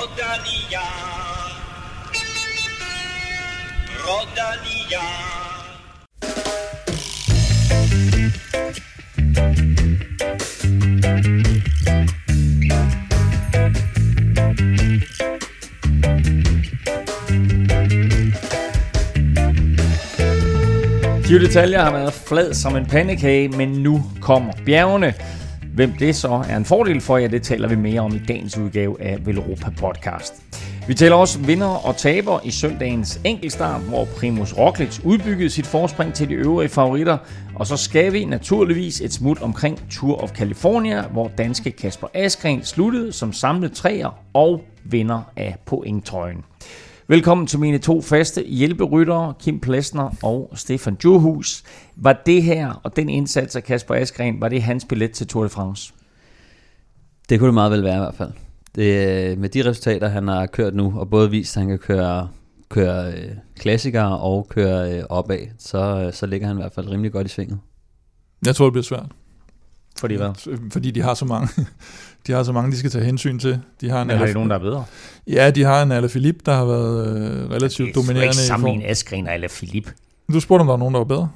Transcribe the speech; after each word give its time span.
Rodalia. 0.00 0.80
Rodalia. 4.06 5.04
Giro 21.26 21.40
Detaljer 21.40 21.82
har 21.82 21.92
været 21.92 22.12
flad 22.12 22.54
som 22.54 22.76
en 22.76 22.86
pandekage, 22.86 23.48
men 23.48 23.68
nu 23.68 24.02
kommer 24.20 24.52
bjergene. 24.66 25.14
Hvem 25.74 25.92
det 25.92 26.16
så 26.16 26.44
er 26.48 26.56
en 26.56 26.64
fordel 26.64 27.00
for 27.00 27.18
jer, 27.18 27.28
det 27.28 27.42
taler 27.42 27.68
vi 27.68 27.76
mere 27.76 28.00
om 28.00 28.14
i 28.14 28.18
dagens 28.28 28.58
udgave 28.58 29.02
af 29.02 29.26
Velropa 29.26 29.70
Podcast. 29.78 30.34
Vi 30.88 30.94
taler 30.94 31.16
også 31.16 31.38
vinder 31.38 31.86
og 31.86 31.96
taber 31.96 32.40
i 32.44 32.50
søndagens 32.50 33.20
enkeltstart, 33.24 33.80
hvor 33.80 34.04
Primus 34.04 34.52
Roglic 34.52 35.00
udbyggede 35.04 35.50
sit 35.50 35.66
forspring 35.66 36.14
til 36.14 36.28
de 36.28 36.34
øvrige 36.34 36.68
favoritter. 36.68 37.18
Og 37.54 37.66
så 37.66 37.76
skal 37.76 38.12
vi 38.12 38.24
naturligvis 38.24 39.00
et 39.00 39.12
smut 39.12 39.42
omkring 39.42 39.90
Tour 39.90 40.22
of 40.22 40.30
California, 40.30 41.02
hvor 41.02 41.30
danske 41.38 41.70
Kasper 41.70 42.06
Askren 42.14 42.64
sluttede 42.64 43.12
som 43.12 43.32
samlet 43.32 43.72
træer 43.72 44.18
og 44.34 44.64
vinder 44.84 45.22
af 45.36 45.56
pointtrøjen. 45.66 46.44
Velkommen 47.10 47.46
til 47.46 47.58
mine 47.58 47.78
to 47.78 48.02
faste 48.02 48.42
hjælperyttere, 48.42 49.34
Kim 49.40 49.60
Plesner 49.60 50.10
og 50.22 50.50
Stefan 50.54 50.96
Johus. 51.04 51.62
Var 51.96 52.22
det 52.26 52.42
her 52.42 52.80
og 52.82 52.96
den 52.96 53.08
indsats 53.08 53.56
af 53.56 53.64
Kasper 53.64 53.94
Askren, 53.94 54.40
var 54.40 54.48
det 54.48 54.62
hans 54.62 54.84
billet 54.88 55.10
til 55.10 55.26
Tour 55.26 55.42
de 55.42 55.48
France? 55.48 55.92
Det 57.28 57.38
kunne 57.38 57.46
det 57.46 57.54
meget 57.54 57.72
vel 57.72 57.84
være 57.84 57.96
i 57.96 57.98
hvert 57.98 58.14
fald. 58.14 58.32
Det, 58.74 59.38
med 59.38 59.48
de 59.48 59.68
resultater, 59.68 60.08
han 60.08 60.28
har 60.28 60.46
kørt 60.46 60.74
nu, 60.74 60.92
og 60.96 61.10
både 61.10 61.30
vist, 61.30 61.56
at 61.56 61.60
han 61.60 61.68
kan 61.68 61.78
køre, 61.78 62.28
køre 62.68 63.12
øh, 63.12 63.30
klassikere 63.56 64.18
og 64.18 64.46
køre 64.48 64.98
øh, 64.98 65.04
opad, 65.08 65.46
så, 65.58 66.10
så 66.14 66.26
ligger 66.26 66.46
han 66.46 66.56
i 66.56 66.60
hvert 66.60 66.72
fald 66.72 66.90
rimelig 66.90 67.12
godt 67.12 67.26
i 67.26 67.30
svinget. 67.30 67.58
Jeg 68.46 68.56
tror, 68.56 68.66
det 68.66 68.72
bliver 68.72 68.84
svært. 68.84 69.06
Fordi 69.98 70.14
hvad? 70.14 70.58
Fordi 70.72 70.90
de 70.90 71.02
har 71.02 71.14
så 71.14 71.24
mange, 71.24 71.48
de 72.26 72.32
har 72.32 72.42
så 72.42 72.52
mange, 72.52 72.72
de 72.72 72.76
skal 72.76 72.90
tage 72.90 73.04
hensyn 73.04 73.38
til. 73.38 73.60
De 73.80 73.90
har 73.90 74.02
en 74.02 74.06
Men 74.08 74.16
har 74.16 74.26
de 74.26 74.32
nogen, 74.32 74.50
der 74.50 74.56
er 74.56 74.60
bedre? 74.60 74.84
Ja, 75.26 75.50
de 75.50 75.64
har 75.64 75.82
en 75.82 75.92
Alaphilippe, 75.92 76.40
der 76.46 76.54
har 76.54 76.64
været 76.64 77.16
øh, 77.16 77.50
relativt 77.50 77.94
dominerende. 77.94 78.24
ikke 78.24 78.32
i 78.32 78.46
sammenligne 78.46 78.82
form. 78.82 78.90
Askren 78.90 79.28
og. 79.28 80.34
Du 80.34 80.40
spurgte, 80.40 80.60
om 80.60 80.66
der 80.66 80.72
var 80.72 80.78
nogen, 80.78 80.94
der 80.94 81.00
var 81.00 81.04
bedre. 81.04 81.28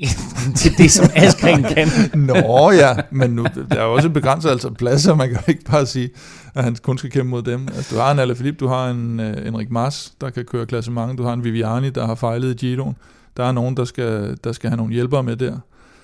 til 0.56 0.78
det, 0.78 0.90
som 0.90 1.10
Askren 1.16 1.62
kan. 1.62 1.88
Nå 2.26 2.70
ja, 2.70 2.96
men 3.10 3.30
nu, 3.30 3.46
der 3.70 3.80
er 3.80 3.84
jo 3.84 3.92
også 3.94 4.08
et 4.08 4.14
begrænset 4.14 4.50
altså 4.50 4.70
pladser, 4.70 5.14
man 5.14 5.28
kan 5.28 5.36
jo 5.36 5.42
ikke 5.48 5.64
bare 5.64 5.86
sige, 5.86 6.10
at 6.54 6.64
han 6.64 6.76
kun 6.82 6.98
skal 6.98 7.10
kæmpe 7.10 7.30
mod 7.30 7.42
dem. 7.42 7.68
Altså, 7.76 7.94
du 7.94 8.00
har 8.00 8.12
en 8.12 8.18
Alaphilippe, 8.18 8.58
du 8.64 8.68
har 8.68 8.90
en 8.90 9.20
uh, 9.20 9.46
Enrik 9.46 9.70
Mars, 9.70 10.12
der 10.20 10.30
kan 10.30 10.44
køre 10.44 10.66
klassement, 10.66 11.18
du 11.18 11.22
har 11.22 11.32
en 11.32 11.44
Viviani, 11.44 11.90
der 11.90 12.06
har 12.06 12.14
fejlet 12.14 12.62
i 12.62 12.66
Giroen. 12.66 12.96
Der 13.36 13.44
er 13.44 13.52
nogen, 13.52 13.76
der 13.76 13.84
skal, 13.84 14.36
der 14.44 14.52
skal 14.52 14.70
have 14.70 14.76
nogle 14.76 14.94
hjælpere 14.94 15.22
med 15.22 15.36
der. 15.36 15.58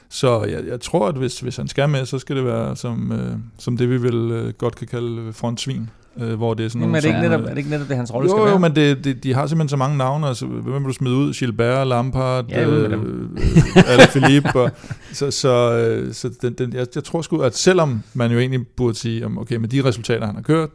Så 0.08 0.44
jeg, 0.44 0.66
jeg 0.66 0.80
tror, 0.80 1.08
at 1.08 1.14
hvis, 1.14 1.40
hvis 1.40 1.56
han 1.56 1.68
skal 1.68 1.88
med, 1.88 2.06
så 2.06 2.18
skal 2.18 2.36
det 2.36 2.44
være 2.44 2.76
som, 2.76 3.12
øh, 3.12 3.36
som 3.58 3.76
det, 3.76 3.90
vi 3.90 4.02
vel 4.02 4.30
øh, 4.30 4.52
godt 4.52 4.76
kan 4.76 4.86
kalde 4.86 5.32
frontsvin. 5.32 5.90
Øh, 6.20 6.34
hvor 6.34 6.54
det 6.54 6.64
er 6.64 6.68
sådan 6.68 6.82
Jamen, 6.82 6.94
er, 6.96 7.00
nogle, 7.00 7.02
det 7.02 7.08
ikke 7.08 7.28
netop, 7.28 7.40
øh, 7.40 7.46
er 7.46 7.50
det 7.50 7.58
ikke 7.58 7.70
netop 7.70 7.88
det, 7.88 7.96
hans 7.96 8.14
rolle 8.14 8.28
skal 8.28 8.38
jo, 8.38 8.42
være? 8.42 8.52
jo, 8.52 8.58
men 8.58 8.76
det, 8.76 9.04
det, 9.04 9.24
de 9.24 9.34
har 9.34 9.46
simpelthen 9.46 9.68
så 9.68 9.76
mange 9.76 9.96
navne. 9.98 10.26
Altså, 10.26 10.46
hvem 10.46 10.74
vil 10.74 10.88
du 10.88 10.92
smide 10.92 11.14
ud? 11.14 11.34
Gilbert, 11.34 11.86
Lampard, 11.86 12.44
Ja, 12.48 12.68
øh, 12.68 12.92
øh, 12.92 13.90
Alaphilippe. 13.92 14.60
og, 14.60 14.70
så 15.12 15.30
så, 15.30 15.72
øh, 15.78 16.14
så 16.14 16.30
den, 16.42 16.52
den, 16.52 16.72
jeg, 16.72 16.86
jeg 16.94 17.04
tror 17.04 17.22
sgu, 17.22 17.38
at 17.38 17.56
selvom 17.56 18.02
man 18.14 18.32
jo 18.32 18.38
egentlig 18.38 18.66
burde 18.76 18.94
sige, 18.94 19.26
om, 19.26 19.38
okay, 19.38 19.56
med 19.56 19.68
de 19.68 19.84
resultater, 19.84 20.26
han 20.26 20.34
har 20.34 20.42
kørt, 20.42 20.68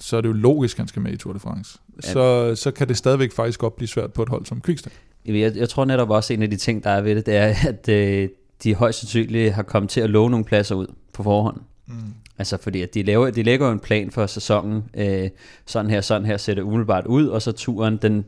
så 0.00 0.16
er 0.16 0.20
det 0.20 0.28
jo 0.28 0.32
logisk, 0.32 0.76
at 0.76 0.78
han 0.78 0.88
skal 0.88 1.02
med 1.02 1.12
i 1.12 1.16
Tour 1.16 1.32
de 1.32 1.38
France. 1.38 1.78
Ja. 2.04 2.12
Så, 2.12 2.54
så 2.54 2.70
kan 2.70 2.88
det 2.88 2.96
stadigvæk 2.96 3.32
faktisk 3.32 3.58
godt 3.58 3.76
blive 3.76 3.88
svært 3.88 4.12
på 4.12 4.22
et 4.22 4.28
hold 4.28 4.46
som 4.46 4.60
Quickstep. 4.60 4.92
Jeg, 5.26 5.56
jeg 5.56 5.68
tror 5.68 5.84
netop 5.84 6.10
også, 6.10 6.32
en 6.32 6.42
af 6.42 6.50
de 6.50 6.56
ting, 6.56 6.84
der 6.84 6.90
er 6.90 7.00
ved 7.00 7.14
det, 7.16 7.26
det 7.26 7.36
er, 7.36 7.54
at 7.68 7.88
øh, 7.88 8.28
de 8.64 8.74
højst 8.74 8.98
sandsynligt 8.98 9.54
har 9.54 9.62
kommet 9.62 9.90
til 9.90 10.00
at 10.00 10.10
love 10.10 10.30
nogle 10.30 10.44
pladser 10.44 10.74
ud 10.74 10.86
på 11.12 11.22
forhånd. 11.22 11.60
Mm. 11.86 11.94
Altså 12.38 12.56
fordi 12.56 12.82
at 12.82 12.94
de, 12.94 13.02
laver, 13.02 13.30
de 13.30 13.42
lægger 13.42 13.66
jo 13.66 13.72
en 13.72 13.80
plan 13.80 14.10
for 14.10 14.26
sæsonen, 14.26 14.84
øh, 14.94 15.28
sådan 15.66 15.90
her, 15.90 16.00
sådan 16.00 16.26
her 16.26 16.36
ser 16.36 16.54
det 16.54 16.62
umiddelbart 16.62 17.06
ud, 17.06 17.26
og 17.26 17.42
så 17.42 17.52
turen, 17.52 17.96
den, 17.96 18.24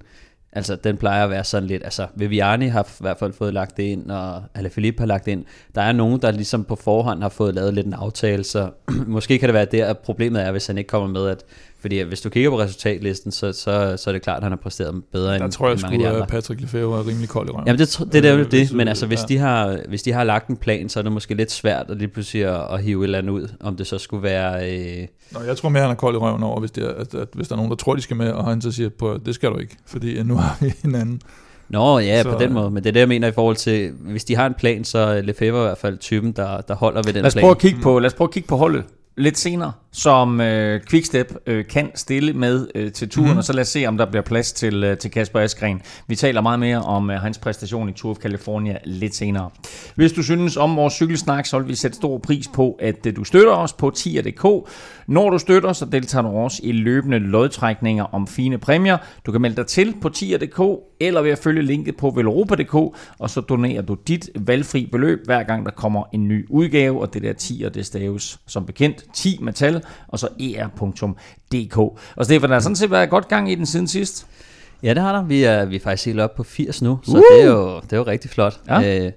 altså, 0.53 0.77
den 0.77 0.97
plejer 0.97 1.25
at 1.25 1.31
være 1.31 1.45
sådan 1.45 1.67
lidt, 1.67 1.85
altså 1.85 2.07
Viviani 2.15 2.67
har 2.67 2.83
i 2.83 3.01
hvert 3.01 3.19
fald 3.19 3.33
fået 3.33 3.55
lagt 3.55 3.77
det 3.77 3.83
ind, 3.83 4.11
og 4.11 4.43
Alaphilippe 4.55 5.01
har 5.01 5.07
lagt 5.07 5.25
det 5.25 5.33
ind. 5.33 5.45
Der 5.75 5.83
er 5.83 5.93
nogen, 5.93 6.23
der 6.23 6.31
ligesom 6.31 6.65
på 6.65 6.77
forhånd 6.77 7.23
har 7.23 7.29
fået 7.29 7.55
lavet 7.55 7.75
lidt 7.75 7.87
en 7.87 7.95
aftale, 7.95 8.45
så 8.45 8.71
måske 9.07 9.39
kan 9.39 9.49
det 9.49 9.55
være 9.55 9.65
der, 9.65 9.87
at 9.87 9.99
problemet 9.99 10.43
er, 10.43 10.51
hvis 10.51 10.67
han 10.67 10.79
ikke 10.79 10.89
kommer 10.89 11.09
med, 11.09 11.29
at 11.29 11.45
fordi 11.81 12.01
hvis 12.01 12.21
du 12.21 12.29
kigger 12.31 12.51
på 12.51 12.59
resultatlisten, 12.61 13.33
så, 13.33 13.53
så, 13.53 13.95
så 13.97 14.11
er 14.11 14.13
det 14.13 14.23
klart, 14.23 14.37
at 14.37 14.43
han 14.43 14.53
har 14.53 14.57
præsteret 14.57 15.03
bedre 15.13 15.35
Der 15.39 15.45
end, 15.45 15.53
tror 15.53 15.67
jeg 15.67 15.73
end 15.73 15.83
mange 15.83 15.97
af 15.97 16.01
sgu, 16.01 16.05
de 16.11 16.15
andre. 16.15 16.27
Patrick 16.27 16.61
Lefebvre 16.61 16.99
er 16.99 17.07
rimelig 17.07 17.29
kold 17.29 17.49
i 17.49 17.51
røven. 17.53 17.67
Jamen 17.67 17.79
det, 17.79 17.87
tr- 18.01 18.05
det 18.13 18.25
er 18.25 18.31
jo 18.33 18.39
Øh, 18.39 18.45
det, 18.45 18.49
hvis- 18.61 18.73
men 18.73 18.89
altså 18.89 19.07
hvis, 19.07 19.21
ja. 19.21 19.25
de 19.29 19.39
har, 19.39 19.79
hvis 19.89 20.03
de 20.03 20.13
har 20.13 20.25
lagt 20.25 20.49
en 20.49 20.57
plan, 20.57 20.89
så 20.89 20.99
er 20.99 21.03
det 21.03 21.13
måske 21.13 21.35
lidt 21.35 21.51
svært 21.53 21.87
at 21.91 21.97
lige 21.97 22.09
pludselig 22.09 22.45
at, 22.45 22.75
at 22.75 22.83
hive 22.83 23.01
et 23.01 23.05
eller 23.05 23.19
andet 23.19 23.31
ud, 23.33 23.49
om 23.61 23.77
det 23.77 23.87
så 23.87 23.99
skulle 23.99 24.23
være... 24.23 24.71
Øh, 25.01 25.07
Nå, 25.33 25.41
jeg 25.47 25.57
tror 25.57 25.69
mere, 25.69 25.83
han 25.83 25.91
er 25.91 25.95
kold 25.95 26.15
i 26.15 26.19
røven 26.19 26.43
over, 26.43 26.61
hvis, 26.61 26.71
det 26.71 26.85
er, 26.85 26.89
at, 26.89 27.15
at, 27.15 27.29
hvis 27.35 27.49
der 27.49 27.55
er 27.55 27.57
nogen, 27.57 27.71
der 27.71 27.77
tror, 27.77 27.95
de 27.95 28.01
skal 28.03 28.17
med, 28.17 28.31
og 28.31 28.45
han 28.45 28.61
så 28.61 28.73
siger, 28.73 28.89
på, 28.99 29.19
det 29.27 29.35
skal 29.35 29.51
du 29.51 29.59
ikke, 29.59 29.77
fordi 29.87 30.13
øh, 30.19 30.27
nu 30.27 30.35
har 30.37 30.57
vi 30.61 30.73
en 30.89 30.95
anden. 30.95 31.21
Nå 31.69 31.99
ja, 31.99 32.23
Så, 32.23 32.31
på 32.33 32.39
den 32.39 32.49
øh, 32.49 32.55
måde, 32.55 32.71
men 32.71 32.83
det 32.83 32.89
er 32.89 32.93
det, 32.93 33.01
jeg 33.01 33.09
mener 33.09 33.29
i 33.29 33.33
forhold 33.33 33.57
til, 33.57 33.91
hvis 34.01 34.25
de 34.25 34.37
har 34.37 34.47
en 34.47 34.55
plan, 34.55 34.85
så 34.85 34.99
er 34.99 35.23
Lefebvre 35.23 35.61
i 35.61 35.67
hvert 35.67 35.79
fald 35.79 35.99
typen, 35.99 36.33
der, 36.33 36.61
der 36.61 36.75
holder 36.75 37.03
ved 37.03 37.13
den 37.13 37.23
Lad 37.23 37.27
os 37.27 37.33
plan. 37.35 37.43
prøve 37.43 37.51
at 37.51 37.59
kigge 37.59 37.81
på, 37.83 37.99
lad 37.99 38.07
os 38.07 38.15
prøve 38.15 38.29
at 38.29 38.33
kigge 38.35 38.49
på 38.49 38.57
holdet 38.57 38.85
lidt 39.17 39.39
senere, 39.39 39.73
som 39.93 40.41
øh, 40.41 40.81
Quickstep 40.91 41.35
øh, 41.47 41.65
kan 41.67 41.91
stille 41.95 42.33
med 42.33 42.69
øh, 42.75 42.93
til 42.93 43.09
turen, 43.09 43.33
mm. 43.33 43.39
og 43.39 43.45
så 43.45 43.53
lad 43.53 43.61
os 43.61 43.69
se, 43.69 43.87
om 43.87 43.97
der 43.97 44.07
bliver 44.11 44.23
plads 44.23 44.53
til, 44.53 44.85
øh, 44.85 44.99
til 44.99 45.11
Kasper 45.11 45.41
Askren. 45.41 45.83
Vi 46.07 46.17
taler 46.17 46.41
meget 46.41 46.59
mere 46.61 46.83
om 46.83 47.11
øh, 47.11 47.21
hans 47.21 47.39
præstation 47.39 47.89
i 47.89 47.93
Tour 47.93 48.11
of 48.11 48.17
California 48.17 48.79
lidt 48.85 49.15
senere. 49.15 49.51
Hvis 49.95 50.13
du 50.13 50.23
synes 50.23 50.57
om 50.57 50.77
vores 50.77 50.95
cykelsnak, 50.95 51.47
så 51.47 51.59
vil 51.59 51.69
vi 51.69 51.75
sætte 51.75 51.97
stor 51.97 52.19
pris 52.19 52.49
på, 52.49 52.79
at 52.81 53.07
øh, 53.07 53.17
du 53.17 53.25
støtter 53.25 53.53
os 53.53 53.73
på 53.73 53.91
tier.dk. 53.91 54.71
Når 55.07 55.31
du 55.31 55.39
støtter, 55.39 55.73
så 55.73 55.85
deltager 55.85 56.23
du 56.23 56.29
også 56.29 56.61
i 56.63 56.73
løbende 56.73 57.19
lodtrækninger 57.19 58.05
om 58.05 58.27
fine 58.27 58.59
præmier. 58.59 58.99
Du 59.27 59.33
kan 59.33 59.41
melde 59.41 59.57
dig 59.57 59.67
til 59.67 59.95
på 60.03 60.09
tier.dk, 60.09 60.61
eller 61.01 61.23
ved 61.23 61.31
at 61.31 61.39
følge 61.39 61.63
linket 61.63 61.97
på 61.97 62.11
velropa.dk, 62.11 62.75
og 63.19 63.31
så 63.31 63.41
donerer 63.41 63.83
du 63.83 63.97
dit 64.09 64.31
valgfri 64.35 64.89
beløb, 64.93 65.21
hver 65.25 65.43
gang 65.43 65.65
der 65.65 65.71
kommer 65.71 66.05
en 66.13 66.29
ny 66.29 66.47
udgave, 66.51 67.01
og 67.01 67.15
det 67.15 67.23
der 67.23 67.33
tier, 67.33 67.69
det 67.69 67.87
staves 67.87 68.41
som 68.47 68.67
bekendt 68.67 69.05
10 69.15 69.39
med 69.43 69.53
tal, 69.53 69.80
og 70.09 70.19
så 70.19 70.29
er.dk. 70.41 71.79
Og 72.17 72.25
Stefan, 72.25 72.49
der 72.49 72.55
har 72.55 72.61
sådan 72.61 72.77
set 72.77 72.91
været 72.91 73.11
godt 73.11 73.29
gang 73.29 73.53
i 73.53 73.55
den 73.55 73.67
siden 73.67 73.89
sidst. 73.89 74.27
Ja, 74.83 74.95
det 74.95 75.03
har 75.03 75.13
der. 75.13 75.23
Vi 75.23 75.43
er, 75.43 75.65
vi 75.65 75.77
er 75.77 75.81
faktisk 75.81 76.07
helt 76.07 76.21
oppe 76.21 76.37
på 76.37 76.43
80 76.43 76.83
nu, 76.83 76.99
så 77.03 77.13
Uh! 77.13 77.17
det, 77.17 77.43
er 77.43 77.47
jo, 77.47 77.81
det 77.81 77.93
er 77.93 77.97
jo 77.97 78.03
rigtig 78.03 78.31
flot. 78.31 78.61
Ja. 78.69 79.05
Øh, 79.05 79.13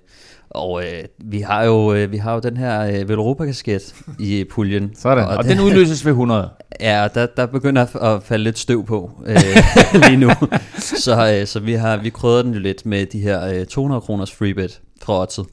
og 0.49 0.83
øh, 0.83 1.03
vi, 1.17 1.39
har 1.39 1.63
jo, 1.63 1.93
øh, 1.93 2.11
vi 2.11 2.17
har 2.17 2.33
jo 2.33 2.39
den 2.39 2.57
her 2.57 2.81
øh, 2.81 3.09
Velropa-kasket 3.09 3.95
i 4.19 4.43
puljen. 4.51 4.91
Sådan. 5.01 5.25
Og, 5.25 5.37
og 5.37 5.43
den 5.43 5.59
udløses 5.59 6.05
ved 6.05 6.11
100. 6.11 6.49
Ja, 6.79 7.07
der, 7.13 7.25
der 7.25 7.45
begynder 7.45 7.81
at, 7.81 8.07
at 8.07 8.23
falde 8.23 8.43
lidt 8.43 8.59
støv 8.59 8.85
på 8.85 9.11
øh, 9.25 9.37
lige 10.07 10.17
nu. 10.17 10.29
Så, 10.77 11.37
øh, 11.39 11.47
så 11.47 11.59
vi 11.59 11.73
har 11.73 11.97
vi 11.97 12.09
krydder 12.09 12.41
den 12.41 12.53
jo 12.53 12.59
lidt 12.59 12.85
med 12.85 13.05
de 13.05 13.19
her 13.19 13.47
øh, 13.53 13.65
200 13.65 14.01
kroners 14.01 14.31
freebet 14.31 14.81
fra 15.01 15.21
Oddset. 15.21 15.45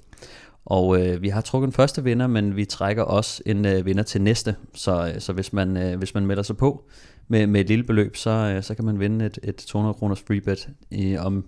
Og 0.64 1.00
øh, 1.00 1.22
vi 1.22 1.28
har 1.28 1.40
trukket 1.40 1.66
en 1.66 1.72
første 1.72 2.04
vinder, 2.04 2.26
men 2.26 2.56
vi 2.56 2.64
trækker 2.64 3.02
også 3.02 3.42
en 3.46 3.66
øh, 3.66 3.86
vinder 3.86 4.02
til 4.02 4.22
næste. 4.22 4.56
Så, 4.74 5.12
øh, 5.14 5.20
så 5.20 5.32
hvis, 5.32 5.52
man, 5.52 5.76
øh, 5.76 5.98
hvis 5.98 6.14
man 6.14 6.26
melder 6.26 6.42
sig 6.42 6.56
på 6.56 6.84
med, 7.28 7.46
med 7.46 7.60
et 7.60 7.68
lille 7.68 7.84
beløb, 7.84 8.16
så, 8.16 8.30
øh, 8.30 8.62
så 8.62 8.74
kan 8.74 8.84
man 8.84 9.00
vinde 9.00 9.26
et, 9.26 9.38
et 9.42 9.56
200 9.56 9.94
kroners 9.94 10.22
freebet 10.26 10.68
i, 10.90 11.16
om, 11.16 11.44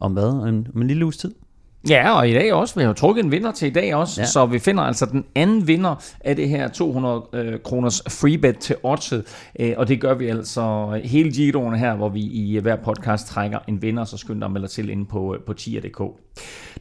om 0.00 0.12
hvad? 0.12 0.28
Om, 0.28 0.66
om 0.74 0.82
en 0.82 0.86
lille 0.86 1.04
uges 1.04 1.16
tid. 1.16 1.34
Ja, 1.88 2.16
og 2.16 2.28
i 2.28 2.32
dag 2.32 2.52
også. 2.52 2.74
Vi 2.74 2.80
har 2.80 2.88
jo 2.88 2.94
trukket 2.94 3.24
en 3.24 3.30
vinder 3.30 3.52
til 3.52 3.68
i 3.68 3.70
dag 3.70 3.94
også, 3.94 4.20
ja. 4.20 4.26
Så 4.26 4.46
vi 4.46 4.58
finder 4.58 4.82
altså 4.82 5.06
den 5.06 5.24
anden 5.34 5.66
vinder 5.66 5.94
af 6.20 6.36
det 6.36 6.48
her 6.48 6.68
200 6.68 7.22
øh, 7.32 7.58
kroners 7.64 8.02
freebet 8.08 8.58
til 8.58 8.76
oddset, 8.82 9.24
øh, 9.60 9.74
og 9.76 9.88
det 9.88 10.00
gør 10.00 10.14
vi 10.14 10.28
altså 10.28 10.88
hele 11.04 11.30
Giroen 11.30 11.74
her, 11.74 11.94
hvor 11.94 12.08
vi 12.08 12.20
i 12.20 12.58
hver 12.58 12.76
podcast 12.76 13.26
trækker 13.26 13.58
en 13.68 13.82
vinder, 13.82 14.04
så 14.04 14.16
skynd 14.16 14.40
dig 14.40 14.46
at 14.46 14.52
melde 14.52 14.68
til 14.68 14.90
inde 14.90 15.06
på, 15.06 15.34
øh, 15.34 15.40
på 15.46 15.52
tier.dk. 15.52 16.02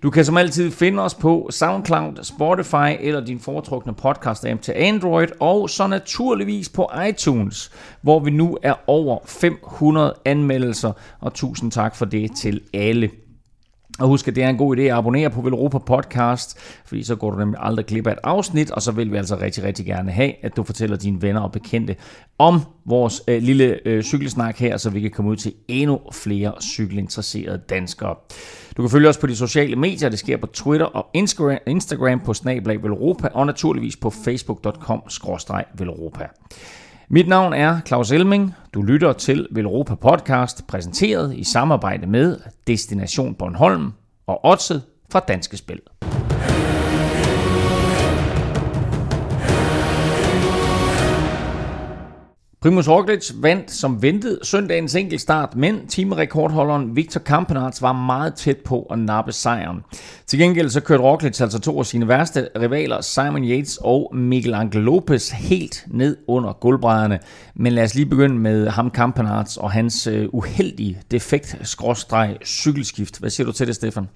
Du 0.04 0.10
kan 0.10 0.26
som 0.26 0.38
altid 0.38 0.72
finde 0.72 1.04
os 1.04 1.16
på 1.16 1.48
SoundCloud, 1.52 2.24
Spotify 2.24 2.98
eller 3.00 3.26
din 3.26 3.40
foretrukne 3.40 3.94
podcast-app 4.06 4.62
til 4.62 4.74
Android, 4.76 5.28
og 5.40 5.70
så 5.70 5.88
naturligvis 5.88 6.70
på 6.70 6.90
iTunes, 7.10 7.72
hvor 8.02 8.20
vi 8.20 8.32
nu 8.32 8.58
er 8.64 8.74
over 8.88 9.20
500 9.26 10.14
anmeldelser, 10.26 10.92
og 11.20 11.34
tusind 11.34 11.72
tak 11.72 11.96
for 11.96 12.06
det 12.06 12.32
til 12.36 12.62
alle. 12.74 13.10
Og 14.00 14.08
husk, 14.08 14.28
at 14.28 14.36
det 14.36 14.44
er 14.44 14.50
en 14.50 14.58
god 14.58 14.78
idé 14.78 14.82
at 14.82 14.92
abonnere 14.92 15.30
på 15.30 15.42
Velropa 15.42 15.78
Podcast, 15.78 16.60
fordi 16.86 17.04
så 17.04 17.16
går 17.16 17.32
du 17.32 17.38
nemlig 17.38 17.60
aldrig 17.62 17.86
glip 17.86 18.08
af 18.08 18.12
et 18.12 18.20
afsnit, 18.24 18.72
og 18.72 18.82
så 18.82 18.92
vil 18.92 19.12
vi 19.12 19.18
altså 19.18 19.38
rigtig, 19.42 19.64
rigtig 19.64 19.86
gerne 19.86 20.12
have, 20.12 20.46
at 20.46 20.58
du 20.58 20.64
fortæller 20.64 20.98
dine 20.98 21.22
venner 21.22 21.42
og 21.42 21.52
bekendte 21.52 21.96
om 22.40 22.62
vores 22.86 23.22
øh, 23.28 23.42
lille 23.42 23.80
øh, 23.86 24.04
cykelsnak 24.04 24.58
her, 24.58 24.78
så 24.78 24.90
vi 24.90 25.02
kan 25.02 25.12
komme 25.12 25.32
ud 25.32 25.36
til 25.36 25.54
endnu 25.68 26.00
flere 26.14 26.54
cykelinteresserede 26.62 27.62
danskere. 27.70 28.16
Du 28.78 28.82
kan 28.82 28.90
følge 28.90 29.10
os 29.10 29.18
på 29.18 29.28
de 29.28 29.36
sociale 29.36 29.76
medier, 29.76 30.10
det 30.10 30.20
sker 30.20 30.38
på 30.38 30.48
Twitter 30.48 30.86
og 30.86 31.06
Instagram, 31.14 31.58
Instagram 31.68 32.20
på 32.20 32.34
snablag 32.34 32.84
Velropa, 32.84 33.28
og 33.34 33.46
naturligvis 33.46 33.98
på 33.98 34.10
facebook.com 34.10 35.02
Velropa. 35.78 36.28
Mit 37.10 37.28
navn 37.28 37.54
er 37.54 37.80
Claus 37.86 38.12
Elming. 38.12 38.54
Du 38.74 38.82
lytter 38.82 39.14
til 39.14 39.48
Velropa 39.52 39.96
Podcast, 39.96 40.68
præsenteret 40.68 41.36
i 41.36 41.44
samarbejde 41.44 42.08
med 42.08 42.40
Destination 42.68 43.36
Bornholm 43.36 43.92
og 44.28 44.46
Odset 44.46 44.84
fra 45.12 45.20
Danske 45.20 45.58
Spil. 45.58 45.80
Primus 52.62 52.90
Roglic 52.90 53.32
vandt 53.36 53.72
som 53.72 54.02
ventet 54.02 54.40
søndagens 54.44 54.96
enkeltstart, 54.96 55.56
men 55.56 55.88
teamrekordholderen 55.88 56.96
Victor 56.96 57.20
Kampenarts 57.20 57.82
var 57.82 57.94
meget 57.94 58.36
tæt 58.36 58.58
på 58.58 58.82
at 58.82 59.00
nappe 59.00 59.32
sejren. 59.32 59.84
Til 60.26 60.40
gengæld 60.40 60.70
så 60.70 60.82
kørte 60.82 61.04
Roglic 61.04 61.42
altså 61.42 61.60
to 61.60 61.80
af 61.80 61.86
sine 61.86 62.08
værste 62.08 62.50
rivaler, 62.60 63.02
Simon 63.02 63.44
Yates 63.44 63.80
og 63.82 64.16
Miguel 64.16 64.54
Angel 64.54 64.84
Lopez, 64.84 65.30
helt 65.30 65.86
ned 65.88 66.18
under 66.28 66.54
gulvbrædderne. 66.54 67.20
Men 67.56 67.74
lad 67.74 67.84
os 67.84 67.96
lige 67.96 68.06
begynde 68.06 68.36
med 68.36 68.68
ham 68.68 68.92
Kampenarts 68.92 69.58
og 69.58 69.72
hans 69.72 70.08
uh, 70.08 70.24
uheldige 70.34 71.02
defekt 71.12 71.58
skråstreg 71.62 72.38
cykelskift. 72.46 73.20
Hvad 73.20 73.30
siger 73.30 73.46
du 73.46 73.52
til 73.52 73.68
det, 73.68 73.76
Stefan? 73.76 74.08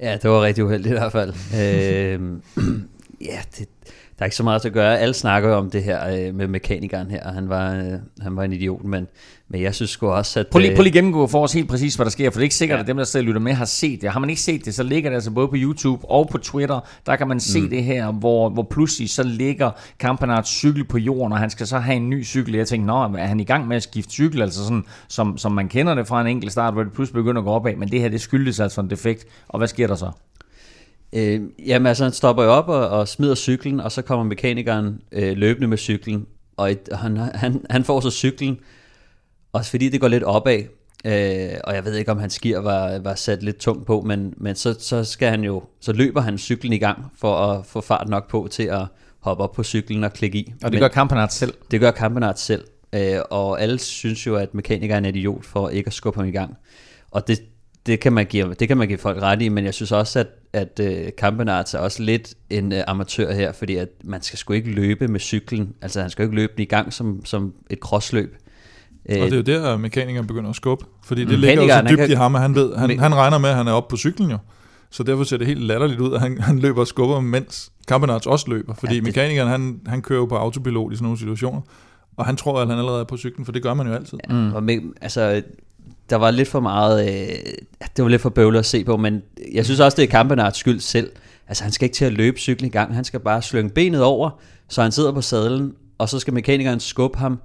Ja, 0.00 0.18
det 0.22 0.30
var 0.30 0.42
rigtig 0.42 0.64
uheldigt 0.64 0.94
i 0.94 0.98
hvert 0.98 1.12
fald. 1.12 1.34
øh, 1.62 2.20
ja, 3.20 3.40
det, 3.58 3.68
er 4.22 4.26
ikke 4.26 4.36
så 4.36 4.42
meget 4.42 4.64
at 4.64 4.72
gøre. 4.72 4.98
Alle 4.98 5.14
snakker 5.14 5.54
om 5.54 5.70
det 5.70 5.82
her 5.82 6.26
øh, 6.26 6.34
med 6.34 6.46
mekanikeren 6.46 7.10
her, 7.10 7.24
og 7.24 7.32
han 7.32 7.48
var, 7.48 7.74
øh, 7.74 7.92
han 8.20 8.36
var 8.36 8.42
en 8.42 8.52
idiot, 8.52 8.84
men, 8.84 9.06
men 9.48 9.62
jeg 9.62 9.74
synes 9.74 9.90
sgu 9.90 10.08
også, 10.08 10.40
at... 10.40 10.46
Prøv 10.48 10.58
lige, 10.58 10.70
øh, 10.70 10.76
prøv 10.76 10.82
lige 10.82 10.92
gennemgå 10.92 11.26
for 11.26 11.42
os 11.42 11.52
helt 11.52 11.68
præcis, 11.68 11.94
hvad 11.94 12.06
der 12.06 12.10
sker, 12.10 12.30
for 12.30 12.34
det 12.34 12.40
er 12.40 12.42
ikke 12.42 12.54
sikkert, 12.54 12.76
ja. 12.76 12.80
at 12.80 12.86
dem, 12.86 12.96
der 12.96 13.04
sidder 13.04 13.24
og 13.24 13.26
lytter 13.26 13.40
med, 13.40 13.52
har 13.52 13.64
set 13.64 14.02
det. 14.02 14.10
Har 14.10 14.20
man 14.20 14.30
ikke 14.30 14.42
set 14.42 14.64
det, 14.64 14.74
så 14.74 14.82
ligger 14.82 15.10
det 15.10 15.14
altså 15.14 15.30
både 15.30 15.48
på 15.48 15.54
YouTube 15.56 16.10
og 16.10 16.28
på 16.28 16.38
Twitter, 16.38 16.80
der 17.06 17.16
kan 17.16 17.28
man 17.28 17.40
se 17.40 17.60
mm. 17.60 17.70
det 17.70 17.84
her, 17.84 18.12
hvor, 18.12 18.48
hvor 18.48 18.66
pludselig 18.70 19.10
så 19.10 19.22
ligger 19.22 19.70
Kampanarts 19.98 20.50
cykel 20.50 20.84
på 20.84 20.98
jorden, 20.98 21.32
og 21.32 21.38
han 21.38 21.50
skal 21.50 21.66
så 21.66 21.78
have 21.78 21.96
en 21.96 22.10
ny 22.10 22.24
cykel. 22.24 22.54
Jeg 22.54 22.68
tænkte, 22.68 22.86
nå, 22.86 23.02
er 23.02 23.26
han 23.26 23.40
i 23.40 23.44
gang 23.44 23.68
med 23.68 23.76
at 23.76 23.82
skifte 23.82 24.12
cykel, 24.12 24.42
altså 24.42 24.64
sådan, 24.64 24.84
som, 25.08 25.38
som 25.38 25.52
man 25.52 25.68
kender 25.68 25.94
det 25.94 26.06
fra 26.06 26.20
en 26.20 26.26
enkelt 26.26 26.52
start, 26.52 26.74
hvor 26.74 26.82
det 26.82 26.92
pludselig 26.92 27.14
begynder 27.14 27.40
at 27.40 27.44
gå 27.44 27.50
opad, 27.50 27.76
men 27.76 27.88
det 27.88 28.00
her, 28.00 28.08
det 28.08 28.20
skyldes 28.20 28.60
altså 28.60 28.80
en 28.80 28.90
defekt, 28.90 29.24
og 29.48 29.58
hvad 29.58 29.68
sker 29.68 29.86
der 29.86 29.94
så? 29.94 30.10
Øh, 31.12 31.40
jamen 31.66 31.86
altså, 31.86 32.04
han 32.04 32.12
stopper 32.12 32.44
jo 32.44 32.50
op 32.50 32.68
og, 32.68 32.88
og 32.88 33.08
smider 33.08 33.34
cyklen, 33.34 33.80
og 33.80 33.92
så 33.92 34.02
kommer 34.02 34.24
mekanikeren 34.24 35.00
øh, 35.12 35.36
løbende 35.36 35.68
med 35.68 35.78
cyklen, 35.78 36.26
og 36.56 36.70
et, 36.70 36.88
han, 36.92 37.16
han, 37.16 37.64
han 37.70 37.84
får 37.84 38.00
så 38.00 38.10
cyklen, 38.10 38.58
også 39.52 39.70
fordi 39.70 39.88
det 39.88 40.00
går 40.00 40.08
lidt 40.08 40.22
opad, 40.22 40.58
øh, 41.04 41.58
og 41.64 41.74
jeg 41.74 41.84
ved 41.84 41.96
ikke, 41.96 42.10
om 42.10 42.18
hans 42.18 42.38
gear 42.38 42.60
var, 42.60 42.98
var 42.98 43.14
sat 43.14 43.42
lidt 43.42 43.56
tungt 43.56 43.86
på, 43.86 44.00
men, 44.00 44.34
men 44.36 44.54
så, 44.54 44.74
så 44.78 45.04
skal 45.04 45.28
han 45.28 45.44
jo, 45.44 45.62
så 45.80 45.92
løber 45.92 46.20
han 46.20 46.38
cyklen 46.38 46.72
i 46.72 46.78
gang 46.78 47.12
for 47.18 47.36
at 47.36 47.66
få 47.66 47.80
fart 47.80 48.08
nok 48.08 48.30
på 48.30 48.48
til 48.50 48.62
at 48.62 48.86
hoppe 49.20 49.44
op 49.44 49.52
på 49.52 49.62
cyklen 49.62 50.04
og 50.04 50.12
klikke 50.12 50.38
i. 50.38 50.52
Og 50.54 50.64
det 50.64 50.72
men, 50.72 50.80
gør 50.80 50.88
Kampenart 50.88 51.32
selv? 51.32 51.54
Det 51.70 51.80
gør 51.80 51.90
Kampenart 51.90 52.40
selv, 52.40 52.64
øh, 52.92 53.18
og 53.30 53.62
alle 53.62 53.78
synes 53.78 54.26
jo, 54.26 54.36
at 54.36 54.54
mekanikeren 54.54 55.04
er 55.04 55.08
en 55.08 55.16
idiot 55.16 55.44
for 55.44 55.68
ikke 55.68 55.86
at 55.86 55.92
skubbe 55.92 56.20
ham 56.20 56.28
i 56.28 56.32
gang. 56.32 56.56
Og 57.10 57.28
det, 57.28 57.42
det 57.86 58.00
kan 58.00 58.12
man 58.12 58.26
give, 58.26 58.54
det 58.54 58.68
kan 58.68 58.76
man 58.76 58.88
give 58.88 58.98
folk 58.98 59.22
ret 59.22 59.42
i, 59.42 59.48
men 59.48 59.64
jeg 59.64 59.74
synes 59.74 59.92
også, 59.92 60.18
at, 60.18 60.26
at 60.52 60.80
uh, 60.82 61.08
Kampenarts 61.18 61.74
er 61.74 61.78
også 61.78 62.02
lidt 62.02 62.34
en 62.50 62.72
uh, 62.72 62.78
amatør 62.86 63.32
her, 63.32 63.52
fordi 63.52 63.76
at 63.76 63.88
man 64.04 64.22
skal 64.22 64.38
sgu 64.38 64.52
ikke 64.52 64.70
løbe 64.70 65.08
med 65.08 65.20
cyklen. 65.20 65.74
Altså 65.82 66.00
han 66.00 66.10
skal 66.10 66.22
jo 66.22 66.26
ikke 66.26 66.36
løbe 66.36 66.52
den 66.56 66.62
i 66.62 66.66
gang 66.66 66.92
som, 66.92 67.24
som 67.24 67.54
et 67.70 67.78
crossløb. 67.78 68.36
Og 69.08 69.14
det 69.14 69.32
er 69.32 69.36
jo 69.36 69.42
der, 69.42 69.76
mekanikeren 69.76 70.26
begynder 70.26 70.50
at 70.50 70.56
skubbe, 70.56 70.84
fordi 71.04 71.24
det 71.24 71.38
ligger 71.38 71.62
jo 71.62 71.68
så 71.68 71.86
dybt 71.88 71.98
kan, 71.98 72.10
i 72.10 72.14
ham, 72.14 72.34
at 72.34 72.40
han, 72.40 72.54
ved, 72.54 72.76
han, 72.76 72.98
han 72.98 73.14
regner 73.14 73.38
med, 73.38 73.48
at 73.48 73.56
han 73.56 73.68
er 73.68 73.72
oppe 73.72 73.90
på 73.90 73.96
cyklen 73.96 74.30
jo. 74.30 74.38
Så 74.90 75.02
derfor 75.02 75.24
ser 75.24 75.36
det 75.36 75.46
helt 75.46 75.62
latterligt 75.62 76.00
ud, 76.00 76.14
at 76.14 76.20
han, 76.20 76.40
han 76.40 76.58
løber 76.58 76.80
og 76.80 76.86
skubber, 76.86 77.20
mens 77.20 77.72
Kampenarts 77.88 78.26
også 78.26 78.50
løber. 78.50 78.74
Fordi 78.74 78.92
ja, 78.92 78.96
det... 78.96 79.04
mekanikeren, 79.04 79.48
han, 79.48 79.80
han 79.86 80.02
kører 80.02 80.18
jo 80.18 80.26
på 80.26 80.36
autopilot 80.36 80.92
i 80.92 80.96
sådan 80.96 81.04
nogle 81.04 81.18
situationer. 81.18 81.60
Og 82.16 82.26
han 82.26 82.36
tror, 82.36 82.60
at 82.60 82.68
han 82.68 82.78
allerede 82.78 83.00
er 83.00 83.04
på 83.04 83.16
cyklen, 83.16 83.44
for 83.44 83.52
det 83.52 83.62
gør 83.62 83.74
man 83.74 83.86
jo 83.86 83.92
altid. 83.92 84.18
Ja, 84.28 84.34
mm. 84.34 84.52
og 84.52 84.62
med, 84.62 84.80
altså, 85.00 85.42
der 86.12 86.18
var 86.18 86.30
lidt 86.30 86.48
for 86.48 86.60
meget, 86.60 87.08
øh, 87.08 87.36
det 87.96 88.02
var 88.02 88.08
lidt 88.08 88.22
for 88.22 88.30
bøvlet 88.30 88.58
at 88.58 88.66
se 88.66 88.84
på, 88.84 88.96
men 88.96 89.22
jeg 89.52 89.64
synes 89.64 89.80
også, 89.80 89.96
det 89.96 90.02
er 90.02 90.08
Kampenarts 90.08 90.58
skyld 90.58 90.80
selv. 90.80 91.10
Altså 91.48 91.64
han 91.64 91.72
skal 91.72 91.84
ikke 91.84 91.94
til 91.94 92.04
at 92.04 92.12
løbe 92.12 92.38
cyklen 92.38 92.68
i 92.68 92.70
gang, 92.70 92.94
han 92.94 93.04
skal 93.04 93.20
bare 93.20 93.42
slynge 93.42 93.70
benet 93.70 94.02
over, 94.02 94.30
så 94.68 94.82
han 94.82 94.92
sidder 94.92 95.12
på 95.12 95.20
sadlen, 95.20 95.74
og 95.98 96.08
så 96.08 96.18
skal 96.18 96.34
mekanikeren 96.34 96.80
skubbe 96.80 97.18
ham 97.18 97.40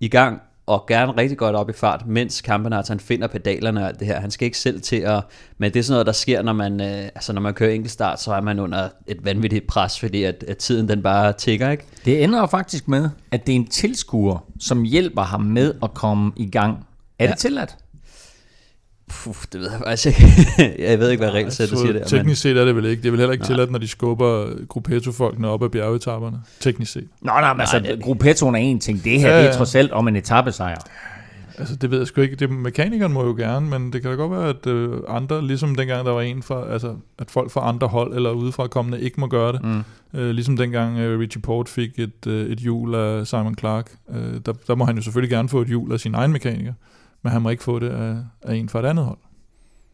i 0.00 0.08
gang, 0.08 0.40
og 0.66 0.86
gerne 0.88 1.12
rigtig 1.12 1.38
godt 1.38 1.56
op 1.56 1.70
i 1.70 1.72
fart, 1.72 2.06
mens 2.06 2.40
Kampenarts 2.40 2.88
han 2.88 3.00
finder 3.00 3.26
pedalerne 3.26 3.80
og 3.80 3.88
alt 3.88 3.98
det 3.98 4.06
her. 4.06 4.20
Han 4.20 4.30
skal 4.30 4.46
ikke 4.46 4.58
selv 4.58 4.80
til 4.80 4.96
at... 4.96 5.24
Men 5.58 5.72
det 5.72 5.78
er 5.78 5.84
sådan 5.84 5.94
noget, 5.94 6.06
der 6.06 6.12
sker, 6.12 6.42
når 6.42 6.52
man, 6.52 6.80
øh, 6.80 7.04
altså 7.04 7.32
når 7.32 7.40
man 7.40 7.54
kører 7.54 7.70
enkeltstart, 7.70 8.20
så 8.20 8.32
er 8.32 8.40
man 8.40 8.58
under 8.58 8.88
et 9.06 9.24
vanvittigt 9.24 9.66
pres, 9.66 10.00
fordi 10.00 10.22
at, 10.22 10.44
at 10.48 10.56
tiden 10.56 10.88
den 10.88 11.02
bare 11.02 11.32
tigger, 11.32 11.70
ikke? 11.70 11.84
Det 12.04 12.24
ender 12.24 12.40
jo 12.40 12.46
faktisk 12.46 12.88
med, 12.88 13.10
at 13.30 13.46
det 13.46 13.52
er 13.52 13.56
en 13.56 13.66
tilskuer, 13.66 14.46
som 14.60 14.82
hjælper 14.82 15.22
ham 15.22 15.40
med 15.40 15.74
at 15.82 15.94
komme 15.94 16.32
i 16.36 16.50
gang. 16.50 16.86
Er 17.18 17.24
ja. 17.24 17.30
det 17.30 17.38
tilladt? 17.38 17.76
Puh, 19.08 19.34
det 19.52 19.60
ved 19.60 19.70
jeg 19.70 19.80
faktisk 19.86 20.06
ikke. 20.06 20.82
jeg 20.90 20.98
ved 20.98 21.10
ikke, 21.10 21.20
hvad 21.20 21.32
regelsættet 21.32 21.78
siger 21.78 21.92
der. 21.92 22.04
Teknisk 22.04 22.42
set 22.42 22.56
er 22.56 22.64
det 22.64 22.76
vel 22.76 22.84
ikke. 22.84 23.02
Det 23.02 23.08
er 23.08 23.10
vel 23.10 23.20
heller 23.20 23.32
ikke 23.32 23.44
tilladt, 23.44 23.70
når 23.70 23.78
de 23.78 23.88
skubber 23.88 24.46
Gruppetto-folkene 24.68 25.48
op 25.48 25.62
ad 25.62 25.68
bjergetapperne. 25.68 26.38
Teknisk 26.60 26.92
set. 26.92 27.08
Nå, 27.20 27.32
nej, 27.32 27.52
men 27.52 27.60
altså, 27.60 27.78
det... 27.78 28.02
Gruppettoen 28.02 28.54
er 28.54 28.58
en 28.58 28.80
ting. 28.80 29.04
Det 29.04 29.20
her 29.20 29.28
ja, 29.28 29.36
ja. 29.36 29.42
det 29.42 29.50
er 29.50 29.56
trods 29.56 29.74
alt 29.74 29.92
om 29.92 30.08
en 30.08 30.16
etappesejr. 30.16 30.78
Altså, 31.58 31.76
det 31.76 31.90
ved 31.90 31.98
jeg 31.98 32.06
sgu 32.06 32.20
ikke. 32.20 32.36
Det, 32.36 32.50
mekanikeren 32.50 33.12
må 33.12 33.24
jo 33.24 33.34
gerne, 33.34 33.70
men 33.70 33.92
det 33.92 34.02
kan 34.02 34.10
da 34.10 34.16
godt 34.16 34.32
være, 34.32 34.48
at 34.48 34.66
øh, 34.66 34.98
andre, 35.08 35.46
ligesom 35.46 35.74
dengang 35.74 36.06
der 36.06 36.12
var 36.12 36.20
en 36.20 36.42
for, 36.42 36.64
altså, 36.64 36.94
at 37.18 37.30
folk 37.30 37.50
fra 37.50 37.68
andre 37.68 37.86
hold 37.86 38.14
eller 38.14 38.30
udefra 38.30 38.66
kommende 38.66 39.00
ikke 39.00 39.20
må 39.20 39.26
gøre 39.26 39.52
det. 39.52 39.64
Mm. 39.64 39.84
Øh, 40.14 40.30
ligesom 40.30 40.56
dengang 40.56 40.98
øh, 40.98 41.20
Richie 41.20 41.42
Port 41.42 41.68
fik 41.68 41.98
et, 41.98 42.26
øh, 42.26 42.46
et 42.46 42.58
hjul 42.58 42.94
af 42.94 43.26
Simon 43.26 43.54
Clark. 43.58 43.92
Øh, 44.10 44.40
der, 44.46 44.52
der 44.66 44.74
må 44.74 44.84
han 44.84 44.96
jo 44.96 45.02
selvfølgelig 45.02 45.30
gerne 45.30 45.48
få 45.48 45.60
et 45.60 45.68
hjul 45.68 45.92
af 45.92 46.00
sin 46.00 46.14
egen 46.14 46.32
mekaniker 46.32 46.72
men 47.24 47.32
han 47.32 47.42
må 47.42 47.48
ikke 47.48 47.62
få 47.62 47.78
det 47.78 47.90
af, 47.90 48.16
af 48.42 48.54
en 48.54 48.68
fra 48.68 48.78
et 48.78 48.84
andet 48.84 49.04
hold. 49.04 49.18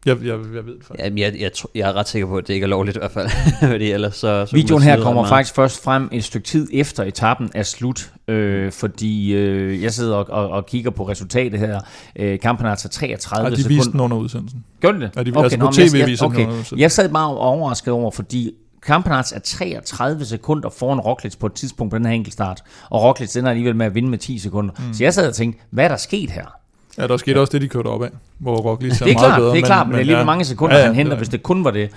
Jeg, 0.05 0.17
jeg, 0.17 0.27
jeg 0.27 0.65
ved 0.65 0.75
det 0.75 0.85
faktisk. 0.85 1.05
Jamen, 1.05 1.17
jeg, 1.17 1.33
jeg, 1.39 1.51
jeg 1.75 1.89
er 1.89 1.93
ret 1.93 2.07
sikker 2.07 2.27
på, 2.27 2.37
at 2.37 2.47
det 2.47 2.53
ikke 2.53 2.63
er 2.63 2.67
lovligt 2.67 2.97
i 2.97 2.99
hvert 2.99 3.11
fald. 3.11 3.29
fordi 3.71 3.91
ellers 3.91 4.15
så, 4.15 4.45
så 4.45 4.55
Videoen 4.55 4.83
her 4.83 5.03
kommer 5.03 5.27
faktisk 5.27 5.55
først 5.55 5.83
frem 5.83 6.09
et 6.11 6.23
stykke 6.23 6.47
tid 6.47 6.67
efter 6.73 7.03
etappen 7.03 7.49
er 7.55 7.63
slut, 7.63 8.11
øh, 8.27 8.71
fordi 8.71 9.33
øh, 9.33 9.83
jeg 9.83 9.93
sidder 9.93 10.15
og, 10.15 10.29
og, 10.29 10.49
og 10.49 10.65
kigger 10.65 10.91
på 10.91 11.07
resultatet 11.07 11.59
her. 11.59 11.79
Øh, 12.15 12.39
kampen 12.39 12.65
er 12.65 12.69
altså 12.69 12.89
33 12.89 13.21
sekunder. 13.21 13.49
Ja, 13.49 13.63
de 13.63 13.69
viste 13.69 13.91
den 13.91 13.99
under 13.99 14.17
udsendelsen. 14.17 14.65
Gør 14.81 14.91
de 14.91 14.99
det? 14.99 15.11
Ja, 15.15 15.23
de, 15.23 15.31
okay, 15.31 15.43
altså 15.43 15.59
på 15.59 15.71
tv 15.71 15.97
jeg, 15.97 16.07
viser 16.07 16.25
okay. 16.25 16.47
den 16.69 16.79
Jeg 16.79 16.91
sad 16.91 17.09
meget 17.09 17.37
overrasket 17.37 17.93
over, 17.93 18.11
fordi 18.11 18.51
Kampenarts 18.83 19.31
er 19.31 19.39
33 19.39 20.25
sekunder 20.25 20.69
foran 20.69 20.99
Roglic 20.99 21.37
på 21.37 21.45
et 21.45 21.53
tidspunkt 21.53 21.91
på 21.91 21.97
den 21.97 22.05
her 22.05 22.13
enkeltstart, 22.13 22.63
og 22.89 23.03
Roglic 23.03 23.35
ender 23.35 23.49
alligevel 23.49 23.75
med 23.75 23.85
at 23.85 23.95
vinde 23.95 24.09
med 24.09 24.17
10 24.17 24.37
sekunder. 24.37 24.73
Mm. 24.77 24.93
Så 24.93 25.03
jeg 25.03 25.13
sad 25.13 25.27
og 25.27 25.33
tænkte, 25.33 25.61
hvad 25.69 25.83
er 25.83 25.87
der 25.87 25.97
sket 25.97 26.31
her? 26.31 26.60
Ja, 26.97 27.07
der 27.07 27.17
skete 27.17 27.35
ja. 27.35 27.41
også 27.41 27.51
det, 27.51 27.61
de 27.61 27.67
kørte 27.67 27.87
op 27.87 28.03
af, 28.03 28.09
hvor 28.39 28.57
Roglic 28.57 29.01
er, 29.01 29.05
det 29.05 29.11
er 29.11 29.15
meget 29.15 29.17
klart, 29.17 29.39
bedre. 29.39 29.51
Det 29.51 29.61
er 29.61 29.65
klart, 29.65 29.87
men, 29.87 29.91
men 29.91 29.97
det 29.97 30.01
er 30.01 30.05
lige 30.05 30.17
ja. 30.17 30.23
mange 30.25 30.45
sekunder, 30.45 30.75
ja, 30.75 30.81
ja, 30.81 30.87
han 30.87 30.95
henter, 30.95 31.11
ja, 31.11 31.15
ja. 31.15 31.17
hvis 31.17 31.29
det 31.29 31.43
kun 31.43 31.63
var 31.63 31.71
det. 31.71 31.89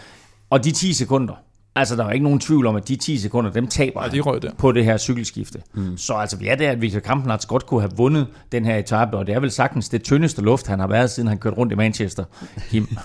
Og 0.50 0.64
de 0.64 0.70
10 0.70 0.92
sekunder, 0.92 1.34
altså 1.76 1.96
der 1.96 2.04
er 2.04 2.10
ikke 2.10 2.24
nogen 2.24 2.40
tvivl 2.40 2.66
om, 2.66 2.76
at 2.76 2.88
de 2.88 2.96
10 2.96 3.18
sekunder, 3.18 3.50
dem 3.50 3.66
taber 3.66 4.02
ja, 4.04 4.08
de 4.08 4.20
røg 4.20 4.42
der. 4.42 4.50
på 4.58 4.72
det 4.72 4.84
her 4.84 4.96
cykelskifte. 4.96 5.58
Mm. 5.74 5.96
Så 5.96 6.14
altså, 6.14 6.36
vi 6.36 6.48
er 6.48 6.54
der, 6.54 6.70
at 6.70 6.80
Victor 6.80 7.00
Kampenarts 7.00 7.46
godt 7.46 7.66
kunne 7.66 7.80
have 7.80 7.90
vundet 7.96 8.26
den 8.52 8.64
her 8.64 8.76
etape, 8.76 9.16
og 9.16 9.26
det 9.26 9.34
er 9.34 9.40
vel 9.40 9.50
sagtens 9.50 9.88
det 9.88 10.02
tyndeste 10.02 10.42
luft, 10.42 10.66
han 10.66 10.80
har 10.80 10.86
været, 10.86 11.10
siden 11.10 11.28
han 11.28 11.38
kørte 11.38 11.56
rundt 11.56 11.72
i 11.72 11.76
Manchester. 11.76 12.24
Kim. 12.70 12.82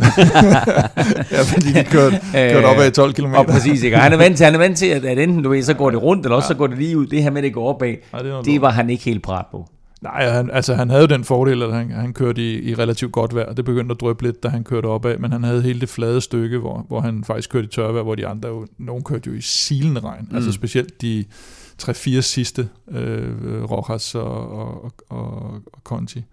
ja, 1.32 1.42
fordi 1.42 1.74
de 1.74 1.84
kørte, 1.84 2.22
kørte 2.34 2.66
op 2.66 2.78
af 2.78 2.92
12 2.92 3.14
km. 3.14 3.34
Og 3.34 3.46
præcis, 3.46 3.84
ikke? 3.84 3.98
Og 3.98 4.04
han 4.04 4.14
er 4.14 4.18
vant 4.18 4.38
til, 4.38 4.46
han 4.46 4.54
er 4.56 4.60
vant 4.60 4.78
til 4.78 4.86
at, 4.86 5.06
at 5.06 5.20
enten 5.20 5.44
du 5.44 5.50
ved, 5.50 5.64
så 5.64 5.74
går 5.74 5.90
det 5.90 6.02
rundt, 6.02 6.26
eller 6.26 6.36
også 6.36 6.48
ja. 6.48 6.54
så 6.54 6.58
går 6.58 6.68
det 6.68 6.78
lige 6.78 6.98
ud. 6.98 7.08
Det 7.08 7.24
her 7.24 7.30
med, 7.30 7.38
at 7.38 7.44
det 7.44 7.54
går 7.54 7.70
opad, 7.70 7.96
ja, 8.14 8.18
det, 8.18 8.46
det 8.46 8.62
var 8.62 8.70
han 8.70 8.90
ikke 8.90 9.04
helt 9.04 9.24
parat 9.24 9.46
på. 9.52 9.70
Nej, 10.02 10.30
han, 10.30 10.50
altså 10.52 10.76
han 10.76 10.90
havde 10.90 11.08
den 11.08 11.24
fordel, 11.24 11.64
at 11.64 11.74
han, 11.74 11.92
han 11.92 12.14
kørte 12.14 12.42
i, 12.42 12.70
i 12.70 12.76
relativt 12.76 13.12
godt 13.12 13.36
vejr. 13.36 13.54
Det 13.54 13.66
begyndte 13.66 13.94
at 13.94 14.02
drøbe 14.02 14.24
lidt, 14.24 14.44
da 14.44 14.48
han 14.48 14.64
kørte 14.64 14.86
opad, 14.86 15.18
men 15.18 15.32
han 15.32 15.44
havde 15.44 15.62
hele 15.62 15.82
det 15.82 15.90
flade 15.90 16.22
stykke, 16.22 16.58
hvor, 16.58 16.86
hvor 16.88 17.00
han 17.00 17.24
faktisk 17.24 17.50
kørte 17.50 17.66
i 17.66 17.70
tørvejr, 17.70 18.04
hvor 18.04 18.16
de 18.16 18.28
andre 18.28 18.50
jo, 18.50 18.68
nogen 18.78 19.04
kørte 19.04 19.30
jo 19.30 19.36
i 19.36 19.42
silende 19.42 20.02
regn. 20.02 20.28
Mm. 20.30 20.36
Altså 20.36 20.52
specielt 20.52 21.02
de 21.02 21.26
3-4 21.82 22.22
sidste, 22.22 22.70
øh, 22.92 23.64
Rojas 23.64 24.16
og, 24.16 24.52
og, 24.52 24.94
og, 25.10 25.54
og 25.74 25.80
Conti. 25.84 26.24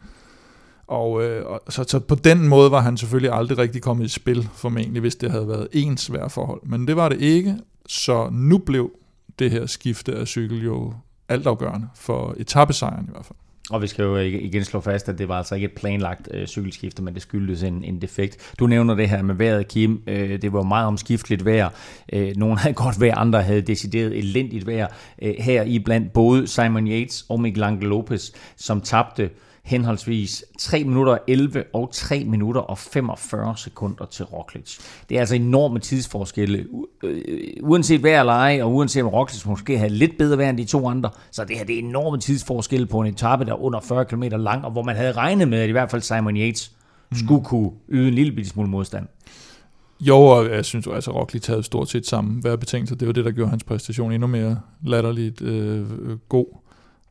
Og, 0.86 1.24
øh, 1.24 1.46
og 1.46 1.60
så, 1.68 1.84
så 1.88 1.98
på 1.98 2.14
den 2.14 2.48
måde 2.48 2.70
var 2.70 2.80
han 2.80 2.96
selvfølgelig 2.96 3.32
aldrig 3.32 3.58
rigtig 3.58 3.82
kommet 3.82 4.04
i 4.04 4.08
spil, 4.08 4.48
formentlig, 4.54 5.00
hvis 5.00 5.16
det 5.16 5.30
havde 5.30 5.48
været 5.48 5.68
ens 5.72 6.10
forhold. 6.28 6.60
Men 6.62 6.88
det 6.88 6.96
var 6.96 7.08
det 7.08 7.20
ikke, 7.20 7.56
så 7.88 8.28
nu 8.32 8.58
blev 8.58 8.90
det 9.38 9.50
her 9.50 9.66
skifte 9.66 10.14
af 10.14 10.28
cykel 10.28 10.64
jo 10.64 10.94
altafgørende 11.28 11.88
for 11.94 12.34
etappesejren 12.38 13.06
i 13.08 13.10
hvert 13.10 13.24
fald. 13.24 13.38
Og 13.70 13.82
vi 13.82 13.86
skal 13.86 14.02
jo 14.02 14.16
igen 14.16 14.64
slå 14.64 14.80
fast, 14.80 15.08
at 15.08 15.18
det 15.18 15.28
var 15.28 15.38
altså 15.38 15.54
ikke 15.54 15.64
et 15.64 15.72
planlagt 15.72 16.28
øh, 16.34 16.46
cykelskifte, 16.46 17.02
men 17.02 17.14
det 17.14 17.22
skyldtes 17.22 17.62
en, 17.62 17.84
en 17.84 18.00
defekt. 18.00 18.54
Du 18.58 18.66
nævner 18.66 18.94
det 18.94 19.08
her 19.08 19.22
med 19.22 19.34
vejret, 19.34 19.68
Kim. 19.68 20.02
Øh, 20.06 20.42
det 20.42 20.52
var 20.52 20.62
meget 20.62 20.86
omskifteligt 20.86 21.44
vejr. 21.44 21.68
Øh, 22.12 22.32
nogle 22.36 22.58
havde 22.58 22.74
godt 22.74 23.00
vejr, 23.00 23.14
andre 23.14 23.42
havde 23.42 23.62
decideret 23.62 24.18
elendigt 24.18 24.66
vejr. 24.66 24.86
Øh, 25.22 25.34
her 25.38 25.62
i 25.62 25.78
blandt 25.78 26.12
både 26.12 26.46
Simon 26.46 26.88
Yates 26.88 27.26
og 27.28 27.40
Miguel 27.40 27.62
Angel 27.62 27.88
Lopez, 27.88 28.30
som 28.56 28.80
tabte 28.80 29.30
henholdsvis 29.66 30.44
3 30.58 30.84
minutter 30.84 31.12
og 31.12 31.20
11 31.26 31.64
og 31.72 31.90
3 31.92 32.24
minutter 32.24 32.60
og 32.60 32.78
45 32.78 33.56
sekunder 33.56 34.04
til 34.04 34.24
Roglic. 34.24 34.78
Det 35.08 35.14
er 35.14 35.20
altså 35.20 35.34
enorme 35.34 35.78
tidsforskelle. 35.78 36.66
Øh, 37.02 37.30
uanset 37.62 38.00
hvad 38.00 38.20
eller 38.20 38.32
ej, 38.32 38.58
og 38.62 38.74
uanset 38.74 39.02
om 39.02 39.08
Roglic 39.08 39.46
måske 39.46 39.78
havde 39.78 39.92
lidt 39.92 40.18
bedre 40.18 40.38
værd 40.38 40.50
end 40.50 40.58
de 40.58 40.64
to 40.64 40.88
andre, 40.88 41.10
så 41.30 41.44
det 41.44 41.56
her 41.56 41.64
det 41.64 41.74
er 41.74 41.78
enorme 41.78 42.18
tidsforskelle 42.18 42.86
på 42.86 43.00
en 43.00 43.06
etape, 43.06 43.44
der 43.44 43.52
er 43.52 43.62
under 43.62 43.80
40 43.80 44.04
km 44.04 44.22
lang, 44.22 44.64
og 44.64 44.70
hvor 44.70 44.82
man 44.82 44.96
havde 44.96 45.12
regnet 45.12 45.48
med, 45.48 45.58
at 45.58 45.68
i 45.68 45.72
hvert 45.72 45.90
fald 45.90 46.02
Simon 46.02 46.36
Yates 46.36 46.72
skulle 47.14 47.44
kunne 47.44 47.70
yde 47.88 48.08
en 48.08 48.14
lille 48.14 48.44
smule 48.44 48.68
modstand. 48.68 49.06
Jo, 50.00 50.16
og 50.16 50.50
jeg 50.50 50.64
synes 50.64 50.86
jo, 50.86 50.92
altså 50.92 51.10
Roglic 51.10 51.46
havde 51.46 51.62
stort 51.62 51.88
set 51.88 52.06
samme 52.06 52.44
værbetingelser. 52.44 52.96
Det 52.96 53.06
var 53.06 53.12
det, 53.12 53.24
der 53.24 53.30
gjorde 53.30 53.50
hans 53.50 53.64
præstation 53.64 54.12
endnu 54.12 54.26
mere 54.26 54.60
latterligt 54.84 55.42
øh, 55.42 55.86
god. 56.28 56.46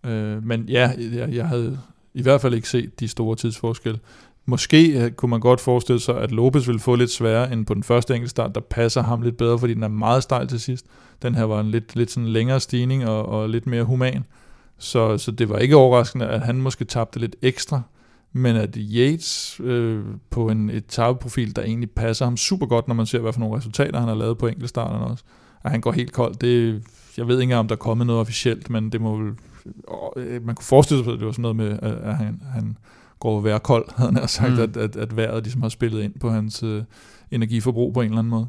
Øh, 0.06 0.44
men 0.44 0.64
ja, 0.70 0.92
jeg, 1.14 1.34
jeg 1.34 1.48
havde 1.48 1.80
i 2.16 2.22
hvert 2.22 2.42
fald 2.42 2.54
ikke 2.54 2.70
set 2.70 3.00
de 3.00 3.08
store 3.08 3.36
tidsforskelle. 3.36 4.00
Måske 4.46 5.04
øh, 5.04 5.12
kunne 5.12 5.30
man 5.30 5.40
godt 5.40 5.62
forestille 5.62 6.00
sig, 6.00 6.22
at 6.22 6.32
Lopez 6.32 6.68
ville 6.68 6.80
få 6.80 6.96
lidt 6.96 7.12
sværere 7.12 7.54
end 7.54 7.66
på 7.66 7.74
den 7.74 7.84
første 7.84 8.16
enkeltstart, 8.16 8.56
der 8.56 8.62
passer 8.62 9.04
ham 9.04 9.22
lidt 9.22 9.38
bedre, 9.38 9.60
fordi 9.60 9.74
den 9.74 9.84
er 9.84 9.88
meget 9.88 10.24
stejl 10.24 10.48
til 10.48 10.60
sidst. 10.60 10.86
Den 11.22 11.36
her 11.36 11.44
var 11.44 11.60
en 11.60 11.72
lidt, 11.72 11.96
lidt 11.96 12.12
sådan 12.12 12.30
længere 12.30 12.60
stigning 12.60 13.08
og, 13.08 13.26
og 13.26 13.50
lidt 13.50 13.68
mere 13.68 13.84
human. 13.84 14.24
Så, 14.78 15.18
så 15.18 15.32
det 15.32 15.50
var 15.50 15.58
ikke 15.58 15.76
overraskende, 15.76 16.28
at 16.28 16.42
han 16.42 16.62
måske 16.62 16.86
tabte 16.86 17.20
lidt 17.20 17.36
ekstra 17.42 17.82
men 18.38 18.56
at 18.56 18.78
Yates 18.78 19.62
øh, 19.64 20.04
på 20.30 20.50
en 20.50 20.70
etapeprofil, 20.70 21.56
der 21.56 21.62
egentlig 21.62 21.92
passer 21.92 22.26
ham 22.26 22.38
super 22.38 22.66
godt, 22.66 22.88
når 22.88 22.96
man 22.96 23.06
ser, 23.06 23.20
hvad 23.20 23.34
for 23.34 23.40
nogle 23.40 23.58
resultater 23.58 24.00
han 24.00 24.08
har 24.08 24.16
lavet 24.16 24.38
på 24.38 24.48
enkeltstarterne 24.48 25.06
også, 25.06 25.24
at 25.64 25.72
han 25.72 25.82
går 25.82 25.92
helt 25.92 26.12
kold, 26.12 26.36
det, 26.36 26.84
jeg 27.18 27.28
ved 27.28 27.42
ikke 27.42 27.56
om 27.56 27.68
der 27.68 27.76
er 27.76 27.80
kommet 27.80 28.08
noget 28.08 28.20
officielt, 28.20 28.70
men 28.70 28.92
det 28.92 29.02
må 29.02 29.18
vel, 29.18 29.34
øh, 30.18 30.46
man 30.46 30.56
kunne 30.56 30.66
forestille 30.66 31.04
sig, 31.04 31.14
at 31.14 31.20
det 31.20 31.26
var 31.26 31.32
sådan 31.32 31.42
noget 31.42 31.56
med, 31.56 31.80
at 31.82 32.18
han, 32.18 32.42
han 32.54 32.78
går 33.20 33.38
at 33.38 33.44
være 33.44 33.60
kold, 33.60 33.86
havde 33.96 34.14
han 34.14 34.28
sagt, 34.28 34.54
mm. 34.54 34.60
at, 34.60 34.78
at, 34.78 34.96
at 34.96 35.18
vejret 35.18 35.44
ligesom 35.44 35.62
har 35.62 35.70
spillet 35.70 36.04
ind 36.04 36.14
på 36.20 36.30
hans 36.30 36.64
øh, 36.64 36.84
energiforbrug 37.32 37.94
på 37.94 38.02
en 38.02 38.06
eller 38.06 38.20
anden 38.20 38.32
måde. 38.32 38.48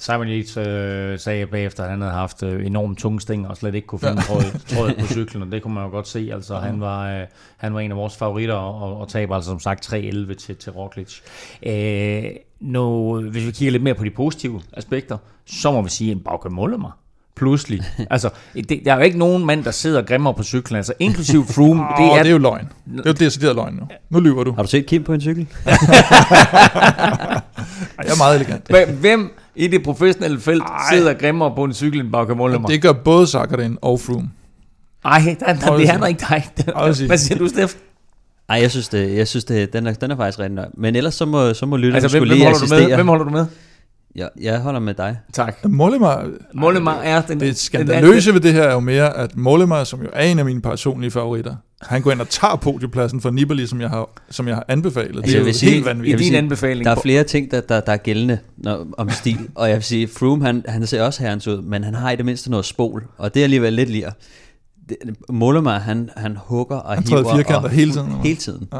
Simon 0.00 0.28
Yates 0.28 0.56
øh, 0.56 1.18
sagde 1.18 1.46
bagefter, 1.46 1.84
at 1.84 1.90
han 1.90 2.00
havde 2.00 2.12
haft 2.12 2.42
øh, 2.42 2.66
enormt 2.66 2.98
tunge 2.98 3.20
sting 3.20 3.48
og 3.48 3.56
slet 3.56 3.74
ikke 3.74 3.86
kunne 3.86 3.98
finde 3.98 4.22
trådet, 4.22 4.64
tråd 4.76 4.92
på 5.00 5.06
cyklen, 5.06 5.42
og 5.42 5.52
det 5.52 5.62
kunne 5.62 5.74
man 5.74 5.84
jo 5.84 5.90
godt 5.90 6.08
se. 6.08 6.30
Altså, 6.32 6.56
han, 6.56 6.80
var, 6.80 7.20
øh, 7.20 7.26
han 7.56 7.74
var 7.74 7.80
en 7.80 7.90
af 7.90 7.96
vores 7.96 8.16
favoritter 8.16 8.54
og, 8.54 9.00
og 9.00 9.08
taber 9.08 9.34
altså 9.34 9.50
som 9.50 9.60
sagt 9.60 9.92
3-11 9.92 10.34
til, 10.34 10.56
til 10.56 10.72
Roglic. 10.72 11.20
Øh, 11.62 12.24
nu, 12.60 13.14
hvis 13.20 13.46
vi 13.46 13.50
kigger 13.50 13.72
lidt 13.72 13.82
mere 13.82 13.94
på 13.94 14.04
de 14.04 14.10
positive 14.10 14.62
aspekter, 14.72 15.18
så 15.46 15.72
må 15.72 15.82
vi 15.82 15.88
sige, 15.88 16.12
en 16.12 16.20
Bauke 16.20 16.48
Mollema 16.48 16.88
pludselig. 17.38 17.82
altså, 18.10 18.30
det, 18.54 18.80
der 18.84 18.92
er 18.92 18.96
jo 18.96 19.02
ikke 19.02 19.18
nogen 19.18 19.46
mand, 19.46 19.64
der 19.64 19.70
sidder 19.70 19.98
og 20.00 20.06
grimmer 20.06 20.32
på 20.32 20.42
cyklen, 20.42 20.76
altså 20.76 20.92
inklusiv 20.98 21.46
Froome. 21.46 21.80
oh, 21.80 21.86
det, 21.98 22.18
er, 22.18 22.22
det 22.22 22.26
er 22.26 22.32
jo 22.32 22.38
løgn. 22.38 22.68
Det 22.96 23.06
er 23.06 23.10
jo 23.10 23.12
decideret 23.12 23.56
løgn 23.56 23.74
nu. 23.74 23.88
Nu 24.10 24.20
lyver 24.20 24.44
du. 24.44 24.52
Har 24.52 24.62
du 24.62 24.68
set 24.68 24.86
Kim 24.86 25.04
på 25.04 25.12
en 25.12 25.20
cykel? 25.20 25.46
jeg 25.66 25.74
er 27.98 28.18
meget 28.18 28.36
elegant. 28.36 28.90
Hvem 29.00 29.30
i 29.56 29.66
det 29.66 29.82
professionelle 29.82 30.40
felt 30.40 30.62
Ej. 30.62 30.96
sidder 30.96 31.14
grimmer 31.14 31.54
på 31.54 31.64
en 31.64 31.74
cykel 31.74 32.00
end 32.00 32.12
Bauke 32.12 32.34
Mollema. 32.34 32.68
Det 32.68 32.82
gør 32.82 32.92
både 32.92 33.26
Sakharin 33.26 33.78
og 33.82 34.00
Froome. 34.00 34.30
Ej, 35.04 35.36
der, 35.40 35.52
der, 35.54 35.76
det 35.76 35.88
handler 35.88 36.06
ikke 36.06 36.24
dig. 36.28 36.48
Hvad 37.06 37.18
siger 37.18 37.38
du, 37.38 37.48
Steff? 37.48 37.74
Ej, 38.48 38.60
jeg 38.60 38.70
synes, 38.70 38.88
det, 38.88 39.16
jeg 39.16 39.28
synes 39.28 39.44
det, 39.44 39.72
den, 39.72 39.86
er, 39.86 39.92
den 39.92 40.10
er 40.10 40.16
faktisk 40.16 40.38
rigtig 40.38 40.54
nok. 40.54 40.68
Men 40.74 40.96
ellers 40.96 41.14
så 41.14 41.24
må, 41.24 41.54
så 41.54 41.66
må 41.66 41.76
lytterne 41.76 42.02
altså, 42.02 42.18
hvem, 42.18 42.20
skulle 42.20 42.34
lige 42.34 42.48
assistere. 42.48 42.88
Med? 42.88 42.94
Hvem 42.94 43.08
holder 43.08 43.24
du 43.24 43.30
med? 43.30 43.46
Ja, 44.16 44.26
jeg 44.40 44.60
holder 44.60 44.80
med 44.80 44.94
dig. 44.94 45.18
Tak. 45.32 45.64
Mollema, 45.64 46.08
Mollema 46.54 46.90
er 47.02 47.22
den... 47.22 47.40
Det 47.40 47.56
skandaløse 47.56 48.34
ved 48.34 48.40
det 48.40 48.52
her 48.52 48.62
er 48.62 48.72
jo 48.72 48.80
mere, 48.80 49.16
at 49.16 49.36
Mollema, 49.36 49.84
som 49.84 50.02
jo 50.02 50.08
er 50.12 50.24
en 50.24 50.38
af 50.38 50.44
mine 50.44 50.60
personlige 50.60 51.10
favoritter, 51.10 51.56
han 51.82 52.02
går 52.02 52.10
ind 52.10 52.20
og 52.20 52.28
tager 52.28 52.56
podiepladsen 52.56 53.20
for 53.20 53.30
Nibali, 53.30 53.66
som 53.66 53.80
jeg 53.80 53.90
har, 53.90 54.08
som 54.30 54.48
jeg 54.48 54.54
har 54.54 54.64
anbefalet. 54.68 55.16
Altså, 55.16 55.36
det 55.36 55.42
er 55.42 55.46
jo 55.46 55.52
sige, 55.52 55.72
helt 55.72 55.84
vanvittigt. 55.84 56.20
I 56.20 56.24
din 56.24 56.34
anbefaling. 56.34 56.84
Der 56.84 56.90
er 56.90 57.00
flere 57.00 57.24
ting, 57.24 57.50
der, 57.50 57.60
der, 57.60 57.80
der 57.80 57.92
er 57.92 57.96
gældende 57.96 58.38
når, 58.56 58.86
om 58.98 59.10
stil. 59.10 59.48
og 59.54 59.68
jeg 59.68 59.76
vil 59.76 59.84
sige, 59.84 60.08
Froome, 60.08 60.44
han, 60.44 60.64
han 60.68 60.86
ser 60.86 61.02
også 61.02 61.22
herrens 61.22 61.48
ud, 61.48 61.62
men 61.62 61.84
han 61.84 61.94
har 61.94 62.10
i 62.10 62.16
det 62.16 62.24
mindste 62.24 62.50
noget 62.50 62.66
spol. 62.66 63.04
Og 63.18 63.34
det 63.34 63.40
er 63.40 63.44
alligevel 63.44 63.72
lidt 63.72 63.90
lige. 63.90 64.06
Mollema, 65.28 65.70
han, 65.70 66.10
han 66.16 66.36
hugger 66.36 66.76
og 66.76 66.94
han 66.94 67.04
hiver. 67.08 67.60
Han 67.60 67.70
hele 67.70 67.92
tiden. 67.92 68.12
Hele 68.12 68.36
tiden. 68.36 68.68
Ja 68.72 68.78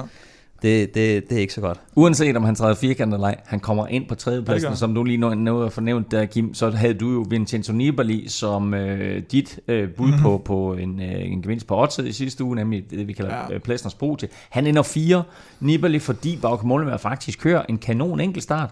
det, 0.63 0.95
det, 0.95 1.31
det 1.31 1.37
er 1.37 1.41
ikke 1.41 1.53
så 1.53 1.61
godt. 1.61 1.81
Uanset 1.95 2.37
om 2.37 2.45
han 2.45 2.55
træder 2.55 2.75
firkantet 2.75 3.17
eller 3.17 3.27
ej, 3.27 3.37
han 3.47 3.61
kommer 3.61 3.87
ind 3.87 4.09
på 4.09 4.15
tredjepladsen, 4.15 4.77
som 4.77 4.95
du 4.95 5.05
lige 5.05 5.17
nåede 5.17 5.67
at 5.67 5.73
fornævnt 5.73 6.11
der, 6.11 6.25
Kim, 6.25 6.55
så 6.55 6.71
havde 6.71 6.95
du 6.95 7.13
jo 7.13 7.27
Vincenzo 7.31 7.73
Nibali 7.73 8.29
som 8.29 8.75
øh, 8.75 9.23
dit 9.33 9.61
øh, 9.69 9.89
bud 9.91 10.07
mm-hmm. 10.07 10.23
på, 10.23 10.43
på 10.45 10.75
en, 10.75 11.01
øh, 11.01 11.33
en 11.33 11.43
gevinst 11.43 11.67
på 11.67 11.83
odds 11.83 11.99
i 11.99 12.13
sidste 12.13 12.45
uge, 12.45 12.57
nemlig 12.57 12.91
det, 12.91 13.09
vi 13.09 13.13
kalder 13.13 13.35
ja. 13.35 13.55
øh, 13.55 13.61
Plæsners 13.61 13.95
Bro 13.95 14.17
til. 14.17 14.29
Han 14.51 14.67
ender 14.67 14.83
fire 14.83 15.23
Nibali, 15.61 15.99
fordi 15.99 16.39
Bauke 16.43 16.67
Mollema 16.67 16.97
faktisk 16.97 17.41
kører 17.41 17.63
en 17.69 17.79
kanon 17.79 18.21
enkeltstart. 18.21 18.71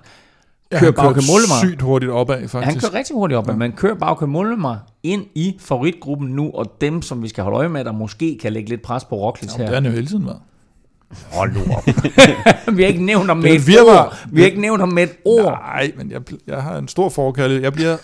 Ja, 0.72 0.78
kører 0.78 0.92
Bauke 0.92 1.20
Mollema 1.30 1.68
sygt 1.68 1.82
hurtigt 1.82 2.12
opad, 2.12 2.48
faktisk. 2.48 2.72
Han 2.72 2.80
kører 2.80 2.94
rigtig 2.98 3.16
hurtigt 3.16 3.38
opad, 3.38 3.54
ja. 3.54 3.58
men 3.58 3.72
kører 3.72 3.94
Bauke 3.94 4.26
Mollema 4.26 4.76
ind 5.02 5.24
i 5.34 5.56
favoritgruppen 5.60 6.28
nu, 6.28 6.50
og 6.54 6.80
dem, 6.80 7.02
som 7.02 7.22
vi 7.22 7.28
skal 7.28 7.44
holde 7.44 7.58
øje 7.58 7.68
med, 7.68 7.84
der 7.84 7.92
måske 7.92 8.38
kan 8.42 8.52
lægge 8.52 8.70
lidt 8.70 8.82
pres 8.82 9.04
på 9.04 9.16
Roglic 9.16 9.50
ja, 9.52 9.56
her. 9.56 9.64
det 9.64 9.70
er 9.70 9.74
han 9.74 9.84
jo 9.84 9.90
hele 9.90 10.06
tiden 10.06 10.26
været. 10.26 10.40
Hold 11.32 11.52
nu 11.52 11.60
op. 11.75 11.86
vi 12.76 12.82
har 12.82 12.88
ikke 12.88 13.04
nævnt 13.04 13.26
ham 13.26 13.36
med 13.36 13.50
et 13.50 13.78
ord. 13.88 14.16
Vi 14.32 14.40
har 14.40 14.46
ikke 14.46 14.60
nævnt 14.60 14.80
ham 14.80 14.88
med 14.88 15.02
et 15.02 15.12
ord. 15.25 15.44
Nej, 15.44 15.92
men 15.96 16.10
jeg, 16.10 16.20
jeg 16.46 16.62
har 16.62 16.78
en 16.78 16.88
stor 16.88 17.08
forkærlighed. 17.08 17.62
Jeg, 17.62 17.72
bliver, 17.72 17.96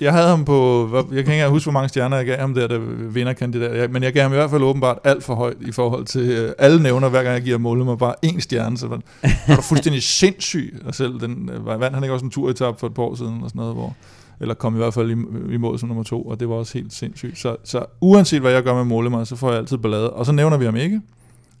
jeg 0.00 0.12
havde 0.12 0.28
ham 0.28 0.44
på, 0.44 0.88
jeg 0.94 1.04
kan 1.04 1.18
ikke 1.18 1.32
engang 1.32 1.50
huske, 1.50 1.64
hvor 1.64 1.72
mange 1.72 1.88
stjerner 1.88 2.16
jeg 2.16 2.26
gav 2.26 2.38
ham 2.38 2.54
der, 2.54 2.66
der 2.66 2.78
vinderkandidat. 3.08 3.90
Men 3.90 4.02
jeg 4.02 4.12
gav 4.12 4.22
ham 4.22 4.32
i 4.32 4.34
hvert 4.34 4.50
fald 4.50 4.62
åbenbart 4.62 4.98
alt 5.04 5.24
for 5.24 5.34
højt 5.34 5.56
i 5.60 5.72
forhold 5.72 6.04
til 6.04 6.44
uh, 6.44 6.50
alle 6.58 6.82
nævner, 6.82 7.08
hver 7.08 7.22
gang 7.22 7.34
jeg 7.34 7.42
giver 7.42 7.58
målet 7.58 7.86
mig 7.86 7.98
bare 7.98 8.14
én 8.26 8.40
stjerne. 8.40 8.78
Så 8.78 8.86
var, 8.86 9.00
var 9.48 9.60
fuldstændig 9.60 10.02
sindssyg. 10.02 10.82
Og 10.84 10.94
selv 10.94 11.20
den, 11.20 11.50
uh, 11.56 11.66
vandt 11.66 11.94
han 11.94 12.04
ikke 12.04 12.14
også 12.14 12.24
en 12.24 12.30
turetap 12.30 12.80
for 12.80 12.86
et 12.86 12.94
par 12.94 13.02
år 13.02 13.14
siden, 13.14 13.42
og 13.42 13.48
sådan 13.48 13.60
noget, 13.60 13.74
hvor 13.74 13.94
eller 14.40 14.54
kom 14.54 14.74
i 14.74 14.78
hvert 14.78 14.94
fald 14.94 15.10
i, 15.10 15.14
i 15.54 15.56
mål 15.56 15.78
som 15.78 15.88
nummer 15.88 16.04
to, 16.04 16.22
og 16.22 16.40
det 16.40 16.48
var 16.48 16.54
også 16.54 16.78
helt 16.78 16.92
sindssygt. 16.92 17.38
Så, 17.38 17.56
så 17.64 17.84
uanset 18.00 18.40
hvad 18.40 18.52
jeg 18.52 18.62
gør 18.62 18.74
med 18.74 18.84
målet 18.84 19.28
så 19.28 19.36
får 19.36 19.50
jeg 19.50 19.58
altid 19.58 19.78
ballade. 19.78 20.10
Og 20.10 20.26
så 20.26 20.32
nævner 20.32 20.56
vi 20.56 20.64
ham 20.64 20.76
ikke 20.76 21.00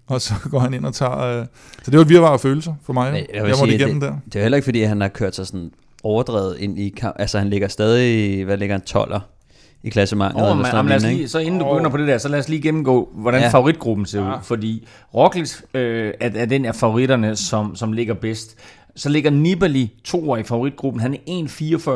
og 0.06 0.20
så 0.20 0.34
går 0.50 0.58
han 0.58 0.74
ind 0.74 0.86
og 0.86 0.94
tager... 0.94 1.18
Øh, 1.18 1.46
så 1.82 1.90
det 1.90 1.96
var 1.96 2.02
et 2.02 2.08
virvar 2.08 2.28
af 2.28 2.40
følelser 2.40 2.74
for 2.82 2.92
mig. 2.92 3.12
Jeg, 3.12 3.26
jeg, 3.34 3.48
jeg 3.48 3.56
måtte 3.58 3.74
igennem 3.74 4.00
det, 4.00 4.08
der. 4.08 4.16
Det 4.24 4.36
er 4.36 4.42
heller 4.42 4.56
ikke, 4.56 4.64
fordi 4.64 4.82
han 4.82 5.00
har 5.00 5.08
kørt 5.08 5.36
sig 5.36 5.46
sådan 5.46 5.70
overdrevet 6.02 6.56
ind 6.58 6.78
i 6.78 6.88
kamp. 6.88 7.16
Altså 7.18 7.38
han 7.38 7.50
ligger 7.50 7.68
stadig, 7.68 8.44
hvad 8.44 8.56
ligger 8.56 8.76
en 8.76 8.82
12'er 8.90 9.20
i 9.82 9.90
klassementet. 9.90 10.42
Oh, 10.42 10.56
eller 10.56 10.70
sådan 10.70 10.92
os 10.92 11.02
lige, 11.02 11.28
så 11.28 11.38
inden 11.38 11.60
du 11.60 11.72
begynder 11.72 11.90
på 11.90 11.96
det 11.96 12.08
der, 12.08 12.18
så 12.18 12.28
lad 12.28 12.38
os 12.38 12.48
lige 12.48 12.62
gennemgå, 12.62 13.08
hvordan 13.14 13.40
ja. 13.40 13.48
favoritgruppen 13.48 14.06
ser 14.06 14.22
ja. 14.22 14.34
ud. 14.34 14.38
Fordi 14.42 14.88
Roglic 15.14 15.60
øh, 15.74 16.12
er, 16.20 16.30
er 16.34 16.46
den 16.46 16.64
af 16.64 16.74
favoritterne, 16.74 17.36
som, 17.36 17.76
som 17.76 17.92
ligger 17.92 18.14
bedst. 18.14 18.56
Så 18.96 19.08
ligger 19.08 19.30
Nibali 19.30 19.92
to 20.04 20.36
i 20.36 20.42
favoritgruppen. 20.42 21.00
Han 21.00 21.14
er 21.14 21.18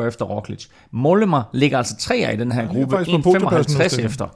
1,44 0.03 0.07
efter 0.07 0.25
Roglic. 0.25 0.65
Mollema 0.91 1.41
ligger 1.53 1.77
altså 1.77 1.95
tre 1.97 2.33
i 2.33 2.37
den 2.37 2.51
her 2.51 2.67
gruppe. 2.67 2.97
1,55 2.97 4.01
efter. 4.01 4.27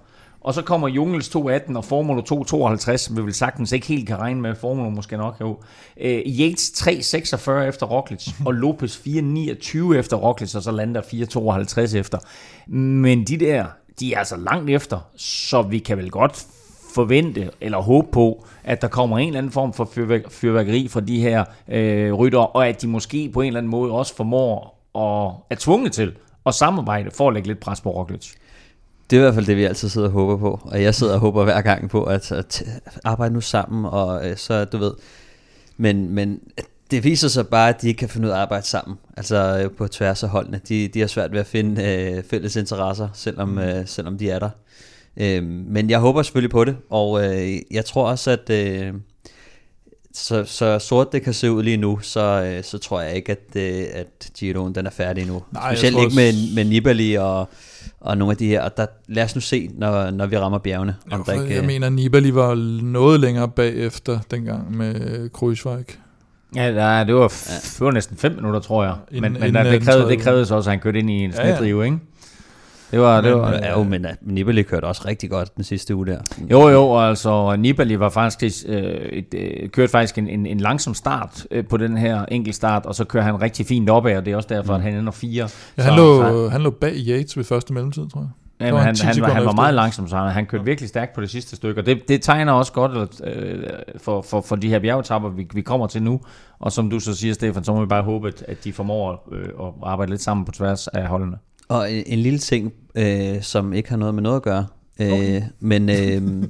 Og 0.45 0.53
så 0.53 0.61
kommer 0.61 0.87
Jungels 0.87 1.35
2.18 1.35 1.77
og 1.77 1.85
Formula 1.85 2.21
2.52, 2.21 2.97
som 2.97 3.17
vi 3.17 3.21
vil 3.21 3.33
sagtens 3.33 3.71
ikke 3.71 3.87
helt 3.87 4.07
kan 4.07 4.17
regne 4.17 4.41
med. 4.41 4.55
Formula 4.55 4.89
måske 4.89 5.17
nok 5.17 5.35
jo. 5.41 5.57
Øh, 5.97 6.21
Yates 6.25 6.69
3.46 6.69 7.51
efter 7.51 7.85
Roglic, 7.85 8.27
og 8.45 8.53
Lopez 8.53 8.97
4.29 8.97 9.95
efter 9.95 10.17
Roglic, 10.17 10.55
og 10.55 10.63
så 10.63 10.71
lander 10.71 11.01
4.52 11.01 11.97
efter. 11.97 12.17
Men 12.71 13.23
de 13.23 13.37
der, 13.37 13.65
de 13.99 14.13
er 14.13 14.19
altså 14.19 14.37
langt 14.37 14.69
efter, 14.69 14.99
så 15.15 15.61
vi 15.61 15.79
kan 15.79 15.97
vel 15.97 16.11
godt 16.11 16.45
forvente 16.95 17.49
eller 17.61 17.77
håbe 17.77 18.07
på, 18.11 18.45
at 18.63 18.81
der 18.81 18.87
kommer 18.87 19.17
en 19.17 19.27
eller 19.27 19.37
anden 19.37 19.51
form 19.51 19.73
for 19.73 19.89
fyrværkeri 20.29 20.87
fra 20.87 20.99
de 20.99 21.19
her 21.19 21.45
øh, 21.67 22.13
rytter, 22.13 22.39
og 22.39 22.67
at 22.67 22.81
de 22.81 22.87
måske 22.87 23.29
på 23.33 23.41
en 23.41 23.47
eller 23.47 23.59
anden 23.59 23.71
måde 23.71 23.91
også 23.91 24.15
formår 24.15 24.81
og 24.93 25.45
er 25.49 25.55
tvunget 25.55 25.91
til 25.91 26.13
at 26.45 26.53
samarbejde 26.53 27.11
for 27.11 27.27
at 27.27 27.33
lægge 27.33 27.47
lidt 27.47 27.59
pres 27.59 27.81
på 27.81 27.89
Roglic. 27.89 28.33
Det 29.09 29.15
er 29.15 29.19
i 29.19 29.23
hvert 29.23 29.33
fald 29.33 29.45
det, 29.45 29.57
vi 29.57 29.63
altid 29.63 29.89
sidder 29.89 30.07
og 30.07 30.13
håber 30.13 30.37
på. 30.37 30.59
Og 30.63 30.81
jeg 30.81 30.95
sidder 30.95 31.13
og 31.13 31.19
håber 31.19 31.43
hver 31.43 31.61
gang 31.61 31.89
på, 31.89 32.03
at, 32.03 32.31
at 32.31 32.63
arbejde 33.03 33.33
nu 33.33 33.41
sammen, 33.41 33.85
og 33.85 34.29
øh, 34.29 34.37
så, 34.37 34.65
du 34.65 34.77
ved... 34.77 34.91
Men, 35.77 36.09
men 36.09 36.39
det 36.91 37.03
viser 37.03 37.27
sig 37.27 37.47
bare, 37.47 37.69
at 37.69 37.81
de 37.81 37.87
ikke 37.87 37.97
kan 37.97 38.09
finde 38.09 38.27
ud 38.27 38.31
af 38.31 38.35
at 38.35 38.41
arbejde 38.41 38.65
sammen. 38.65 38.97
Altså 39.17 39.61
øh, 39.63 39.71
på 39.71 39.87
tværs 39.87 40.23
af 40.23 40.29
holdene. 40.29 40.61
De, 40.69 40.87
de 40.87 40.99
har 40.99 41.07
svært 41.07 41.31
ved 41.31 41.39
at 41.39 41.47
finde 41.47 41.83
øh, 41.83 42.23
fælles 42.23 42.55
interesser, 42.55 43.09
selvom, 43.13 43.49
mm. 43.49 43.57
øh, 43.57 43.87
selvom 43.87 44.17
de 44.17 44.29
er 44.29 44.39
der. 44.39 44.49
Øh, 45.17 45.43
men 45.43 45.89
jeg 45.89 45.99
håber 45.99 46.21
selvfølgelig 46.21 46.51
på 46.51 46.65
det, 46.65 46.77
og 46.89 47.25
øh, 47.25 47.57
jeg 47.71 47.85
tror 47.85 48.07
også, 48.07 48.31
at... 48.31 48.49
Øh, 48.49 48.93
så, 50.13 50.43
så 50.45 50.79
sort 50.79 51.11
det 51.11 51.21
kan 51.21 51.33
se 51.33 51.51
ud 51.51 51.63
lige 51.63 51.77
nu, 51.77 51.99
så, 52.01 52.21
øh, 52.21 52.63
så 52.63 52.77
tror 52.77 53.01
jeg 53.01 53.15
ikke, 53.15 53.31
at, 53.31 53.55
øh, 53.55 53.85
at 53.93 54.29
Giroen 54.37 54.75
den 54.75 54.85
er 54.85 54.89
færdig 54.89 55.25
nu. 55.25 55.43
Nej, 55.51 55.75
Specielt 55.75 55.97
ikke 55.97 56.15
med, 56.15 56.55
med 56.55 56.65
Nibali 56.65 57.13
og 57.13 57.49
og 57.99 58.17
nogle 58.17 58.31
af 58.31 58.37
de 58.37 58.47
her, 58.47 58.61
og 58.61 58.77
der, 58.77 58.85
lad 59.07 59.23
os 59.23 59.35
nu 59.35 59.41
se, 59.41 59.69
når, 59.73 60.11
når 60.11 60.25
vi 60.25 60.37
rammer 60.37 60.57
bjergene. 60.57 60.95
Om 61.11 61.23
ja, 61.27 61.31
der 61.33 61.41
ikke, 61.41 61.53
jeg 61.55 61.61
øh, 61.61 61.67
mener, 61.67 61.89
Nibali 61.89 62.35
var 62.35 62.55
noget 62.83 63.19
længere 63.19 63.49
bagefter 63.49 64.19
dengang 64.31 64.77
med 64.77 65.29
Kruiswijk. 65.29 65.99
Ja, 66.55 66.73
der, 66.73 67.03
det, 67.03 67.15
var, 67.15 67.21
ja. 67.21 67.55
det 67.55 67.81
var 67.81 67.91
næsten 67.91 68.17
fem 68.17 68.35
minutter, 68.35 68.59
tror 68.59 68.83
jeg. 68.83 68.95
Men, 69.11 69.21
men 69.39 69.55
der, 69.55 69.63
det, 69.63 69.81
krævede, 69.81 70.09
det 70.09 70.19
krævede 70.19 70.45
så 70.45 70.55
også, 70.55 70.69
at 70.69 70.71
han 70.71 70.79
kørte 70.79 70.99
ind 70.99 71.09
i 71.09 71.13
en 71.13 71.33
snedrive, 71.33 71.79
ja, 71.79 71.85
ja. 71.85 71.93
ikke? 71.93 72.05
Det 72.91 72.99
var, 72.99 73.21
det 73.21 73.31
Men, 73.31 73.41
var, 73.41 73.51
ja, 73.51 73.71
jo, 73.71 73.83
men 73.83 74.05
uh, 74.05 74.11
Nibali 74.21 74.63
kørte 74.63 74.85
også 74.85 75.01
rigtig 75.05 75.29
godt 75.29 75.55
den 75.55 75.63
sidste 75.63 75.95
uge 75.95 76.05
der. 76.05 76.19
Jo, 76.51 76.69
jo, 76.69 76.99
altså 76.99 77.55
Nibali 77.55 77.99
var 77.99 78.09
faktisk 78.09 78.65
øh, 78.67 78.79
et, 78.93 79.33
øh, 79.33 79.69
kørte 79.69 79.91
faktisk 79.91 80.17
en, 80.17 80.29
en, 80.29 80.45
en 80.45 80.59
langsom 80.59 80.93
start 80.93 81.47
øh, 81.51 81.67
på 81.67 81.77
den 81.77 81.97
her 81.97 82.25
enkeltstart, 82.25 82.85
og 82.85 82.95
så 82.95 83.05
kører 83.05 83.23
han 83.23 83.41
rigtig 83.41 83.65
fint 83.65 83.89
opad, 83.89 84.17
og 84.17 84.25
det 84.25 84.31
er 84.31 84.35
også 84.35 84.49
derfor, 84.49 84.77
mm. 84.77 84.83
at 84.85 84.91
han 84.91 84.99
ender 84.99 85.11
fire. 85.11 85.49
Ja, 85.77 85.83
han, 85.83 85.91
så, 85.91 85.95
lå, 85.95 86.21
så, 86.21 86.49
han 86.49 86.61
lå 86.61 86.69
bag 86.69 86.93
Yates 86.95 87.37
ved 87.37 87.43
første 87.43 87.73
mellemtid, 87.73 88.09
tror 88.09 88.21
jeg. 88.21 88.29
Jamen, 88.59 88.73
var 88.73 88.79
han 88.79 88.85
han, 88.85 88.95
10 88.95 89.01
han, 89.05 89.21
var, 89.21 89.33
han 89.33 89.45
var 89.45 89.51
meget 89.51 89.73
langsom, 89.73 90.07
så 90.07 90.17
han, 90.17 90.31
han 90.31 90.45
kørte 90.45 90.65
virkelig 90.65 90.89
stærkt 90.89 91.15
på 91.15 91.21
det 91.21 91.29
sidste 91.29 91.55
stykke, 91.55 91.81
og 91.81 91.85
det, 91.85 92.07
det 92.07 92.21
tegner 92.21 92.53
også 92.53 92.71
godt 92.71 93.21
øh, 93.23 93.63
for, 93.97 94.21
for, 94.21 94.41
for 94.41 94.55
de 94.55 94.69
her 94.69 94.79
bjergetapper, 94.79 95.29
vi, 95.29 95.47
vi 95.53 95.61
kommer 95.61 95.87
til 95.87 96.03
nu. 96.03 96.21
Og 96.59 96.71
som 96.71 96.89
du 96.89 96.99
så 96.99 97.15
siger, 97.15 97.33
Stefan, 97.33 97.63
så 97.63 97.73
må 97.73 97.79
vi 97.79 97.85
bare 97.85 98.03
håbe, 98.03 98.27
at, 98.27 98.43
at 98.47 98.63
de 98.63 98.73
formår 98.73 99.29
øh, 99.31 99.67
at 99.67 99.73
arbejde 99.83 100.11
lidt 100.11 100.21
sammen 100.21 100.45
på 100.45 100.51
tværs 100.51 100.87
af 100.87 101.07
holdene. 101.07 101.37
Og 101.67 101.91
en, 101.91 102.03
en 102.07 102.19
lille 102.19 102.39
ting, 102.39 102.73
øh, 102.95 103.41
som 103.41 103.73
ikke 103.73 103.89
har 103.89 103.97
noget 103.97 104.15
med 104.15 104.23
noget 104.23 104.35
at 104.35 104.41
gøre. 104.41 104.67
Øh, 104.99 105.11
okay. 105.11 105.41
Men 105.59 105.89
øh, 105.89 106.43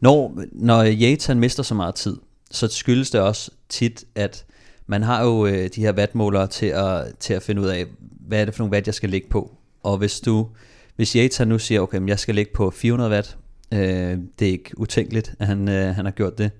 når, 0.00 0.42
når 0.52 0.84
Yates 0.84 1.26
han 1.26 1.40
mister 1.40 1.62
så 1.62 1.74
meget 1.74 1.94
tid, 1.94 2.16
så 2.50 2.68
skyldes 2.68 3.10
det 3.10 3.20
også 3.20 3.50
tit, 3.68 4.04
at 4.14 4.44
man 4.86 5.02
har 5.02 5.24
jo 5.24 5.46
øh, 5.46 5.70
de 5.74 5.80
her 5.80 5.92
wattmålere 5.92 6.46
til 6.46 6.66
at, 6.66 7.04
til 7.20 7.34
at 7.34 7.42
finde 7.42 7.62
ud 7.62 7.66
af, 7.66 7.84
hvad 8.26 8.40
er 8.40 8.44
det 8.44 8.54
for 8.54 8.62
nogle 8.62 8.72
watt, 8.72 8.86
jeg 8.86 8.94
skal 8.94 9.10
ligge 9.10 9.28
på. 9.28 9.56
Og 9.82 9.98
hvis 9.98 10.20
du, 10.20 10.48
hvis 10.96 11.36
han 11.36 11.48
nu 11.48 11.58
siger, 11.58 11.80
okay, 11.80 11.98
men 11.98 12.08
jeg 12.08 12.18
skal 12.18 12.34
ligge 12.34 12.52
på 12.54 12.70
400 12.70 13.10
watt, 13.10 13.36
øh, 13.72 14.18
det 14.38 14.48
er 14.48 14.52
ikke 14.52 14.78
utænkeligt, 14.78 15.34
at 15.38 15.46
han, 15.46 15.68
øh, 15.68 15.94
han 15.94 16.04
har 16.04 16.12
gjort 16.12 16.38
det. 16.38 16.50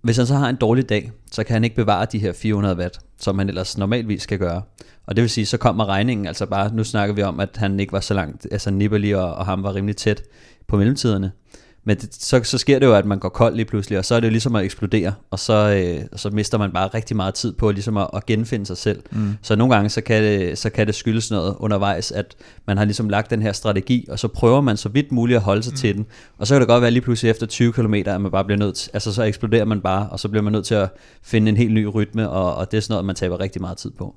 Hvis 0.00 0.16
han 0.16 0.26
så 0.26 0.34
har 0.34 0.48
en 0.48 0.56
dårlig 0.56 0.88
dag, 0.88 1.12
så 1.32 1.44
kan 1.44 1.54
han 1.54 1.64
ikke 1.64 1.76
bevare 1.76 2.06
de 2.12 2.18
her 2.18 2.32
400 2.32 2.76
watt, 2.76 2.98
som 3.18 3.38
han 3.38 3.48
ellers 3.48 3.78
normalvis 3.78 4.22
skal 4.22 4.38
gøre. 4.38 4.62
Og 5.06 5.16
det 5.16 5.22
vil 5.22 5.30
sige, 5.30 5.46
så 5.46 5.56
kommer 5.56 5.86
regningen 5.86 6.26
altså 6.26 6.46
bare, 6.46 6.74
nu 6.74 6.84
snakker 6.84 7.14
vi 7.14 7.22
om, 7.22 7.40
at 7.40 7.56
han 7.56 7.80
ikke 7.80 7.92
var 7.92 8.00
så 8.00 8.14
langt, 8.14 8.46
altså 8.50 8.70
Nibali 8.70 9.12
og, 9.12 9.34
og 9.34 9.46
ham 9.46 9.62
var 9.62 9.74
rimelig 9.74 9.96
tæt 9.96 10.22
på 10.66 10.76
mellemtiderne. 10.76 11.32
Men 11.88 11.96
det, 11.96 12.14
så, 12.14 12.40
så 12.44 12.58
sker 12.58 12.78
det 12.78 12.86
jo, 12.86 12.94
at 12.94 13.06
man 13.06 13.18
går 13.18 13.28
kold 13.28 13.54
lige 13.54 13.64
pludselig, 13.64 13.98
og 13.98 14.04
så 14.04 14.14
er 14.14 14.20
det 14.20 14.26
jo 14.26 14.30
ligesom 14.30 14.56
at 14.56 14.64
eksplodere, 14.64 15.14
og 15.30 15.38
så, 15.38 15.54
øh, 15.54 16.06
så 16.16 16.30
mister 16.30 16.58
man 16.58 16.72
bare 16.72 16.88
rigtig 16.88 17.16
meget 17.16 17.34
tid 17.34 17.52
på 17.52 17.70
ligesom 17.70 17.96
at, 17.96 18.10
at 18.14 18.26
genfinde 18.26 18.66
sig 18.66 18.76
selv. 18.76 19.02
Mm. 19.10 19.36
Så 19.42 19.56
nogle 19.56 19.74
gange, 19.74 19.90
så 19.90 20.00
kan, 20.00 20.22
det, 20.22 20.58
så 20.58 20.70
kan 20.70 20.86
det 20.86 20.94
skyldes 20.94 21.30
noget 21.30 21.56
undervejs, 21.58 22.12
at 22.12 22.36
man 22.66 22.76
har 22.76 22.84
ligesom 22.84 23.08
lagt 23.08 23.30
den 23.30 23.42
her 23.42 23.52
strategi, 23.52 24.06
og 24.10 24.18
så 24.18 24.28
prøver 24.28 24.60
man 24.60 24.76
så 24.76 24.88
vidt 24.88 25.12
muligt 25.12 25.36
at 25.36 25.42
holde 25.42 25.62
sig 25.62 25.72
mm. 25.72 25.76
til 25.76 25.96
den. 25.96 26.06
Og 26.38 26.46
så 26.46 26.54
kan 26.54 26.60
det 26.60 26.68
godt 26.68 26.82
være 26.82 26.90
lige 26.90 27.02
pludselig 27.02 27.30
efter 27.30 27.46
20 27.46 27.72
km, 27.72 27.94
at 27.94 28.20
man 28.20 28.30
bare 28.30 28.44
bliver 28.44 28.58
nødt 28.58 28.74
til, 28.74 28.90
altså 28.94 29.12
så 29.12 29.22
eksploderer 29.22 29.64
man 29.64 29.80
bare, 29.80 30.08
og 30.10 30.20
så 30.20 30.28
bliver 30.28 30.42
man 30.42 30.52
nødt 30.52 30.66
til 30.66 30.74
at 30.74 30.88
finde 31.22 31.48
en 31.48 31.56
helt 31.56 31.72
ny 31.72 31.84
rytme, 31.94 32.30
og, 32.30 32.54
og 32.54 32.70
det 32.70 32.76
er 32.76 32.80
sådan 32.80 32.92
noget, 32.92 33.04
man 33.04 33.16
taber 33.16 33.40
rigtig 33.40 33.60
meget 33.60 33.76
tid 33.78 33.90
på. 33.90 34.14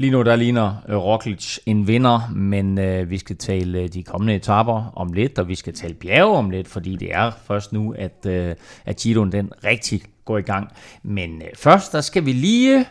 Lige 0.00 0.10
nu 0.10 0.22
der 0.22 0.36
ligner 0.36 0.74
øh, 0.88 0.96
Roglic 0.96 1.58
en 1.66 1.86
vinder, 1.86 2.30
men 2.34 2.78
øh, 2.78 3.10
vi 3.10 3.18
skal 3.18 3.36
tale 3.36 3.78
øh, 3.78 3.88
de 3.88 4.02
kommende 4.02 4.34
etapper 4.34 4.92
om 4.96 5.12
lidt, 5.12 5.38
og 5.38 5.48
vi 5.48 5.54
skal 5.54 5.74
tale 5.74 5.94
bjerge 5.94 6.36
om 6.36 6.50
lidt, 6.50 6.68
fordi 6.68 6.96
det 6.96 7.14
er 7.14 7.30
først 7.46 7.72
nu, 7.72 7.94
at, 7.98 8.26
øh, 8.26 8.54
at 8.86 8.96
Giroen 8.96 9.32
den 9.32 9.52
rigtig 9.64 10.02
går 10.24 10.38
i 10.38 10.42
gang. 10.42 10.68
Men 11.02 11.42
øh, 11.42 11.48
først, 11.56 11.92
der 11.92 12.00
skal 12.00 12.26
vi 12.26 12.32
lige 12.32 12.86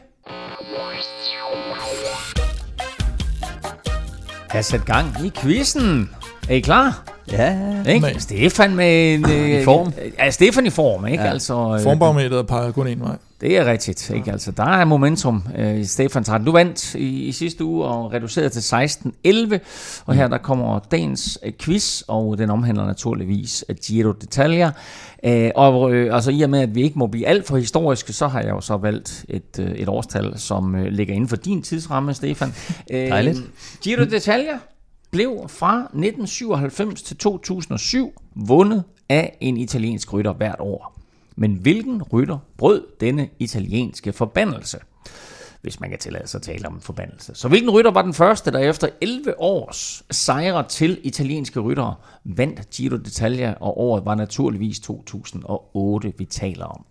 have 4.50 4.64
sat 4.64 4.86
gang 4.86 5.08
i 5.26 5.32
quizzen. 5.42 6.10
Er 6.50 6.54
I 6.56 6.60
klar? 6.60 7.04
Ja, 7.32 7.58
Ikke? 7.88 8.00
Nej. 8.00 8.18
Stefan 8.18 8.76
med 8.76 9.14
en, 9.14 9.32
øh, 9.32 9.62
I 9.62 9.64
form. 9.64 9.94
Ja, 10.20 10.30
Stefan 10.30 10.66
i 10.66 10.70
form, 10.70 11.08
ikke? 11.08 11.24
Ja. 11.24 11.30
Altså, 11.30 11.74
øh, 11.76 11.84
Formbarometeret 11.84 12.48
peger 12.48 12.72
kun 12.72 12.88
en 12.88 13.00
vej. 13.00 13.18
det 13.42 13.58
er 13.58 13.66
rigtigt. 13.66 14.10
Ikke? 14.16 14.32
Altså, 14.32 14.52
der 14.52 14.64
er 14.64 14.86
momentum 14.86 15.44
øh, 15.58 15.80
i 15.80 15.86
Stefans 15.86 16.32
ret. 16.32 16.42
Du 16.46 16.52
vandt 16.52 16.96
i, 16.96 17.24
i 17.24 17.32
sidste 17.32 17.64
uge 17.64 17.86
og 17.86 18.14
reduceret 18.14 18.52
til 18.52 18.60
16-11. 19.28 19.58
Og 20.06 20.14
her 20.16 20.28
der 20.28 20.38
kommer 20.38 20.80
dagens 20.92 21.40
øh, 21.46 21.52
quiz, 21.60 22.02
og 22.08 22.38
den 22.38 22.50
omhandler 22.50 22.86
naturligvis 22.86 23.66
øh, 23.70 23.76
Giro 23.88 24.12
d'Italia. 24.12 24.72
Øh, 25.24 25.52
og 25.56 25.94
øh, 25.94 26.16
altså, 26.16 26.32
i 26.32 26.42
og 26.42 26.50
med, 26.50 26.60
at 26.62 26.76
vi 26.76 26.82
ikke 26.84 27.00
må 27.00 27.08
blive 27.08 27.28
alt 27.28 27.48
for 27.48 27.58
historiske, 27.58 28.14
så 28.14 28.28
har 28.28 28.40
jeg 28.42 28.50
jo 28.50 28.62
så 28.62 28.78
valgt 28.78 29.26
et, 29.30 29.60
øh, 29.60 29.72
et 29.72 29.90
årstal, 29.90 30.34
som 30.40 30.76
øh, 30.76 30.86
ligger 30.86 31.14
inden 31.14 31.30
for 31.30 31.36
din 31.36 31.62
tidsramme, 31.62 32.14
Stefan. 32.14 32.54
Øh, 32.92 33.10
Dejligt. 33.10 33.42
Giro 33.82 34.02
d'Italia 34.02 34.58
blev 35.12 35.46
fra 35.48 35.78
1997 35.80 37.02
til 37.02 37.18
2007 37.18 38.22
vundet 38.36 38.84
af 39.10 39.38
en 39.42 39.58
italiensk 39.58 40.14
rytter 40.14 40.34
hvert 40.34 40.60
år. 40.60 40.98
Men 41.36 41.54
hvilken 41.54 42.04
rytter 42.04 42.38
brød 42.58 42.84
denne 43.00 43.30
italienske 43.40 44.14
forbandelse? 44.14 44.80
Hvis 45.62 45.80
man 45.80 45.90
kan 45.90 46.00
tillade 46.00 46.28
sig 46.28 46.38
at 46.38 46.42
tale 46.42 46.68
om 46.68 46.74
en 46.74 46.82
forbandelse. 46.82 47.36
Så 47.36 47.48
hvilken 47.48 47.70
rytter 47.70 47.92
var 47.92 48.02
den 48.02 48.14
første, 48.14 48.52
der 48.52 48.60
efter 48.60 48.90
11 49.02 49.42
års 49.42 50.04
sejre 50.12 50.64
til 50.64 51.00
italienske 51.04 51.60
ryttere 51.60 51.96
vandt 52.24 52.70
Giro 52.70 52.96
d'Italia, 52.96 53.58
og 53.60 53.80
året 53.80 54.06
var 54.06 54.16
naturligvis 54.16 54.80
2008, 54.80 56.14
vi 56.18 56.26
taler 56.26 56.66
om. 56.66 56.86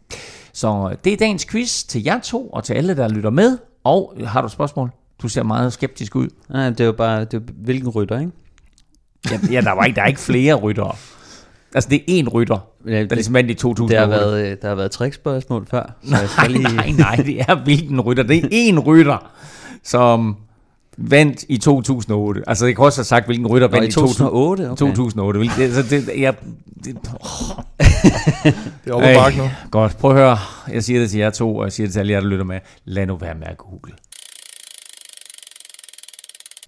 Så 0.52 0.96
det 1.04 1.12
er 1.12 1.16
dagens 1.16 1.44
quiz 1.44 1.84
til 1.84 2.04
jer 2.04 2.20
to, 2.20 2.48
og 2.48 2.64
til 2.64 2.74
alle, 2.74 2.96
der 2.96 3.08
lytter 3.08 3.30
med. 3.30 3.58
Og 3.84 4.14
øh, 4.16 4.26
har 4.26 4.42
du 4.42 4.48
spørgsmål? 4.48 4.90
Du 5.26 5.30
ser 5.30 5.42
meget 5.42 5.72
skeptisk 5.72 6.16
ud. 6.16 6.28
Nej, 6.50 6.68
det 6.70 6.80
er 6.80 6.84
jo 6.84 6.92
bare, 6.92 7.20
det 7.20 7.34
er, 7.34 7.40
hvilken 7.64 7.88
rytter, 7.88 8.18
ikke? 8.20 8.32
Ja, 9.30 9.38
ja 9.50 9.60
der, 9.60 9.72
var 9.72 9.84
ikke, 9.84 9.96
der 9.96 10.02
er 10.02 10.06
ikke 10.06 10.20
flere 10.20 10.54
ryttere. 10.54 10.92
Altså, 11.74 11.90
det 11.90 12.00
er 12.08 12.22
én 12.22 12.28
rytter, 12.28 12.58
Ja, 12.86 12.92
der 12.92 12.98
det, 13.02 13.12
ligesom 13.12 13.34
vandt 13.34 13.50
i 13.50 13.54
2008. 13.54 13.94
det 13.94 14.00
har 14.00 14.08
været, 14.26 14.46
øh, 14.50 14.56
der 14.62 14.68
har 14.68 14.74
været 14.74 14.90
trickspørgsmål 14.90 15.66
før, 15.70 15.92
så 16.04 16.16
jeg 16.16 16.28
skal 16.28 16.50
Nej, 16.52 16.58
lige... 16.62 16.76
nej, 16.76 16.90
nej, 16.90 17.16
det 17.16 17.40
er 17.40 17.64
hvilken 17.64 18.00
rytter. 18.00 18.22
Det 18.22 18.44
er 18.44 18.72
én 18.72 18.78
rytter, 18.78 19.30
som 19.84 20.36
vandt 20.98 21.44
i 21.48 21.56
2008. 21.58 22.42
Altså, 22.46 22.66
jeg 22.66 22.76
kan 22.76 22.84
også 22.84 22.98
have 22.98 23.04
sagt, 23.04 23.26
hvilken 23.26 23.46
rytter 23.46 23.68
Nå, 23.68 23.72
vandt 23.72 23.84
i 23.84 23.88
i 23.88 23.92
2008. 23.92 24.64
2008? 24.64 24.70
Okay. 24.70 24.76
2008. 24.96 25.38
Hvilken- 25.38 25.62
Altså, 25.62 25.82
det, 25.82 26.20
jeg, 26.20 26.34
det, 26.84 26.96
oh, 26.96 27.64
Det 28.84 28.90
er 28.90 28.92
oppe 28.94 29.06
ad 29.06 29.14
Ej. 29.16 29.22
bakke 29.22 29.38
nu. 29.38 29.50
godt, 29.70 29.98
prøv 29.98 30.10
at 30.10 30.16
høre. 30.16 30.38
Jeg 30.72 30.84
siger 30.84 31.00
det 31.00 31.10
til 31.10 31.18
jer 31.20 31.30
to, 31.30 31.56
og 31.56 31.64
jeg 31.64 31.72
siger 31.72 31.86
det 31.86 31.92
til 31.92 32.00
alle 32.00 32.12
jer, 32.12 32.20
der 32.20 32.26
lytter 32.28 32.44
med. 32.44 32.58
Lad 32.84 33.06
nu 33.06 33.16
være 33.16 33.34
med 33.34 33.46
at 33.46 33.56
google. 33.56 33.92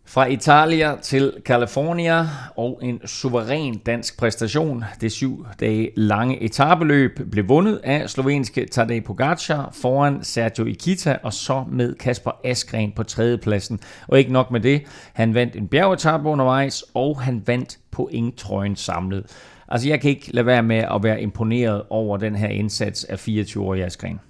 Fra 0.09 0.27
Italia 0.27 0.97
til 1.03 1.33
California 1.44 2.29
og 2.57 2.81
en 2.83 3.07
suveræn 3.07 3.79
dansk 3.79 4.18
præstation. 4.18 4.85
Det 5.01 5.12
syv 5.12 5.47
dage 5.61 5.90
lange 5.97 6.42
etabeløb 6.42 7.21
blev 7.31 7.49
vundet 7.49 7.81
af 7.85 8.11
slovenske 8.11 8.66
Tadej 8.66 9.01
Pogacar 9.01 9.71
foran 9.73 10.25
Sergio 10.25 10.64
Ikita 10.64 11.16
og 11.23 11.33
så 11.33 11.64
med 11.71 11.94
Kasper 11.94 12.31
Askren 12.44 12.92
på 12.97 13.03
tredjepladsen. 13.03 13.81
Og 14.07 14.18
ikke 14.18 14.33
nok 14.33 14.51
med 14.51 14.61
det, 14.61 14.83
han 15.12 15.35
vandt 15.35 15.57
en 15.57 15.68
bjergetappe 15.68 16.29
undervejs, 16.29 16.85
og 16.94 17.21
han 17.21 17.42
vandt 17.47 17.79
pointtrøjen 17.90 18.77
samlet. 18.77 19.27
Altså 19.68 19.88
jeg 19.88 20.01
kan 20.01 20.11
ikke 20.11 20.31
lade 20.33 20.47
være 20.47 20.62
med 20.62 20.85
at 20.94 21.03
være 21.03 21.23
imponeret 21.23 21.83
over 21.90 22.16
den 22.16 22.37
her 22.37 22.49
indsats 22.49 23.05
af 23.05 23.29
24-årige 23.29 23.85
Askren. 23.85 24.21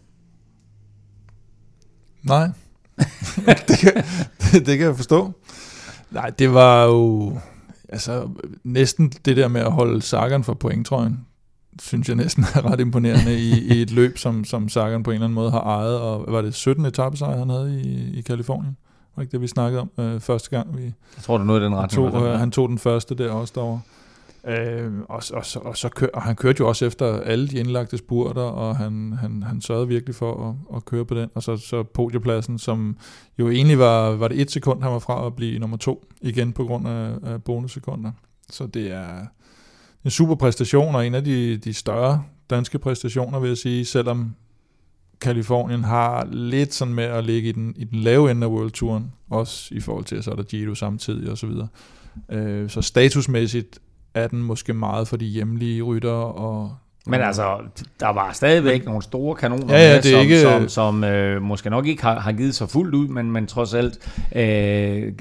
Nej, 2.23 2.49
det, 3.69 3.79
kan, 3.79 4.05
det, 4.41 4.67
det 4.67 4.79
kan 4.79 4.87
jeg 4.87 4.97
forstå. 4.97 5.33
Nej, 6.11 6.31
det 6.31 6.55
var 6.55 6.85
jo 6.85 7.33
altså, 7.88 8.29
næsten 8.64 9.09
det 9.25 9.37
der 9.37 9.49
med 9.49 9.61
at 9.61 9.73
holde 9.73 10.03
Sagan 10.03 10.44
for 10.44 10.55
pointtrøjen, 10.55 11.21
synes 11.83 12.09
jeg 12.09 12.16
næsten 12.16 12.44
er 12.55 12.71
ret 12.73 12.81
imponerende 12.81 13.35
i, 13.38 13.75
i 13.75 13.83
et 13.83 13.90
løb, 13.90 14.18
som, 14.18 14.44
som 14.44 14.68
Sagan 14.68 15.03
på 15.03 15.11
en 15.11 15.14
eller 15.14 15.25
anden 15.27 15.35
måde 15.35 15.51
har 15.51 15.61
ejet. 15.61 15.99
Og 16.01 16.25
var 16.29 16.42
det 16.42 16.55
17 16.55 16.85
etappesejr, 16.87 17.38
han 17.38 17.51
havde 17.51 17.81
i, 17.81 18.18
i 18.18 18.21
Kalifornien? 18.21 18.77
Var 19.16 19.23
ikke 19.23 19.33
det, 19.33 19.40
vi 19.40 19.47
snakkede 19.47 19.81
om 19.81 19.90
øh, 19.99 20.21
første 20.21 20.51
gang, 20.51 20.77
vi, 20.79 20.83
Jeg 20.83 21.23
tror, 21.23 21.35
det 21.37 21.42
er 21.42 21.47
noget 21.47 21.61
i 21.61 21.64
den 21.64 21.73
han 21.73 21.83
retning. 21.83 22.12
tog, 22.12 22.27
øh, 22.27 22.38
han 22.38 22.51
tog 22.51 22.68
den 22.68 22.79
første 22.79 23.14
der 23.14 23.31
også 23.33 23.53
derovre. 23.57 23.81
Øh, 24.46 24.92
og, 25.09 25.22
og, 25.33 25.44
og, 25.55 25.77
så 25.77 25.88
kør, 25.88 26.07
og 26.14 26.22
han 26.22 26.37
kørte 26.37 26.61
jo 26.61 26.68
også 26.68 26.87
efter 26.87 27.20
alle 27.20 27.48
de 27.48 27.59
indlagte 27.59 27.98
spurter, 27.98 28.42
og 28.42 28.77
han, 28.77 29.12
han, 29.20 29.42
han 29.42 29.61
sørgede 29.61 29.88
virkelig 29.88 30.14
for 30.14 30.48
at, 30.48 30.77
at 30.77 30.85
køre 30.85 31.05
på 31.05 31.14
den. 31.14 31.31
Og 31.35 31.42
så, 31.42 31.57
så 31.57 31.83
podiepladsen, 31.83 32.59
som 32.59 32.96
jo 33.38 33.51
egentlig 33.51 33.79
var, 33.79 34.11
var 34.11 34.29
det 34.29 34.40
et 34.40 34.51
sekund, 34.51 34.83
han 34.83 34.92
var 34.92 34.98
fra 34.98 35.27
at 35.27 35.37
blive 35.37 35.59
nummer 35.59 35.77
to, 35.77 36.05
igen 36.20 36.53
på 36.53 36.64
grund 36.64 36.88
af, 36.88 37.14
af 37.22 37.42
bonussekunder. 37.42 38.12
Så 38.51 38.66
det 38.66 38.92
er 38.92 39.27
en 40.05 40.11
super 40.11 40.35
præstation, 40.35 40.94
og 40.94 41.07
en 41.07 41.14
af 41.14 41.24
de, 41.24 41.57
de 41.57 41.74
større 41.74 42.24
danske 42.51 42.79
præstationer, 42.79 43.38
vil 43.38 43.48
jeg 43.48 43.59
sige, 43.59 43.85
selvom 43.85 44.35
Kalifornien 45.20 45.85
har 45.85 46.29
lidt 46.31 46.74
sådan 46.74 46.94
med 46.94 47.05
at 47.05 47.24
ligge 47.24 47.48
i 47.48 47.53
den, 47.53 47.74
i 47.77 47.85
den 47.85 47.98
lave 47.98 48.31
ende 48.31 48.46
af 48.46 48.51
World 48.51 48.70
Touren, 48.70 49.12
også 49.31 49.74
i 49.74 49.81
forhold 49.81 50.05
til, 50.05 50.16
at 50.16 50.24
så 50.24 50.31
er 50.31 50.37
der 50.37 50.42
Giro 50.42 50.74
samtidig 50.74 51.31
og 51.31 51.38
så 51.38 51.46
videre. 51.46 51.68
Øh, 52.31 52.70
så 52.70 52.83
statusmæssigt 52.83 53.79
er 54.14 54.29
den 54.29 54.42
måske 54.42 54.75
meget 54.75 55.09
for 55.09 55.16
de 55.16 55.27
hjemlige 55.27 55.83
rytter 55.83 56.11
og 56.11 56.73
Men 57.07 57.21
altså, 57.21 57.57
der 58.01 58.09
var 58.09 58.33
stadigvæk 58.33 58.85
nogle 58.85 59.03
store 59.03 59.35
kanoner, 59.37 59.75
Ja, 59.75 59.88
ja, 59.90 59.94
med, 59.97 60.03
som, 60.03 60.21
ikke- 60.21 60.40
som, 60.40 60.68
som 60.68 61.05
øh, 61.05 61.42
måske 61.42 61.71
nok 61.71 61.87
ikke 61.87 62.03
har, 62.03 62.21
har 62.21 62.33
givet 62.33 62.55
sig 62.55 62.68
fuldt 62.71 62.94
ud, 62.94 63.09
men, 63.09 63.31
men 63.33 63.47
trods 63.47 63.75
alt 63.75 63.99
øh, 64.37 65.12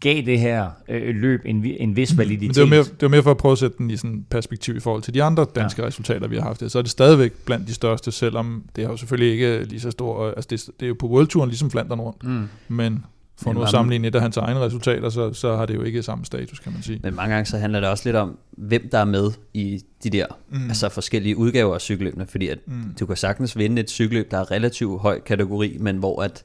gav 0.00 0.22
det 0.22 0.40
her 0.40 0.70
øh, 0.88 1.14
løb 1.16 1.40
en, 1.44 1.64
en 1.78 1.96
vis 1.96 2.12
Men 2.12 2.18
validitet. 2.18 2.54
det 2.54 2.62
var, 2.62 2.68
mere, 2.68 2.78
det 2.82 3.02
var 3.02 3.08
mere 3.08 3.22
for 3.22 3.30
at 3.30 3.36
prøve 3.36 3.52
at 3.52 3.58
sætte 3.58 3.76
den 3.78 3.90
i 3.90 3.96
sådan 3.96 4.24
perspektiv 4.30 4.76
i 4.76 4.80
forhold 4.80 5.02
til 5.02 5.14
de 5.14 5.22
andre 5.22 5.46
danske 5.54 5.82
ja. 5.82 5.88
resultater, 5.88 6.28
vi 6.28 6.36
har 6.36 6.42
haft. 6.42 6.70
Så 6.70 6.78
er 6.78 6.82
det 6.82 6.90
stadigvæk 6.90 7.32
blandt 7.44 7.68
de 7.68 7.74
største, 7.74 8.12
selvom 8.12 8.62
det 8.76 8.84
har 8.84 8.90
jo 8.90 8.96
selvfølgelig 8.96 9.32
ikke 9.32 9.64
lige 9.68 9.80
så 9.80 9.90
stor... 9.90 10.26
Altså 10.30 10.48
det, 10.50 10.66
det 10.80 10.86
er 10.86 10.88
jo 10.88 10.96
på 10.98 11.06
World 11.06 11.26
Touren 11.26 11.48
ligesom 11.50 11.70
Flandern 11.70 12.00
rundt, 12.00 12.24
Mm. 12.24 12.48
men 12.68 13.04
For 13.42 13.52
nu 13.52 13.62
at 13.62 13.68
sammenligne 13.68 14.08
et 14.08 14.14
af 14.14 14.20
hans 14.20 14.36
egne 14.36 14.60
resultater, 14.60 15.10
så, 15.10 15.32
så 15.32 15.56
har 15.56 15.66
det 15.66 15.74
jo 15.74 15.82
ikke 15.82 16.02
samme 16.02 16.24
status, 16.24 16.58
kan 16.58 16.72
man 16.72 16.82
sige. 16.82 17.00
Men 17.02 17.14
mange 17.14 17.34
gange 17.34 17.46
så 17.46 17.58
handler 17.58 17.80
det 17.80 17.88
også 17.88 18.02
lidt 18.04 18.16
om, 18.16 18.38
hvem 18.50 18.88
der 18.92 18.98
er 18.98 19.04
med 19.04 19.30
i 19.54 19.82
de 20.04 20.10
der 20.10 20.26
mm. 20.50 20.68
altså 20.68 20.88
forskellige 20.88 21.36
udgaver 21.36 21.74
af 21.74 21.80
cykelløbene, 21.80 22.26
fordi 22.26 22.48
at 22.48 22.58
mm. 22.66 22.94
du 23.00 23.06
kan 23.06 23.16
sagtens 23.16 23.58
vinde 23.58 23.82
et 23.82 23.90
cykelløb, 23.90 24.30
der 24.30 24.38
er 24.38 24.50
relativt 24.50 25.00
høj 25.00 25.20
kategori, 25.20 25.76
men 25.80 25.96
hvor 25.96 26.22
at, 26.22 26.44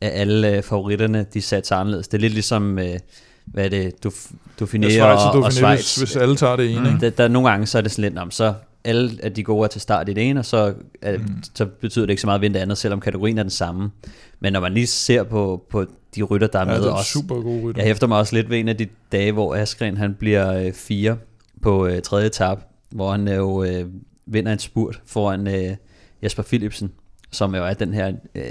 at 0.00 0.10
alle 0.12 0.56
øh, 0.56 0.62
favoritterne, 0.62 1.26
de 1.34 1.42
satte 1.42 1.74
anderledes. 1.74 2.08
Det 2.08 2.18
er 2.18 2.20
lidt 2.20 2.32
ligesom, 2.32 2.78
øh, 2.78 2.98
hvad 3.44 3.64
er 3.64 3.68
det, 3.68 4.04
du, 4.04 4.10
du 4.60 4.66
finerer 4.66 5.04
og, 5.04 5.42
og 5.42 5.52
Schweiz. 5.52 5.96
Hvis, 5.96 6.16
alle 6.16 6.36
tager 6.36 6.56
det 6.56 6.70
ene. 6.70 6.90
Mm. 6.90 6.98
Der, 6.98 7.10
der, 7.10 7.28
nogle 7.28 7.50
gange 7.50 7.66
så 7.66 7.78
er 7.78 7.82
det 7.82 7.90
sådan 7.92 8.02
lidt, 8.10 8.18
om 8.18 8.30
så 8.30 8.54
alle 8.84 9.18
at 9.22 9.36
de 9.36 9.44
gode 9.44 9.64
er 9.64 9.68
til 9.68 9.80
start 9.80 10.08
i 10.08 10.12
det 10.12 10.28
ene, 10.28 10.40
og 10.40 10.44
så, 10.44 10.74
mm. 11.02 11.42
så 11.54 11.66
betyder 11.66 12.06
det 12.06 12.10
ikke 12.10 12.20
så 12.20 12.26
meget 12.26 12.38
at 12.38 12.42
vinde 12.42 12.54
det 12.54 12.60
andet, 12.60 12.78
selvom 12.78 13.00
kategorien 13.00 13.38
er 13.38 13.42
den 13.42 13.50
samme. 13.50 13.90
Men 14.42 14.52
når 14.52 14.60
man 14.60 14.74
lige 14.74 14.86
ser 14.86 15.22
på, 15.22 15.64
på 15.70 15.86
de 16.14 16.22
rytter, 16.22 16.46
der 16.46 16.58
er 16.58 16.72
ja, 16.72 16.78
med 16.78 16.86
er 16.86 16.92
også. 16.92 17.10
super 17.10 17.34
gode 17.34 17.62
rytter. 17.62 17.82
Jeg 17.82 17.88
hæfter 17.88 18.06
mig 18.06 18.18
også 18.18 18.36
lidt 18.36 18.50
ved 18.50 18.58
en 18.58 18.68
af 18.68 18.76
de 18.76 18.86
dage, 19.12 19.32
hvor 19.32 19.54
Askren 19.54 19.96
han 19.96 20.14
bliver 20.14 20.52
øh, 20.52 20.72
fire 20.72 21.16
på 21.62 21.86
øh, 21.86 22.02
tredje 22.02 22.26
etape, 22.26 22.62
hvor 22.90 23.10
han 23.10 23.28
øh, 23.28 23.36
jo 23.36 23.64
øh, 23.64 23.86
vinder 24.26 24.52
en 24.52 24.58
spurt 24.58 25.02
foran 25.06 25.46
øh, 25.46 25.76
Jesper 26.22 26.42
Philipsen, 26.42 26.92
som 27.30 27.54
jo 27.54 27.64
er 27.64 27.74
den 27.74 27.94
her 27.94 28.12
øh, 28.34 28.44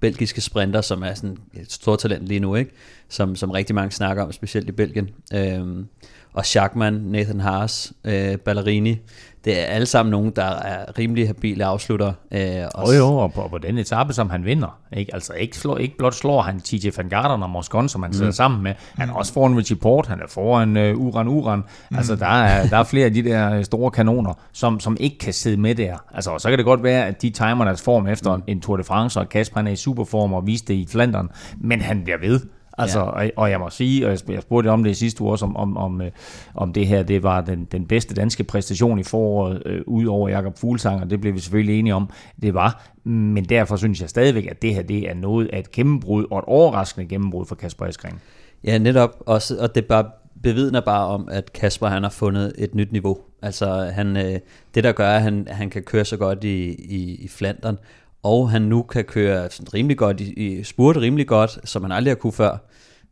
belgiske 0.00 0.40
sprinter, 0.40 0.80
som 0.80 1.02
er 1.02 1.14
sådan 1.14 1.36
et 1.54 1.72
stort 1.72 1.98
talent 1.98 2.26
lige 2.26 2.40
nu, 2.40 2.54
ikke? 2.54 2.70
Som, 3.08 3.36
som 3.36 3.50
rigtig 3.50 3.74
mange 3.74 3.90
snakker 3.90 4.22
om, 4.22 4.32
specielt 4.32 4.68
i 4.68 4.72
Belgien. 4.72 5.10
Øhm, 5.34 5.86
og 6.32 6.46
Schachmann, 6.46 6.96
Nathan 6.96 7.40
Haas, 7.40 7.92
øh, 8.04 8.36
Ballerini, 8.36 8.98
det 9.44 9.60
er 9.60 9.64
alle 9.64 9.86
sammen 9.86 10.10
nogen, 10.10 10.32
der 10.36 10.44
er 10.44 10.98
rimelig 10.98 11.26
habile 11.26 11.64
afslutter. 11.64 12.12
Øh, 12.32 12.40
og 12.74 12.86
jo, 12.86 12.98
jo, 12.98 13.16
og 13.16 13.32
på, 13.32 13.48
på 13.50 13.58
den 13.58 13.78
etape, 13.78 14.12
som 14.12 14.30
han 14.30 14.44
vinder. 14.44 14.78
Ikke? 14.92 15.14
Altså 15.14 15.32
ikke, 15.32 15.56
slår, 15.56 15.78
ikke 15.78 15.96
blot 15.96 16.14
slår 16.14 16.40
han 16.40 16.60
TJ 16.60 16.88
Van 16.96 17.08
Garderen 17.08 17.42
og 17.42 17.50
Moscon, 17.50 17.88
som 17.88 18.02
han 18.02 18.08
mm. 18.08 18.14
sidder 18.14 18.30
sammen 18.30 18.62
med. 18.62 18.74
Han 18.94 19.08
er 19.08 19.14
også 19.14 19.32
foran 19.32 19.56
Richie 19.56 19.76
Port, 19.76 20.06
han 20.06 20.20
er 20.20 20.26
foran 20.28 20.76
uh, 20.76 21.06
Uran 21.06 21.28
Uran. 21.28 21.58
Mm. 21.90 21.96
Altså 21.96 22.16
der 22.16 22.26
er, 22.26 22.68
der 22.68 22.76
er 22.76 22.84
flere 22.84 23.06
af 23.06 23.14
de 23.14 23.22
der 23.22 23.54
øh, 23.54 23.64
store 23.64 23.90
kanoner, 23.90 24.34
som, 24.52 24.80
som 24.80 24.96
ikke 25.00 25.18
kan 25.18 25.32
sidde 25.32 25.56
med 25.56 25.74
der. 25.74 25.96
Altså 26.14 26.38
så 26.38 26.48
kan 26.48 26.58
det 26.58 26.64
godt 26.66 26.82
være, 26.82 27.06
at 27.06 27.22
de 27.22 27.30
timer 27.30 27.64
deres 27.64 27.82
form 27.82 28.06
efter 28.06 28.36
mm. 28.36 28.42
en 28.46 28.60
Tour 28.60 28.76
de 28.76 28.84
France, 28.84 29.20
og 29.20 29.28
Kasper 29.28 29.60
er 29.60 29.68
i 29.68 29.76
superform 29.76 30.32
og 30.32 30.46
viste 30.46 30.72
det 30.72 30.78
i 30.78 30.86
Flandern. 30.90 31.30
Men 31.58 31.80
han 31.80 32.04
bliver 32.04 32.18
ved. 32.18 32.40
Altså, 32.82 32.98
ja. 32.98 33.04
og, 33.04 33.30
og 33.36 33.50
jeg 33.50 33.60
må 33.60 33.70
sige, 33.70 34.06
og 34.06 34.18
jeg 34.28 34.42
spurgte 34.42 34.68
om 34.68 34.84
det 34.84 34.90
i 34.90 34.94
sidste 34.94 35.22
uge 35.22 35.30
også, 35.30 35.44
om, 35.44 35.56
om, 35.56 35.76
om, 35.76 36.00
øh, 36.00 36.10
om 36.54 36.72
det 36.72 36.86
her 36.86 37.02
det 37.02 37.22
var 37.22 37.40
den, 37.40 37.64
den 37.64 37.86
bedste 37.86 38.14
danske 38.14 38.44
præstation 38.44 38.98
i 38.98 39.02
foråret, 39.02 39.62
øh, 39.66 39.82
ud 39.86 40.06
over 40.06 40.28
Jakob 40.28 40.58
Fuglsang, 40.58 41.02
og 41.02 41.10
det 41.10 41.20
blev 41.20 41.34
vi 41.34 41.38
selvfølgelig 41.38 41.78
enige 41.78 41.94
om, 41.94 42.10
det 42.42 42.54
var. 42.54 42.90
Men 43.04 43.44
derfor 43.44 43.76
synes 43.76 44.00
jeg 44.00 44.08
stadigvæk, 44.08 44.46
at 44.46 44.62
det 44.62 44.74
her 44.74 44.82
det 44.82 45.10
er 45.10 45.14
noget 45.14 45.48
af 45.52 45.58
et 45.58 45.70
gennembrud, 45.70 46.26
og 46.30 46.38
et 46.38 46.44
overraskende 46.46 47.08
gennembrud 47.08 47.46
for 47.46 47.54
Kasper 47.54 47.86
Eskring. 47.86 48.20
Ja, 48.64 48.78
netop. 48.78 49.22
Også, 49.26 49.56
og 49.60 49.74
det 49.74 49.86
bare 49.86 50.04
bevidner 50.42 50.80
bare 50.80 51.06
om, 51.06 51.28
at 51.30 51.52
Kasper 51.52 51.86
han 51.86 52.02
har 52.02 52.10
fundet 52.10 52.52
et 52.58 52.74
nyt 52.74 52.92
niveau. 52.92 53.18
Altså 53.42 53.90
han, 53.94 54.16
øh, 54.16 54.38
det 54.74 54.84
der 54.84 54.92
gør, 54.92 55.08
at 55.08 55.22
han, 55.22 55.48
han 55.50 55.70
kan 55.70 55.82
køre 55.82 56.04
så 56.04 56.16
godt 56.16 56.44
i, 56.44 56.74
i, 56.74 57.14
i 57.14 57.28
Flandern, 57.28 57.78
og 58.22 58.50
han 58.50 58.62
nu 58.62 58.82
kan 58.82 59.04
køre 59.04 59.50
sådan 59.50 59.74
rimelig 59.74 59.96
godt 59.96 60.20
i, 60.20 60.32
i 60.32 60.64
spurt 60.64 60.96
rimelig 60.96 61.26
godt, 61.26 61.58
som 61.64 61.82
han 61.82 61.92
aldrig 61.92 62.10
har 62.10 62.16
kunne 62.16 62.32
før 62.32 62.58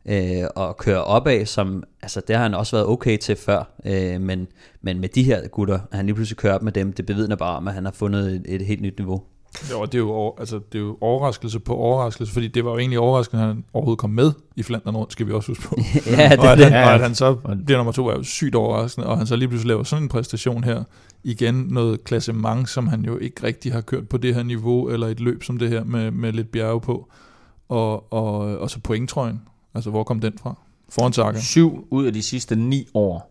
øh, 0.05 0.43
og 0.55 0.77
køre 0.77 1.03
opad, 1.03 1.45
som, 1.45 1.83
altså 2.01 2.21
det 2.27 2.35
har 2.35 2.43
han 2.43 2.53
også 2.53 2.75
været 2.75 2.87
okay 2.87 3.17
til 3.17 3.35
før, 3.35 3.63
øh, 3.85 4.21
men, 4.21 4.47
men 4.81 4.99
med 4.99 5.09
de 5.09 5.23
her 5.23 5.47
gutter, 5.47 5.79
han 5.91 6.05
lige 6.05 6.15
pludselig 6.15 6.37
kører 6.37 6.53
op 6.53 6.63
med 6.63 6.71
dem, 6.71 6.93
det 6.93 7.05
bevidner 7.05 7.35
bare 7.35 7.57
om, 7.57 7.67
at 7.67 7.73
han 7.73 7.85
har 7.85 7.91
fundet 7.91 8.35
et, 8.35 8.55
et 8.55 8.65
helt 8.65 8.81
nyt 8.81 8.97
niveau. 8.97 9.23
Jo, 9.71 9.85
det 9.85 9.93
er 9.93 9.99
jo, 9.99 10.33
altså, 10.39 10.59
det 10.71 10.79
er 10.79 10.83
jo 10.83 10.97
overraskelse 11.01 11.59
på 11.59 11.75
overraskelse, 11.75 12.33
fordi 12.33 12.47
det 12.47 12.65
var 12.65 12.71
jo 12.71 12.77
egentlig 12.77 12.99
overraskende, 12.99 13.43
at 13.43 13.47
han 13.47 13.63
overhovedet 13.73 13.99
kom 13.99 14.09
med 14.09 14.31
i 14.55 14.63
Flandern 14.63 14.95
rundt, 14.95 15.11
skal 15.11 15.27
vi 15.27 15.31
også 15.31 15.51
huske 15.51 15.63
på. 15.63 15.75
ja, 16.17 16.29
det, 16.29 16.39
og, 16.39 16.51
at, 16.51 16.57
det, 16.57 16.65
og 16.65 16.93
at 16.93 17.01
han 17.01 17.15
så 17.15 17.33
bliver 17.65 17.77
nummer 17.77 17.91
to, 17.91 18.07
er 18.07 18.15
jo 18.15 18.23
sygt 18.23 18.55
overraskende, 18.55 19.07
og 19.07 19.17
han 19.17 19.27
så 19.27 19.35
lige 19.35 19.47
pludselig 19.47 19.67
laver 19.67 19.83
sådan 19.83 20.03
en 20.03 20.09
præstation 20.09 20.63
her, 20.63 20.83
igen 21.23 21.55
noget 21.55 22.03
klassement, 22.03 22.69
som 22.69 22.87
han 22.87 23.05
jo 23.05 23.17
ikke 23.17 23.43
rigtig 23.43 23.73
har 23.73 23.81
kørt 23.81 24.09
på 24.09 24.17
det 24.17 24.35
her 24.35 24.43
niveau, 24.43 24.89
eller 24.89 25.07
et 25.07 25.19
løb 25.19 25.43
som 25.43 25.57
det 25.57 25.69
her 25.69 25.83
med, 25.83 26.11
med 26.11 26.33
lidt 26.33 26.51
bjerge 26.51 26.81
på, 26.81 27.09
og, 27.69 28.13
og, 28.13 28.37
og 28.57 28.69
så 28.69 28.79
pointtrøjen, 28.79 29.41
Altså, 29.73 29.89
hvor 29.89 30.03
kom 30.03 30.19
den 30.19 30.37
fra? 30.37 30.55
Foran 30.89 31.13
Sagan? 31.13 31.41
Syv 31.41 31.87
ud 31.91 32.05
af 32.05 32.13
de 32.13 32.21
sidste 32.21 32.55
ni 32.55 32.87
år 32.93 33.28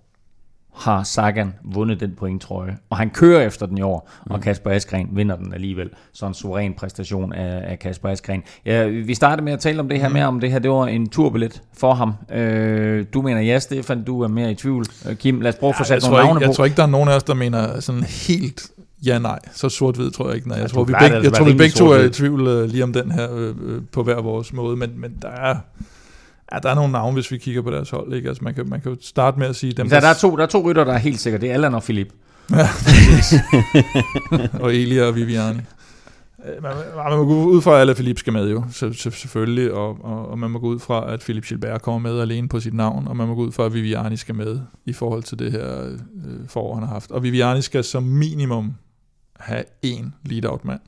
har 0.74 1.02
Sagan 1.02 1.54
vundet 1.64 2.00
den 2.00 2.14
pointtrøje, 2.18 2.76
og 2.90 2.96
han 2.96 3.10
kører 3.10 3.46
efter 3.46 3.66
den 3.66 3.78
i 3.78 3.82
år, 3.82 4.10
og 4.20 4.36
mm. 4.36 4.42
Kasper 4.42 4.70
Askren 4.70 5.08
vinder 5.12 5.36
den 5.36 5.54
alligevel. 5.54 5.90
Så 6.12 6.26
en 6.26 6.34
suveræn 6.34 6.74
præstation 6.74 7.32
af, 7.32 7.70
af 7.70 7.78
Kasper 7.78 8.08
Askren. 8.08 8.42
Ja, 8.66 8.86
vi 8.86 9.14
startede 9.14 9.44
med 9.44 9.52
at 9.52 9.60
tale 9.60 9.80
om 9.80 9.88
det 9.88 10.00
her 10.00 10.08
mm. 10.08 10.14
med, 10.14 10.22
om 10.22 10.40
det 10.40 10.52
her 10.52 10.58
det 10.58 10.70
var 10.70 10.86
en 10.86 11.08
turbillet 11.08 11.62
for 11.76 11.94
ham. 11.94 12.14
Øh, 12.32 13.06
du 13.14 13.22
mener 13.22 13.40
ja, 13.40 13.58
Stefan, 13.58 14.04
du 14.04 14.22
er 14.22 14.28
mere 14.28 14.50
i 14.50 14.54
tvivl. 14.54 14.86
Øh, 15.08 15.16
Kim, 15.16 15.40
lad 15.40 15.52
os 15.52 15.58
prøve 15.58 15.70
at 15.70 15.76
få 15.76 15.84
sat 15.84 16.02
nogle 16.02 16.16
navne 16.16 16.40
på. 16.40 16.44
Jeg 16.44 16.54
tror 16.54 16.64
ikke, 16.64 16.76
der 16.76 16.82
er 16.82 16.86
nogen 16.86 17.08
af 17.08 17.16
os, 17.16 17.22
der 17.22 17.34
mener 17.34 17.80
sådan 17.80 18.02
helt 18.02 18.70
Ja, 19.06 19.18
nej. 19.18 19.38
Så 19.52 19.68
sort-hvid 19.68 20.10
tror 20.10 20.26
jeg 20.26 20.36
ikke. 20.36 20.48
Nej. 20.48 20.56
Jeg, 20.56 20.62
ja, 20.62 20.68
tror, 20.68 20.84
vi 20.84 20.92
begge, 20.92 21.22
jeg 21.22 21.32
tror, 21.32 21.44
vi 21.44 21.52
begge 21.52 21.74
to 21.74 21.86
er 21.86 22.04
i 22.04 22.10
tvivl 22.10 22.40
uh, 22.40 22.64
lige 22.64 22.82
om 22.82 22.92
den 22.92 23.10
her 23.10 23.28
uh, 23.28 23.82
på 23.92 24.02
hver 24.02 24.20
vores 24.20 24.52
måde, 24.52 24.76
men, 24.76 24.90
men 24.96 25.14
der 25.22 25.28
er 25.28 25.56
Ja, 26.52 26.58
der 26.58 26.70
er 26.70 26.74
nogle 26.74 26.92
navne, 26.92 27.14
hvis 27.14 27.30
vi 27.30 27.38
kigger 27.38 27.62
på 27.62 27.70
deres 27.70 27.90
hold. 27.90 28.14
Ikke? 28.14 28.28
Altså, 28.28 28.44
man, 28.44 28.54
kan, 28.54 28.68
man 28.68 28.80
kan 28.80 28.92
jo 28.92 28.98
starte 29.00 29.38
med 29.38 29.46
at 29.46 29.56
sige... 29.56 29.72
Dem, 29.72 29.86
ja, 29.86 30.00
der, 30.00 30.08
er 30.08 30.14
to, 30.14 30.36
der 30.36 30.42
er 30.42 30.46
to 30.46 30.70
rytter, 30.70 30.84
der 30.84 30.92
er 30.92 30.98
helt 30.98 31.20
sikkert. 31.20 31.40
Det 31.40 31.50
er 31.50 31.54
Allan 31.54 31.74
og 31.74 31.82
Philip. 31.82 32.12
Ja, 32.50 32.68
og 34.64 34.74
Elia 34.74 35.04
og 35.04 35.14
Viviani. 35.16 35.60
Øh, 36.46 36.62
man, 36.62 36.72
man 36.96 37.18
må 37.18 37.24
gå 37.24 37.44
ud 37.44 37.62
fra, 37.62 37.74
at 37.74 37.80
alle 37.80 37.94
Philip 37.94 38.18
skal 38.18 38.32
med 38.32 38.50
jo, 38.50 38.64
så, 38.72 38.92
så, 38.92 39.10
selvfølgelig, 39.10 39.72
og, 39.72 40.04
og, 40.04 40.28
og 40.28 40.38
man 40.38 40.50
må 40.50 40.58
gå 40.58 40.66
ud 40.66 40.78
fra, 40.78 41.12
at 41.12 41.20
Philip 41.20 41.44
Gilbert 41.44 41.82
kommer 41.82 42.10
med 42.10 42.20
alene 42.20 42.48
på 42.48 42.60
sit 42.60 42.74
navn, 42.74 43.08
og 43.08 43.16
man 43.16 43.28
må 43.28 43.34
gå 43.34 43.42
ud 43.42 43.52
fra, 43.52 43.64
at 43.64 43.74
Viviani 43.74 44.16
skal 44.16 44.34
med 44.34 44.60
i 44.86 44.92
forhold 44.92 45.22
til 45.22 45.38
det 45.38 45.52
her 45.52 45.84
øh, 45.84 45.98
forår, 46.48 46.74
han 46.74 46.84
har 46.84 46.92
haft. 46.92 47.10
Og 47.10 47.22
Viviani 47.22 47.62
skal 47.62 47.84
som 47.84 48.02
minimum 48.02 48.74
have 49.36 49.64
én 49.86 50.04
lead-out 50.24 50.64
mand, 50.64 50.80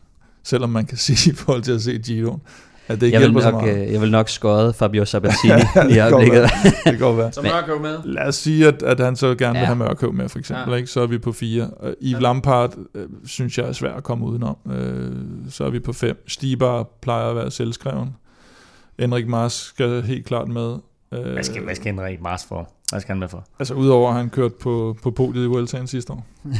selvom 0.42 0.70
man 0.70 0.86
kan 0.86 0.98
sige 0.98 1.32
i 1.32 1.34
forhold 1.34 1.62
til 1.62 1.72
at 1.72 1.82
se 1.82 1.98
Giroen, 1.98 2.40
Ja, 2.90 2.94
det 2.94 3.12
jeg, 3.12 3.20
vil 3.20 3.33
nok, 3.33 3.66
øh, 3.66 3.92
jeg 3.92 4.00
vil 4.00 4.11
nok 4.11 4.29
skåde 4.29 4.72
Fabio 4.72 5.05
Sabatini 5.05 5.53
ja, 5.76 5.88
i 5.88 5.98
øjeblikket. 5.98 6.50
det 6.85 6.98
går 6.98 7.12
være. 7.12 7.33
Så 7.33 7.42
Mørkøv 7.42 7.81
med? 7.81 7.98
Lad 8.05 8.26
os 8.26 8.35
sige, 8.35 8.68
at, 8.68 8.83
at 8.83 9.00
han 9.00 9.16
så 9.16 9.35
gerne 9.35 9.59
ja. 9.59 9.61
vil 9.61 9.66
have 9.66 9.76
Mørkøv 9.76 10.12
med, 10.12 10.29
for 10.29 10.38
eksempel. 10.38 10.70
Ja. 10.70 10.76
Ikke? 10.76 10.90
Så 10.90 11.00
er 11.00 11.07
vi 11.07 11.18
på 11.18 11.33
fire. 11.33 11.70
Uh, 11.81 11.88
Yves 11.88 12.12
ja. 12.12 12.18
Lampard 12.18 12.76
uh, 12.76 13.03
synes 13.26 13.59
jeg 13.59 13.66
er 13.66 13.72
svært 13.72 13.96
at 13.96 14.03
komme 14.03 14.26
udenom. 14.26 14.57
Uh, 14.64 14.72
så 15.50 15.64
er 15.64 15.70
vi 15.70 15.79
på 15.81 15.92
fem. 15.92 16.24
Stibar 16.29 16.88
plejer 17.03 17.26
at 17.31 17.37
være 17.37 17.50
selvskreven. 17.50 18.09
Henrik 18.98 19.29
Mars 19.29 19.53
skal 19.53 20.03
helt 20.03 20.26
klart 20.26 20.48
med. 20.48 20.70
Uh, 21.16 21.33
hvad, 21.33 21.42
skal, 21.42 21.62
hvad 21.62 21.74
skal 21.74 21.87
Henrik 21.94 22.22
Mars 22.22 22.44
for? 22.44 22.70
Hvad 22.90 23.00
skal 23.00 23.12
han 23.12 23.20
med 23.20 23.29
for? 23.29 23.44
Altså 23.59 23.74
udover 23.74 24.11
at 24.11 24.16
han 24.16 24.31
kørt 24.31 24.55
på, 24.55 24.96
på 25.03 25.11
podiet 25.11 25.44
i 25.44 25.46
Vueltaen 25.46 25.87
sidste 25.87 26.12
år. 26.12 26.26
ja, 26.44 26.50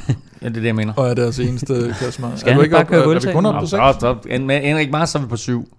det 0.40 0.47
er 0.47 0.51
det, 0.51 0.64
jeg 0.64 0.75
mener. 0.75 0.93
Og 0.97 1.09
er 1.09 1.14
deres 1.14 1.38
eneste 1.38 1.75
klassement. 1.99 2.40
Skal 2.40 2.51
er 2.51 2.55
han 2.55 2.64
ikke 2.64 2.75
bare 2.75 2.85
køre 2.85 3.05
Vueltaen? 3.05 3.29
Er 3.29 3.33
vi 3.33 3.37
kun 3.37 3.47
op 3.47 3.61
på 3.61 3.66
6? 3.66 4.03
Nå, 4.03 4.47
med 4.47 4.61
Henrik 4.61 4.90
Mars 4.90 5.14
er 5.14 5.19
vi 5.19 5.27
på 5.27 5.37
7 5.37 5.77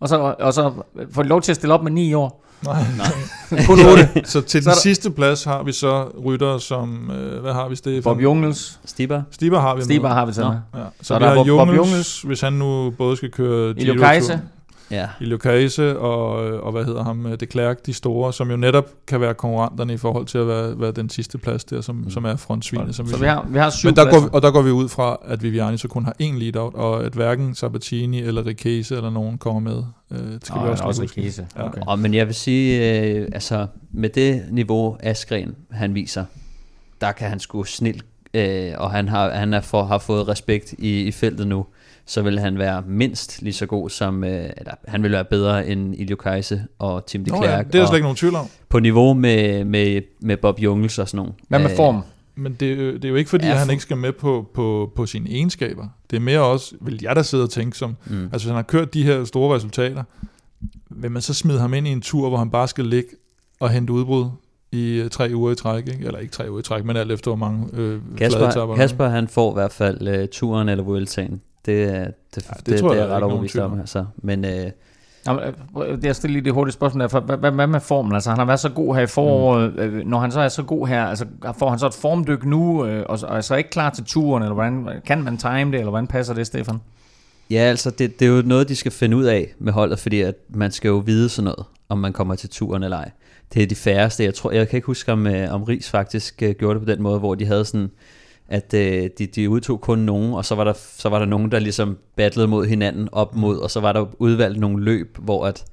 og 0.00 0.08
så, 0.08 0.34
og 0.38 0.54
så 0.54 0.72
får 1.12 1.22
de 1.22 1.28
lov 1.28 1.42
til 1.42 1.52
at 1.52 1.56
stille 1.56 1.74
op 1.74 1.82
med 1.82 1.90
9 1.92 2.14
år. 2.14 2.44
Nej, 2.64 2.82
Nej. 2.96 3.64
kun 3.66 3.78
8. 3.80 4.08
så 4.24 4.40
til 4.40 4.62
så 4.62 4.70
den 4.70 4.74
der... 4.74 4.80
sidste 4.80 5.10
plads 5.10 5.44
har 5.44 5.62
vi 5.62 5.72
så 5.72 6.08
rytter 6.24 6.58
som, 6.58 7.10
øh, 7.10 7.40
hvad 7.40 7.52
har 7.52 7.68
vi, 7.68 7.76
Stefan? 7.76 8.02
Bob 8.02 8.20
Jungels. 8.20 8.80
Stiber. 8.84 9.22
Stiber 9.30 9.60
har 9.60 9.74
vi 9.74 9.82
Stiber 9.82 10.08
har 10.08 10.26
vi 10.26 10.32
så. 10.32 10.42
Ja. 10.42 10.80
Så, 11.00 11.06
så 11.06 11.18
vi 11.18 11.24
har 11.24 11.34
Bob, 11.34 11.46
Jungels, 11.46 11.68
Bob 11.68 11.76
Jungels, 11.76 12.22
hvis 12.22 12.40
han 12.40 12.52
nu 12.52 12.90
både 12.90 13.16
skal 13.16 13.30
køre 13.30 13.74
Giro 13.74 13.98
Kajse 13.98 14.40
ja. 14.90 15.08
i 15.20 15.24
Lucase 15.24 15.98
og, 15.98 16.32
og 16.62 16.72
hvad 16.72 16.84
hedder 16.84 17.04
ham, 17.04 17.36
De 17.40 17.46
Klerk, 17.46 17.86
de 17.86 17.92
store, 17.92 18.32
som 18.32 18.50
jo 18.50 18.56
netop 18.56 18.90
kan 19.06 19.20
være 19.20 19.34
konkurrenterne 19.34 19.94
i 19.94 19.96
forhold 19.96 20.26
til 20.26 20.38
at 20.38 20.48
være, 20.48 20.80
være 20.80 20.92
den 20.92 21.10
sidste 21.10 21.38
plads 21.38 21.64
der, 21.64 21.80
som, 21.80 21.94
mm. 21.94 22.10
som 22.10 22.24
er 22.24 22.36
frontsvinet. 22.36 22.94
Som 22.94 23.06
så 23.06 23.16
vi, 23.16 23.20
vi, 23.20 23.26
har, 23.28 23.46
vi 23.48 23.58
har 23.58 23.70
syv 23.70 23.88
Men 23.88 23.96
der 23.96 24.10
går, 24.10 24.28
Og 24.32 24.42
der 24.42 24.50
går 24.50 24.62
vi 24.62 24.70
ud 24.70 24.88
fra, 24.88 25.16
at 25.24 25.42
Viviani 25.42 25.76
så 25.76 25.88
kun 25.88 26.04
har 26.04 26.14
én 26.22 26.38
lead-out, 26.38 26.74
og 26.74 27.04
at 27.04 27.12
hverken 27.12 27.54
Sabatini 27.54 28.22
eller 28.22 28.46
Ricchese 28.46 28.96
eller 28.96 29.10
nogen 29.10 29.38
kommer 29.38 29.60
med. 29.60 29.82
Øh, 30.10 30.32
det 30.32 30.46
skal 30.46 30.58
Nå, 30.58 30.64
vi 30.64 30.70
også, 30.70 30.84
også 30.84 31.02
Ricchese. 31.02 31.46
Ja. 31.56 31.66
Okay. 31.66 31.80
Og, 31.86 31.98
men 31.98 32.14
jeg 32.14 32.26
vil 32.26 32.34
sige, 32.34 33.00
øh, 33.00 33.28
altså 33.32 33.66
med 33.92 34.08
det 34.08 34.44
niveau 34.50 34.96
Askren 35.00 35.54
han 35.70 35.94
viser, 35.94 36.24
der 37.00 37.12
kan 37.12 37.28
han 37.28 37.40
sgu 37.40 37.64
snilt, 37.64 38.04
øh, 38.34 38.72
og 38.76 38.90
han 38.90 39.08
har, 39.08 39.30
han 39.30 39.54
er 39.54 39.60
for, 39.60 39.84
har 39.84 39.98
fået 39.98 40.28
respekt 40.28 40.74
i, 40.78 41.02
i 41.02 41.12
feltet 41.12 41.46
nu 41.46 41.66
så 42.08 42.22
vil 42.22 42.38
han 42.38 42.58
være 42.58 42.82
mindst 42.86 43.42
lige 43.42 43.52
så 43.52 43.66
god 43.66 43.90
som, 43.90 44.24
øh, 44.24 44.50
eller 44.56 44.72
han 44.86 45.02
vil 45.02 45.12
være 45.12 45.24
bedre 45.24 45.68
end 45.68 45.94
Ilio 45.94 46.16
Kajse 46.16 46.64
og 46.78 47.06
Tim 47.06 47.24
de 47.24 47.30
Klerk. 47.30 47.44
Ja, 47.44 47.62
det 47.72 47.80
er 47.80 47.86
slet 47.86 47.96
ikke 47.96 48.04
nogen 48.04 48.16
tvivl 48.16 48.34
om. 48.34 48.46
På 48.68 48.78
niveau 48.78 49.14
med, 49.14 49.64
med, 49.64 50.02
med 50.20 50.36
Bob 50.36 50.60
Jungels 50.60 50.98
og 50.98 51.08
sådan 51.08 51.16
nogle. 51.16 51.32
Hvad 51.48 51.58
med 51.58 51.76
form? 51.76 52.02
Men 52.34 52.52
det, 52.52 52.78
det 52.94 53.04
er 53.04 53.08
jo 53.08 53.14
ikke 53.14 53.30
fordi, 53.30 53.46
at 53.46 53.58
han 53.58 53.70
ikke 53.70 53.82
skal 53.82 53.96
med 53.96 54.12
på, 54.12 54.46
på, 54.54 54.92
på 54.96 55.06
sine 55.06 55.30
egenskaber. 55.30 55.88
Det 56.10 56.16
er 56.16 56.20
mere 56.20 56.40
også, 56.40 56.74
vil 56.80 56.98
jeg 57.02 57.16
der 57.16 57.22
sidde 57.22 57.44
og 57.44 57.50
tænke 57.50 57.78
som, 57.78 57.96
mm. 58.06 58.22
altså 58.22 58.30
hvis 58.32 58.44
han 58.44 58.54
har 58.54 58.62
kørt 58.62 58.94
de 58.94 59.02
her 59.02 59.24
store 59.24 59.56
resultater, 59.56 60.04
vil 60.90 61.10
man 61.10 61.22
så 61.22 61.34
smide 61.34 61.58
ham 61.58 61.74
ind 61.74 61.88
i 61.88 61.90
en 61.90 62.00
tur, 62.00 62.28
hvor 62.28 62.38
han 62.38 62.50
bare 62.50 62.68
skal 62.68 62.84
ligge 62.84 63.08
og 63.60 63.70
hente 63.70 63.92
udbrud 63.92 64.26
i 64.72 64.92
øh, 64.92 65.10
tre 65.10 65.30
uger 65.34 65.52
i 65.52 65.54
træk, 65.54 65.88
ikke? 65.88 66.06
eller 66.06 66.18
ikke 66.18 66.32
tre 66.32 66.50
uger 66.50 66.60
i 66.60 66.62
træk, 66.62 66.84
men 66.84 66.96
alt 66.96 67.12
efter 67.12 67.30
hvor 67.30 67.36
mange 67.36 67.68
øh, 67.72 68.00
Kasper, 68.18 68.74
Kasper 68.76 69.08
han 69.08 69.28
får 69.28 69.52
i 69.52 69.54
hvert 69.54 69.72
fald 69.72 70.22
uh, 70.22 70.28
turen 70.32 70.68
eller 70.68 70.84
Vueltaen 70.84 71.40
det, 71.68 71.88
det, 71.88 71.92
ja, 71.92 72.00
det, 72.00 72.12
det, 72.34 72.66
det, 72.66 72.66
det 72.66 72.84
er 72.84 72.92
jeg 72.94 73.08
ret 73.08 73.22
overbevist 73.22 73.58
om. 73.58 73.80
Altså. 73.80 74.04
Men, 74.16 74.44
øh, 74.44 74.70
Det 75.74 76.04
er 76.04 76.12
stille 76.12 76.32
lige 76.32 76.44
det 76.44 76.52
hurtige 76.52 76.72
spørgsmål 76.72 77.00
der. 77.00 77.20
Hvad, 77.20 77.36
hvad, 77.36 77.50
hvad 77.50 77.66
med 77.66 77.80
formen? 77.80 78.14
Altså, 78.14 78.30
han 78.30 78.38
har 78.38 78.46
været 78.46 78.60
så 78.60 78.68
god 78.68 78.94
her 78.94 79.02
i 79.02 79.06
foråret. 79.06 79.92
Mm. 79.92 80.08
Når 80.08 80.18
han 80.18 80.32
så 80.32 80.40
er 80.40 80.48
så 80.48 80.62
god 80.62 80.88
her, 80.88 81.04
altså, 81.04 81.26
får 81.58 81.70
han 81.70 81.78
så 81.78 81.86
et 81.86 81.94
formdyk 81.94 82.44
nu, 82.44 82.84
og, 82.84 83.18
og 83.22 83.36
er 83.36 83.40
så 83.40 83.54
ikke 83.54 83.70
klar 83.70 83.90
til 83.90 84.04
turen, 84.04 84.42
eller 84.42 84.54
hvordan 84.54 84.86
kan 85.06 85.22
man 85.22 85.36
time 85.36 85.72
det, 85.72 85.74
eller 85.74 85.90
hvordan 85.90 86.06
passer 86.06 86.34
det, 86.34 86.46
Stefan? 86.46 86.80
Ja, 87.50 87.58
altså 87.58 87.90
det, 87.90 88.20
det 88.20 88.28
er 88.28 88.36
jo 88.36 88.42
noget, 88.42 88.68
de 88.68 88.76
skal 88.76 88.92
finde 88.92 89.16
ud 89.16 89.24
af 89.24 89.54
med 89.58 89.72
holdet, 89.72 89.98
fordi 89.98 90.20
at 90.20 90.34
man 90.48 90.72
skal 90.72 90.88
jo 90.88 90.96
vide 90.96 91.28
sådan 91.28 91.44
noget, 91.44 91.64
om 91.88 91.98
man 91.98 92.12
kommer 92.12 92.34
til 92.34 92.48
turen 92.48 92.82
eller 92.82 92.96
ej. 92.96 93.10
Det 93.54 93.62
er 93.62 93.66
de 93.66 93.74
færreste. 93.74 94.24
Jeg 94.24 94.34
tror, 94.34 94.50
jeg 94.50 94.68
kan 94.68 94.76
ikke 94.76 94.86
huske, 94.86 95.12
om, 95.12 95.26
om 95.50 95.62
Ries 95.62 95.90
faktisk 95.90 96.42
gjorde 96.58 96.78
det 96.78 96.86
på 96.86 96.92
den 96.92 97.02
måde, 97.02 97.18
hvor 97.18 97.34
de 97.34 97.46
havde 97.46 97.64
sådan 97.64 97.90
at 98.48 98.74
øh, 98.74 99.10
de, 99.18 99.26
de 99.26 99.50
udtog 99.50 99.80
kun 99.80 99.98
nogen, 99.98 100.34
og 100.34 100.44
så 100.44 100.54
var, 100.54 100.64
der, 100.64 100.72
så 100.72 101.08
var 101.08 101.18
der 101.18 101.26
nogen, 101.26 101.50
der 101.50 101.58
ligesom 101.58 101.98
battlede 102.16 102.48
mod 102.48 102.66
hinanden 102.66 103.08
op 103.12 103.34
mod, 103.34 103.58
og 103.58 103.70
så 103.70 103.80
var 103.80 103.92
der 103.92 104.06
udvalgt 104.18 104.60
nogle 104.60 104.84
løb, 104.84 105.18
hvor 105.18 105.46
at 105.46 105.64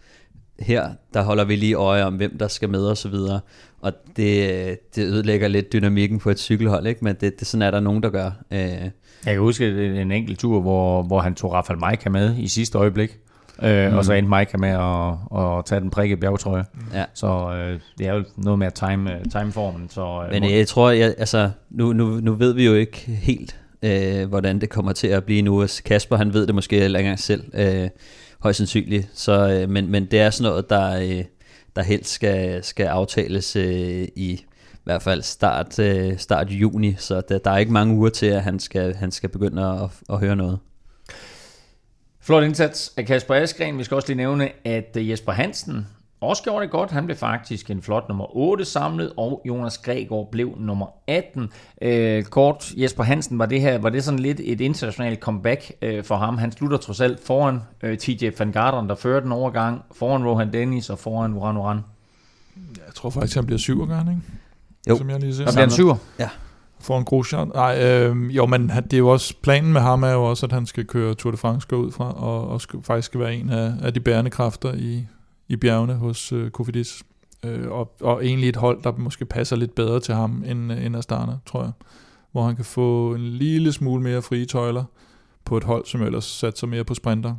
her, 0.59 0.89
der 1.13 1.23
holder 1.23 1.45
vi 1.45 1.55
lige 1.55 1.73
øje 1.73 2.03
om, 2.03 2.15
hvem 2.15 2.37
der 2.37 2.47
skal 2.47 2.69
med 2.69 2.85
og 2.85 2.97
så 2.97 3.09
videre. 3.09 3.39
Og 3.81 3.93
det, 4.17 4.95
det 4.95 5.03
ødelægger 5.03 5.47
lidt 5.47 5.73
dynamikken 5.73 6.19
på 6.19 6.29
et 6.29 6.39
cykelhold, 6.39 6.87
ikke? 6.87 7.03
men 7.03 7.15
det, 7.21 7.39
det 7.39 7.47
sådan 7.47 7.61
er 7.61 7.71
der 7.71 7.79
nogen, 7.79 8.03
der 8.03 8.09
gør. 8.09 8.31
Øh. 8.51 8.59
Jeg 9.25 9.33
kan 9.33 9.39
huske 9.39 9.67
en 10.01 10.11
enkelt 10.11 10.39
tur, 10.39 10.61
hvor, 10.61 11.03
hvor 11.03 11.19
han 11.19 11.35
tog 11.35 11.53
Rafael 11.53 11.79
Majka 11.79 12.09
med 12.09 12.37
i 12.37 12.47
sidste 12.47 12.77
øjeblik. 12.77 13.19
Øh, 13.63 13.91
mm. 13.91 13.97
Og 13.97 14.05
så 14.05 14.13
endte 14.13 14.29
Mike 14.37 14.57
med 14.57 14.69
at, 14.69 15.39
at 15.41 15.65
tage 15.65 15.81
den 15.81 15.89
prikke 15.89 16.17
bjergetrøje. 16.17 16.65
Ja. 16.93 17.05
Så 17.13 17.27
øh, 17.27 17.79
det 17.97 18.07
er 18.07 18.13
jo 18.13 18.23
noget 18.37 18.59
med 18.59 18.67
at 18.67 18.73
time, 18.73 19.13
øh, 19.13 19.25
time 19.31 19.51
formen. 19.51 19.89
Så, 19.89 20.23
øh, 20.25 20.31
Men 20.31 20.51
jeg 20.51 20.67
tror, 20.67 20.89
jeg, 20.89 21.15
altså, 21.17 21.49
nu, 21.69 21.93
nu, 21.93 22.05
nu 22.05 22.33
ved 22.33 22.53
vi 22.53 22.65
jo 22.65 22.73
ikke 22.73 22.97
helt, 23.07 23.59
øh, 23.83 24.29
hvordan 24.29 24.61
det 24.61 24.69
kommer 24.69 24.93
til 24.93 25.07
at 25.07 25.23
blive 25.23 25.41
nu. 25.41 25.67
Kasper, 25.85 26.17
han 26.17 26.33
ved 26.33 26.47
det 26.47 26.55
måske 26.55 26.75
ikke 26.75 26.85
engang 26.85 27.19
selv, 27.19 27.43
øh, 27.53 27.89
højst 28.39 28.57
sandsynligt. 28.57 29.09
Så, 29.13 29.49
øh, 29.49 29.69
men, 29.69 29.91
men 29.91 30.05
det 30.05 30.19
er 30.19 30.29
sådan 30.29 30.51
noget, 30.51 30.69
der, 30.69 31.17
øh, 31.17 31.23
der 31.75 31.83
helst 31.83 32.11
skal, 32.11 32.63
skal 32.63 32.85
aftales 32.85 33.55
øh, 33.55 34.07
i 34.15 34.41
i 34.73 34.87
hvert 34.87 35.01
fald 35.01 35.21
start, 35.21 35.79
øh, 35.79 36.17
start 36.17 36.49
juni, 36.49 36.95
så 36.97 37.21
der, 37.29 37.37
der 37.37 37.51
er 37.51 37.57
ikke 37.57 37.71
mange 37.71 37.95
uger 37.95 38.09
til, 38.09 38.25
at 38.25 38.41
han 38.41 38.59
skal, 38.59 38.95
han 38.95 39.11
skal 39.11 39.29
begynde 39.29 39.65
at, 39.65 39.89
at 40.09 40.19
høre 40.19 40.35
noget. 40.35 40.59
Flot 42.25 42.43
indsats 42.43 42.93
af 42.97 43.05
Kasper 43.05 43.35
Askren. 43.35 43.77
Vi 43.77 43.83
skal 43.83 43.95
også 43.95 44.07
lige 44.07 44.17
nævne, 44.17 44.67
at 44.67 44.97
øh, 44.97 45.09
Jesper 45.09 45.31
Hansen 45.31 45.87
også 46.21 46.43
gjorde 46.43 46.63
det 46.63 46.71
godt. 46.71 46.91
Han 46.91 47.05
blev 47.05 47.17
faktisk 47.17 47.69
en 47.69 47.81
flot 47.81 48.09
nummer 48.09 48.37
8 48.37 48.65
samlet, 48.65 49.13
og 49.17 49.41
Jonas 49.45 49.77
Gregor 49.77 50.29
blev 50.31 50.55
nummer 50.59 50.85
18. 51.07 51.49
Øh, 51.81 52.23
kort, 52.23 52.71
Jesper 52.77 53.03
Hansen, 53.03 53.39
var 53.39 53.45
det 53.45 53.61
her 53.61 53.77
var 53.77 53.89
det 53.89 54.03
sådan 54.03 54.19
lidt 54.19 54.39
et 54.43 54.61
internationalt 54.61 55.19
comeback 55.19 55.71
øh, 55.81 56.03
for 56.03 56.15
ham. 56.15 56.37
Han 56.37 56.51
slutter 56.51 56.77
trods 56.77 57.01
alt 57.01 57.25
foran 57.25 57.59
øh, 57.83 57.97
TJ 57.97 58.29
Van 58.39 58.51
Garderen, 58.51 58.89
der 58.89 58.95
fører 58.95 59.19
den 59.19 59.31
overgang, 59.31 59.81
foran 59.91 60.27
Rohan 60.27 60.53
Dennis 60.53 60.89
og 60.89 60.99
foran 60.99 61.33
Uran 61.33 61.57
Uran. 61.57 61.79
Jeg 62.57 62.93
tror 62.95 63.09
faktisk, 63.09 63.35
han 63.35 63.45
bliver 63.45 63.59
syv 63.59 63.87
gang, 63.87 64.09
ikke? 64.09 64.21
Jo, 64.89 64.97
Som 64.97 65.09
jeg 65.09 65.19
lige 65.19 65.35
ser. 65.35 65.45
der 65.45 65.51
bliver 65.51 65.65
en 65.65 65.71
syver. 65.71 65.95
Ja 66.19 66.29
for 66.85 66.97
en 66.97 67.05
Grosjean. 67.05 67.51
Nej, 67.55 67.83
øh, 67.83 68.35
jo, 68.35 68.45
men 68.45 68.69
det 68.69 68.93
er 68.93 68.97
jo 68.97 69.07
også, 69.07 69.33
planen 69.43 69.73
med 69.73 69.81
ham 69.81 70.03
er 70.03 70.11
jo 70.11 70.23
også, 70.23 70.45
at 70.45 70.51
han 70.51 70.65
skal 70.65 70.85
køre 70.85 71.13
Tour 71.13 71.31
de 71.31 71.37
France 71.37 71.75
ud 71.75 71.91
fra, 71.91 72.11
og, 72.11 72.47
og 72.47 72.61
skal, 72.61 72.79
faktisk 72.83 73.05
skal 73.05 73.19
være 73.19 73.35
en 73.35 73.49
af, 73.49 73.73
af 73.81 73.93
de 73.93 73.99
bærende 73.99 74.31
kræfter 74.31 74.73
i, 74.73 75.07
i 75.47 75.55
bjergene 75.55 75.93
hos 75.93 76.31
øh, 76.31 76.51
Kofidis. 76.51 77.03
Øh, 77.43 77.71
og, 77.71 77.95
og 78.01 78.25
egentlig 78.25 78.49
et 78.49 78.55
hold, 78.55 78.83
der 78.83 78.91
måske 78.97 79.25
passer 79.25 79.55
lidt 79.55 79.75
bedre 79.75 79.99
til 79.99 80.15
ham 80.15 80.43
end, 80.47 80.73
øh, 80.73 80.85
end 80.85 80.97
Astana, 80.97 81.37
tror 81.45 81.61
jeg. 81.61 81.71
Hvor 82.31 82.43
han 82.43 82.55
kan 82.55 82.65
få 82.65 83.13
en 83.15 83.21
lille 83.21 83.71
smule 83.71 84.03
mere 84.03 84.21
frie 84.21 84.45
tøjler 84.45 84.83
på 85.45 85.57
et 85.57 85.63
hold, 85.63 85.85
som 85.85 86.01
ellers 86.01 86.25
satser 86.25 86.67
mere 86.67 86.83
på 86.83 86.93
sprinter. 86.93 87.35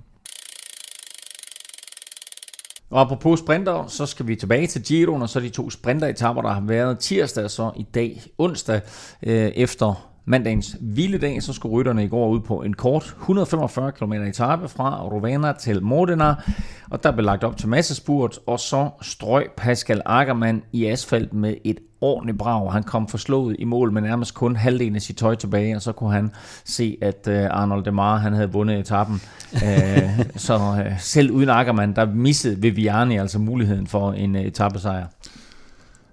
Og 2.91 3.01
apropos 3.01 3.39
sprinter, 3.39 3.87
så 3.87 4.07
skal 4.07 4.27
vi 4.27 4.37
tilbage 4.37 4.67
til 4.67 4.83
Giroen, 4.83 5.23
og 5.23 5.29
så 5.29 5.41
de 5.41 5.49
to 5.49 5.71
sprinteretapper, 5.71 6.43
der 6.43 6.53
har 6.53 6.61
været 6.61 6.99
tirsdag, 6.99 7.51
så 7.51 7.71
i 7.77 7.83
dag 7.95 8.23
onsdag, 8.39 8.81
øh, 9.23 9.47
efter 9.55 10.11
mandagens 10.25 10.77
hviledag, 10.81 11.43
så 11.43 11.53
skulle 11.53 11.73
rytterne 11.73 12.05
i 12.05 12.09
går 12.09 12.29
ud 12.29 12.41
på 12.41 12.63
en 12.63 12.75
kort 12.75 13.17
145 13.21 13.93
km 13.93 14.13
etape 14.13 14.69
fra 14.69 15.03
Rovana 15.03 15.53
til 15.53 15.83
Modena, 15.83 16.35
og 16.91 17.03
der 17.03 17.13
blev 17.13 17.25
lagt 17.25 17.45
op 17.45 17.57
til 17.57 17.69
massespurt, 17.69 18.39
og 18.47 18.61
så 18.61 18.91
strøg 19.03 19.47
Pascal 19.57 20.03
Ackermann 20.07 20.63
i 20.73 20.87
asfalt 20.87 21.33
med 21.33 21.55
et 21.65 21.79
ordentligt 22.07 22.39
brag. 22.39 22.73
Han 22.73 22.83
kom 22.83 23.09
forslået 23.09 23.57
i 23.59 23.65
mål 23.65 23.93
med 23.93 24.03
nærmest 24.03 24.35
kun 24.35 24.57
halvdelen 24.57 24.95
af 24.97 25.03
sit 25.03 25.17
tøj 25.17 25.35
tilbage, 25.35 25.77
og 25.77 25.83
så 25.83 25.93
kunne 25.93 26.13
han 26.13 26.31
se, 26.65 26.97
at 27.03 27.29
øh, 27.29 27.47
Arnold 27.51 27.85
Demar 27.85 28.17
han 28.17 28.33
havde 28.33 28.53
vundet 28.53 28.79
etappen. 28.79 29.21
Øh, 29.57 30.27
så 30.37 30.55
øh, 30.55 31.01
selv 31.01 31.31
uden 31.31 31.49
Ackermann, 31.49 31.97
der 31.97 32.07
missede 32.07 32.61
Viviani 32.61 33.17
altså 33.19 33.39
muligheden 33.39 33.87
for 33.87 34.13
en 34.13 34.37
etappesejr. 34.37 35.07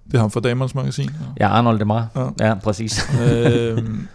Det 0.06 0.14
er 0.14 0.18
ham 0.18 0.30
fra 0.30 0.40
Damers 0.40 0.74
Magasin. 0.74 1.10
Ja, 1.40 1.48
Arnold 1.48 1.78
Demar. 1.78 2.08
Ja, 2.16 2.48
ja 2.48 2.54
præcis. 2.54 3.10
øhm, 3.30 4.08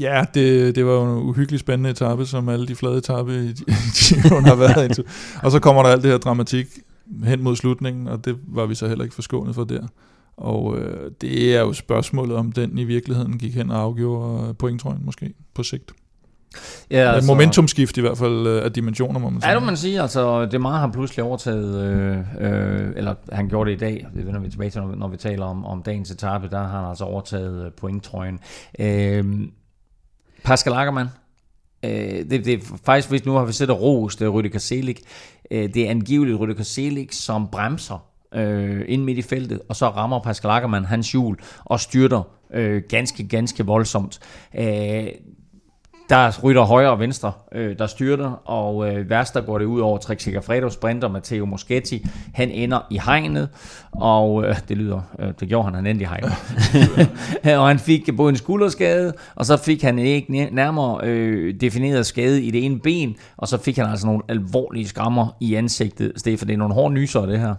ja, 0.00 0.24
det, 0.34 0.76
det 0.76 0.86
var 0.86 0.92
jo 0.92 1.16
en 1.16 1.22
uhyggelig 1.22 1.60
spændende 1.60 1.90
etape, 1.90 2.26
som 2.26 2.48
alle 2.48 2.66
de 2.66 2.74
flade 2.74 2.98
etape 2.98 3.44
i 3.44 3.52
Giroen 3.94 4.44
har 4.44 4.54
været 4.54 4.84
into. 4.84 5.02
Og 5.42 5.50
så 5.50 5.58
kommer 5.58 5.82
der 5.82 5.90
alt 5.90 6.02
det 6.02 6.10
her 6.10 6.18
dramatik 6.18 6.66
hen 7.24 7.42
mod 7.42 7.56
slutningen, 7.56 8.08
og 8.08 8.24
det 8.24 8.36
var 8.48 8.66
vi 8.66 8.74
så 8.74 8.88
heller 8.88 9.04
ikke 9.04 9.14
forskånet 9.14 9.54
for 9.54 9.64
der. 9.64 9.86
Og 10.36 10.78
øh, 10.78 11.10
det 11.20 11.56
er 11.56 11.60
jo 11.60 11.72
spørgsmålet, 11.72 12.36
om 12.36 12.52
den 12.52 12.78
i 12.78 12.84
virkeligheden 12.84 13.38
gik 13.38 13.54
hen 13.54 13.70
og 13.70 13.80
afgjorde 13.80 14.54
pointtrøjen 14.54 15.04
måske 15.04 15.34
på 15.54 15.62
sigt. 15.62 15.92
Ja, 16.90 17.12
altså, 17.12 17.26
momentumskift 17.32 17.96
i 17.96 18.00
hvert 18.00 18.18
fald 18.18 18.46
øh, 18.46 18.64
af 18.64 18.72
dimensioner, 18.72 19.20
må 19.20 19.30
man 19.30 19.40
sige. 19.40 19.48
Ja, 19.48 19.54
det 19.54 19.62
må 19.62 19.66
man 19.66 19.76
sige. 19.76 20.00
Altså, 20.00 20.46
det 20.46 20.60
meget 20.60 20.80
har 20.80 20.90
pludselig 20.92 21.24
overtaget, 21.24 21.84
øh, 21.84 22.18
øh, 22.40 22.92
eller 22.96 23.14
han 23.32 23.48
gjorde 23.48 23.70
det 23.70 23.76
i 23.76 23.78
dag, 23.78 24.06
det 24.14 24.26
vender 24.26 24.40
vi 24.40 24.50
tilbage 24.50 24.70
til, 24.70 24.82
når 24.82 25.08
vi, 25.08 25.16
taler 25.16 25.44
om, 25.44 25.64
om 25.64 25.82
dagens 25.82 26.10
etape, 26.10 26.48
der 26.48 26.58
har 26.58 26.80
han 26.80 26.88
altså 26.88 27.04
overtaget 27.04 27.66
øh, 27.66 27.72
pointtrøjen. 27.72 28.40
Øh, 28.78 29.24
Pascal 30.44 30.72
Ackermann, 30.72 31.08
øh, 31.84 31.90
det, 31.90 32.30
det 32.30 32.48
er 32.48 32.58
faktisk, 32.84 33.08
hvis 33.10 33.24
nu 33.24 33.32
har 33.32 33.44
vi 33.44 33.52
set 33.52 33.70
og 33.70 33.80
rost 33.80 34.22
Rüdiger 34.22 34.58
Selig, 34.58 34.96
øh, 35.50 35.74
det 35.74 35.86
er 35.86 35.90
angiveligt 35.90 36.38
Rüdiger 36.38 36.62
Selig, 36.62 37.08
som 37.10 37.48
bremser 37.48 38.13
øh, 38.34 38.84
ind 38.88 39.04
midt 39.04 39.18
i 39.18 39.22
feltet, 39.22 39.60
og 39.68 39.76
så 39.76 39.88
rammer 39.88 40.18
Pascal 40.18 40.50
Ackermann 40.50 40.84
hans 40.84 41.12
hjul 41.12 41.36
og 41.64 41.80
styrter 41.80 42.22
øh, 42.54 42.82
ganske, 42.88 43.28
ganske 43.28 43.66
voldsomt. 43.66 44.20
Øh, 44.58 45.06
der 46.10 46.32
rytter 46.42 46.62
højre 46.62 46.90
og 46.90 47.00
venstre, 47.00 47.32
øh, 47.52 47.78
der 47.78 47.86
styrter, 47.86 48.30
og 48.44 48.88
øh, 48.88 49.10
værst 49.10 49.34
der 49.34 49.40
går 49.40 49.58
det 49.58 49.64
ud 49.64 49.80
over 49.80 49.98
Trek 49.98 50.20
Segafredo 50.20 50.70
sprinter 50.70 51.08
Matteo 51.08 51.46
Moschetti. 51.46 52.06
Han 52.34 52.50
ender 52.50 52.86
i 52.90 53.00
hegnet, 53.04 53.48
og 53.92 54.44
øh, 54.44 54.56
det 54.68 54.76
lyder, 54.76 55.00
øh, 55.18 55.32
det 55.40 55.48
gjorde 55.48 55.64
han, 55.64 55.74
han 55.74 55.86
endte 55.86 56.02
i 56.02 56.06
hegnet. 56.06 56.32
og 57.60 57.68
han 57.68 57.78
fik 57.78 58.16
både 58.16 58.30
en 58.30 58.36
skulderskade, 58.36 59.12
og 59.34 59.46
så 59.46 59.56
fik 59.56 59.82
han 59.82 59.98
ikke 59.98 60.48
nærmere 60.52 61.00
øh, 61.02 61.54
defineret 61.60 62.06
skade 62.06 62.42
i 62.42 62.50
det 62.50 62.64
ene 62.64 62.80
ben, 62.80 63.16
og 63.36 63.48
så 63.48 63.58
fik 63.58 63.76
han 63.76 63.86
altså 63.86 64.06
nogle 64.06 64.22
alvorlige 64.28 64.88
skrammer 64.88 65.36
i 65.40 65.54
ansigtet. 65.54 66.12
Stefan, 66.16 66.48
det 66.48 66.54
er 66.54 66.58
nogle 66.58 66.74
hårde 66.74 66.94
nyser, 66.94 67.26
det 67.26 67.40
her. 67.40 67.54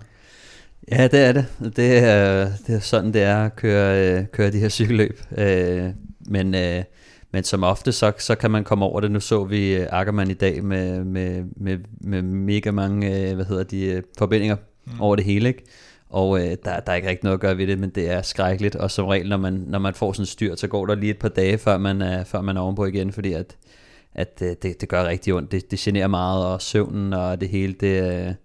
Ja, 0.92 1.08
det 1.08 1.20
er 1.20 1.32
det. 1.32 1.46
Det 1.76 1.98
er, 1.98 2.50
det 2.68 2.76
er 2.76 2.80
sådan, 2.80 3.14
det 3.14 3.22
er 3.22 3.46
at 3.46 3.56
køre, 3.56 4.20
øh, 4.20 4.26
køre 4.28 4.52
de 4.52 4.60
her 4.60 4.70
cykelløb. 4.70 5.20
Øh, 5.38 5.90
men, 6.28 6.56
øh, 6.56 6.84
men 7.32 7.44
som 7.44 7.64
ofte, 7.64 7.92
så, 7.92 8.12
så 8.18 8.36
kan 8.36 8.52
man 8.52 8.64
komme 8.64 8.86
over 8.86 9.02
det. 9.02 9.12
Nu 9.12 9.20
så 9.20 9.44
vi 9.44 9.76
øh, 9.76 9.88
Ackermann 9.92 10.32
i 10.32 10.34
dag 10.34 10.64
med, 10.64 11.04
med, 11.04 11.44
med, 11.56 11.78
med 12.02 12.22
mega 12.22 12.72
mange 12.72 13.30
øh, 13.30 13.36
hvad 13.36 13.46
hedder 13.46 13.64
de, 13.64 13.86
øh, 13.86 14.04
forbindinger 14.18 14.56
mm. 14.86 15.02
over 15.02 15.16
det 15.16 15.26
hele. 15.26 15.48
Ikke? 15.48 15.64
Og 16.10 16.40
øh, 16.40 16.58
der, 16.66 16.80
der 16.80 16.92
er 16.92 16.96
ikke 16.96 17.10
rigtig 17.10 17.24
noget 17.24 17.38
at 17.38 17.42
gøre 17.42 17.58
ved 17.58 17.68
det, 17.68 17.80
men 17.80 17.90
det 17.90 18.10
er 18.10 18.22
skrækkeligt. 18.22 18.76
Og 18.76 18.92
som 18.92 19.06
regel, 19.06 19.30
når 19.30 19.38
man, 19.38 19.54
når 19.54 19.80
man 19.80 19.94
får 19.94 20.14
sådan 20.14 20.22
en 20.22 20.28
styr, 20.28 20.56
så 20.56 20.68
går 20.68 20.86
der 20.86 20.96
lige 20.96 21.10
et 21.10 21.20
par 21.20 21.30
dage, 21.30 21.58
før 21.58 21.78
man 21.78 22.02
er, 22.02 22.24
før 22.24 22.42
man 22.42 22.58
er 22.58 22.62
ovenpå 22.62 22.86
igen, 22.86 23.12
fordi 23.12 23.34
at, 23.34 23.58
at 24.14 24.40
det, 24.40 24.82
det 24.82 24.90
gør 24.90 25.06
rigtig 25.06 25.34
ondt. 25.34 25.52
Det, 25.52 25.72
det 25.72 25.80
generer 25.80 26.08
meget, 26.08 26.46
og 26.46 26.62
søvnen 26.62 27.14
og 27.14 27.42
det 27.42 27.50
hele, 27.50 27.74
det, 27.74 28.36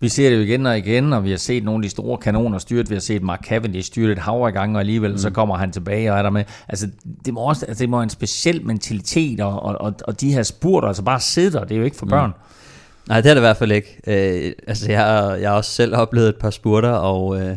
vi 0.00 0.08
ser 0.08 0.30
det 0.30 0.36
jo 0.36 0.42
igen 0.42 0.66
og 0.66 0.78
igen, 0.78 1.12
og 1.12 1.24
vi 1.24 1.30
har 1.30 1.36
set 1.36 1.64
nogle 1.64 1.78
af 1.78 1.82
de 1.82 1.88
store 1.88 2.18
kanoner 2.18 2.58
styrt. 2.58 2.90
Vi 2.90 2.94
har 2.94 3.00
set 3.00 3.22
Mark 3.22 3.44
Cavendish 3.44 3.86
styrt 3.86 4.10
et 4.10 4.18
hav 4.18 4.46
af 4.46 4.52
gange, 4.52 4.76
og 4.76 4.80
alligevel 4.80 5.10
mm. 5.10 5.18
så 5.18 5.30
kommer 5.30 5.56
han 5.56 5.72
tilbage 5.72 6.12
og 6.12 6.18
er 6.18 6.22
der 6.22 6.30
med. 6.30 6.44
Altså, 6.68 6.88
det 7.24 7.34
må 7.34 7.40
også 7.40 7.66
altså, 7.66 7.82
det 7.82 7.88
må 7.88 8.02
en 8.02 8.10
speciel 8.10 8.66
mentalitet, 8.66 9.40
og, 9.40 9.62
og, 9.62 9.94
og 10.04 10.20
de 10.20 10.32
her 10.32 10.42
spurter, 10.42 10.88
altså 10.88 11.02
bare 11.02 11.20
sidde 11.20 11.52
der, 11.52 11.64
det 11.64 11.74
er 11.74 11.78
jo 11.78 11.84
ikke 11.84 11.96
for 11.96 12.06
mm. 12.06 12.10
børn. 12.10 12.30
Mm. 12.30 13.08
Nej, 13.08 13.20
det 13.20 13.30
er 13.30 13.34
det 13.34 13.40
i 13.40 13.46
hvert 13.46 13.56
fald 13.56 13.72
ikke. 13.72 14.00
Øh, 14.06 14.52
altså, 14.66 14.90
jeg 14.90 15.04
har, 15.04 15.34
jeg 15.34 15.50
har 15.50 15.56
også 15.56 15.70
selv 15.70 15.96
oplevet 15.96 16.28
et 16.28 16.36
par 16.36 16.50
spurter, 16.50 16.90
og 16.90 17.40
øh, 17.40 17.56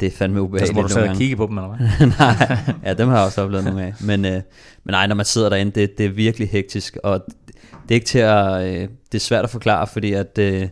det 0.00 0.06
er 0.06 0.10
fandme 0.10 0.42
ubehageligt. 0.42 0.62
Altså, 0.62 0.72
hvor 0.72 0.82
du 0.82 0.88
sidder 0.88 1.10
og 1.10 1.16
kigge 1.16 1.36
på 1.36 1.46
dem, 1.46 1.58
eller 1.58 1.68
hvad? 1.76 2.06
nej, 2.06 2.58
ja, 2.84 2.94
dem 2.94 3.08
har 3.08 3.16
jeg 3.16 3.26
også 3.26 3.42
oplevet 3.42 3.64
nogle 3.64 3.84
af. 3.84 3.94
Men, 4.00 4.24
øh, 4.24 4.32
men 4.84 4.92
nej, 4.92 5.06
når 5.06 5.14
man 5.14 5.26
sidder 5.26 5.48
derinde, 5.48 5.80
det, 5.80 5.98
det 5.98 6.06
er 6.06 6.10
virkelig 6.10 6.48
hektisk, 6.48 6.96
og 7.02 7.24
det 7.62 7.90
er 7.90 7.94
ikke 7.94 8.06
til 8.06 8.18
at, 8.18 8.66
øh, 8.66 8.88
det 9.12 9.14
er 9.14 9.18
svært 9.18 9.44
at 9.44 9.50
forklare, 9.50 9.86
fordi 9.86 10.12
at, 10.12 10.38
øh, 10.38 10.68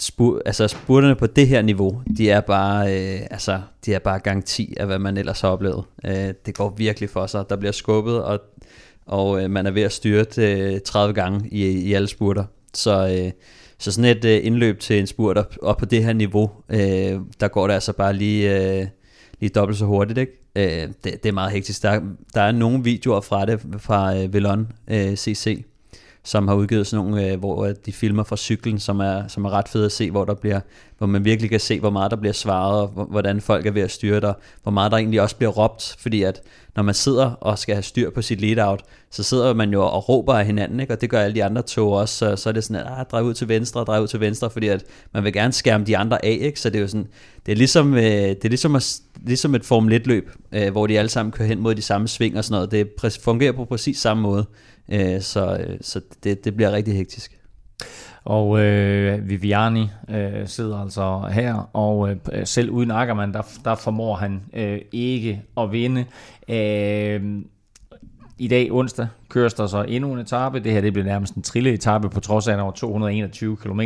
spur, 0.00 0.42
altså 0.46 0.68
spurterne 0.68 1.14
på 1.14 1.26
det 1.26 1.48
her 1.48 1.62
niveau, 1.62 2.02
de 2.16 2.30
er 2.30 2.40
bare, 2.40 2.96
øh, 2.96 3.20
altså, 3.30 3.60
de 3.86 3.94
er 3.94 3.98
bare 3.98 4.18
gang 4.18 4.44
10 4.44 4.74
af, 4.76 4.86
hvad 4.86 4.98
man 4.98 5.16
ellers 5.16 5.40
har 5.40 5.48
oplevet. 5.48 5.84
Øh, 6.06 6.34
det 6.46 6.54
går 6.54 6.74
virkelig 6.76 7.10
for 7.10 7.26
sig. 7.26 7.44
Der 7.50 7.56
bliver 7.56 7.72
skubbet, 7.72 8.22
og, 8.22 8.40
og 9.06 9.42
øh, 9.42 9.50
man 9.50 9.66
er 9.66 9.70
ved 9.70 9.82
at 9.82 9.92
styre 9.92 10.24
øh, 10.38 10.80
30 10.80 11.14
gange 11.14 11.48
i, 11.48 11.66
i 11.66 11.92
alle 11.92 12.08
spurter. 12.08 12.44
Så, 12.74 13.18
øh, 13.18 13.32
så 13.78 13.92
sådan 13.92 14.16
et 14.16 14.24
øh, 14.24 14.46
indløb 14.46 14.80
til 14.80 15.00
en 15.00 15.06
spurt 15.06 15.38
op, 15.38 15.56
op 15.62 15.76
på 15.76 15.84
det 15.84 16.04
her 16.04 16.12
niveau, 16.12 16.50
øh, 16.68 17.20
der 17.40 17.48
går 17.48 17.66
det 17.66 17.74
altså 17.74 17.92
bare 17.92 18.12
lige, 18.12 18.78
øh, 18.80 18.86
lige 19.40 19.50
dobbelt 19.50 19.78
så 19.78 19.84
hurtigt, 19.84 20.18
ikke? 20.18 20.32
Øh, 20.56 20.88
det, 21.04 21.22
det 21.22 21.26
er 21.26 21.32
meget 21.32 21.52
hektisk. 21.52 21.82
Der, 21.82 22.00
der 22.34 22.40
er 22.40 22.52
nogle 22.52 22.84
videoer 22.84 23.20
fra 23.20 23.46
det, 23.46 23.60
fra 23.78 24.16
øh, 24.16 24.34
Velon 24.34 24.68
øh, 24.88 25.16
CC, 25.16 25.64
som 26.24 26.48
har 26.48 26.54
udgivet 26.54 26.86
sådan 26.86 27.04
nogle, 27.04 27.32
øh, 27.32 27.38
hvor 27.38 27.64
øh, 27.64 27.74
de 27.86 27.92
filmer 27.92 28.22
fra 28.22 28.36
cyklen, 28.36 28.78
som 28.78 29.00
er, 29.00 29.28
som 29.28 29.44
er 29.44 29.50
ret 29.50 29.68
fede 29.68 29.84
at 29.84 29.92
se, 29.92 30.10
hvor, 30.10 30.24
der 30.24 30.34
bliver, 30.34 30.60
hvor 30.98 31.06
man 31.06 31.24
virkelig 31.24 31.50
kan 31.50 31.60
se, 31.60 31.80
hvor 31.80 31.90
meget 31.90 32.10
der 32.10 32.16
bliver 32.16 32.32
svaret, 32.32 32.80
og 32.80 32.88
hvordan 32.88 33.40
folk 33.40 33.66
er 33.66 33.70
ved 33.70 33.82
at 33.82 33.90
styre 33.90 34.20
dig, 34.20 34.34
hvor 34.62 34.72
meget 34.72 34.92
der 34.92 34.98
egentlig 34.98 35.20
også 35.20 35.36
bliver 35.36 35.50
råbt, 35.50 35.96
fordi 35.98 36.22
at 36.22 36.42
når 36.76 36.82
man 36.82 36.94
sidder 36.94 37.30
og 37.30 37.58
skal 37.58 37.74
have 37.74 37.82
styr 37.82 38.10
på 38.10 38.22
sit 38.22 38.40
lead-out, 38.40 38.82
så 39.10 39.22
sidder 39.22 39.54
man 39.54 39.72
jo 39.72 39.82
og 39.82 40.08
råber 40.08 40.34
af 40.34 40.46
hinanden, 40.46 40.80
ikke? 40.80 40.92
og 40.92 41.00
det 41.00 41.10
gør 41.10 41.20
alle 41.20 41.34
de 41.34 41.44
andre 41.44 41.62
tog 41.62 41.92
også, 41.92 42.16
så, 42.16 42.36
så 42.36 42.48
er 42.48 42.52
det 42.52 42.64
sådan, 42.64 42.76
at 42.76 42.92
ah, 42.98 43.06
drej 43.10 43.20
ud 43.20 43.34
til 43.34 43.48
venstre, 43.48 43.80
drej 43.80 44.00
ud 44.00 44.06
til 44.06 44.20
venstre, 44.20 44.50
fordi 44.50 44.68
at 44.68 44.84
man 45.14 45.24
vil 45.24 45.32
gerne 45.32 45.52
skærme 45.52 45.84
de 45.84 45.96
andre 45.96 46.24
af, 46.24 46.38
ikke? 46.40 46.60
så 46.60 46.70
det 46.70 46.76
er 46.76 46.82
jo 46.82 46.88
sådan, 46.88 47.06
det 47.46 47.52
er 47.52 47.56
ligesom, 47.56 47.94
øh, 47.94 48.02
det 48.02 48.44
er 48.44 48.48
ligesom, 48.48 48.76
at, 48.76 49.00
ligesom 49.26 49.54
et 49.54 49.64
Formel 49.64 49.92
1 49.92 50.06
løb, 50.06 50.30
øh, 50.52 50.72
hvor 50.72 50.86
de 50.86 50.98
alle 50.98 51.08
sammen 51.08 51.32
kører 51.32 51.48
hen 51.48 51.60
mod 51.60 51.74
de 51.74 51.82
samme 51.82 52.08
sving 52.08 52.38
og 52.38 52.44
sådan 52.44 52.68
noget, 52.70 52.70
det 52.70 53.20
fungerer 53.22 53.52
på 53.52 53.64
præcis 53.64 53.98
samme 53.98 54.22
måde, 54.22 54.46
øh, 54.88 55.20
så, 55.20 55.56
øh, 55.56 55.78
så 55.80 56.00
det, 56.24 56.44
det 56.44 56.56
bliver 56.56 56.72
rigtig 56.72 56.94
hektisk. 56.94 57.38
Og 58.24 58.60
øh, 58.60 59.28
Viviani 59.28 59.88
øh, 60.08 60.48
sidder 60.48 60.78
altså 60.78 61.28
her, 61.32 61.70
og 61.72 62.10
øh, 62.10 62.16
selv 62.44 62.70
uden 62.70 62.90
Ackermann, 62.90 63.34
der, 63.34 63.42
der 63.64 63.74
formår 63.74 64.14
han 64.14 64.42
øh, 64.54 64.80
ikke 64.92 65.42
at 65.56 65.72
vinde. 65.72 66.04
Øh, 66.48 67.42
I 68.38 68.48
dag 68.48 68.72
onsdag 68.72 69.08
køres 69.28 69.54
der 69.54 69.66
så 69.66 69.82
endnu 69.82 70.12
en 70.12 70.18
etape. 70.18 70.60
Det 70.60 70.72
her 70.72 70.80
det 70.80 70.92
bliver 70.92 71.06
nærmest 71.06 71.34
en 71.34 71.42
trille 71.42 71.72
etape 71.72 72.10
på 72.10 72.20
trods 72.20 72.48
af, 72.48 72.54
at 72.54 72.60
over 72.60 72.72
221 72.72 73.56
km 73.56 73.80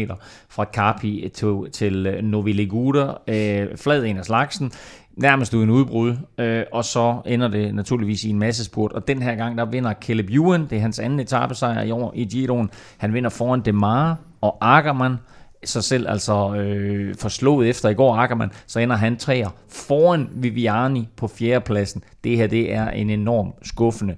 fra 0.48 0.64
Carpi 0.64 1.30
til, 1.34 1.56
til 1.72 2.06
øh, 2.06 2.22
Novi 2.22 2.52
Ligure. 2.52 3.14
Øh, 3.28 3.76
flad 3.76 4.04
en 4.04 4.18
af 4.18 4.24
slagsen 4.24 4.72
nærmest 5.16 5.54
uden 5.54 5.70
udbrud, 5.70 6.16
øh, 6.38 6.64
og 6.72 6.84
så 6.84 7.20
ender 7.26 7.48
det 7.48 7.74
naturligvis 7.74 8.24
i 8.24 8.30
en 8.30 8.38
masse 8.38 8.64
spurt. 8.64 8.92
Og 8.92 9.08
den 9.08 9.22
her 9.22 9.34
gang, 9.34 9.58
der 9.58 9.64
vinder 9.64 9.94
Caleb 10.00 10.30
Ewan, 10.30 10.66
det 10.70 10.76
er 10.76 10.80
hans 10.80 10.98
anden 10.98 11.20
etappesejr 11.20 11.82
i 11.82 11.90
år 11.90 12.12
i 12.14 12.24
Giroen. 12.24 12.70
Han 12.96 13.14
vinder 13.14 13.30
foran 13.30 13.60
Demare 13.60 14.16
og 14.40 14.56
Ackermann, 14.60 15.16
sig 15.64 15.84
selv 15.84 16.08
altså 16.08 16.54
øh, 16.54 17.14
forslået 17.14 17.68
efter 17.68 17.88
i 17.88 17.94
går 17.94 18.16
Ackermann, 18.16 18.52
så 18.66 18.80
ender 18.80 18.96
han 18.96 19.16
træer 19.16 19.48
foran 19.68 20.28
Viviani 20.32 21.08
på 21.16 21.28
fjerdepladsen. 21.28 22.02
Det 22.24 22.36
her, 22.36 22.46
det 22.46 22.74
er 22.74 22.90
en 22.90 23.10
enorm 23.10 23.52
skuffende 23.62 24.16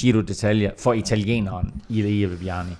Giro 0.00 0.20
detalje 0.20 0.72
for 0.78 0.92
italieneren 0.92 1.82
i 1.88 2.02
Viviani. 2.02 2.70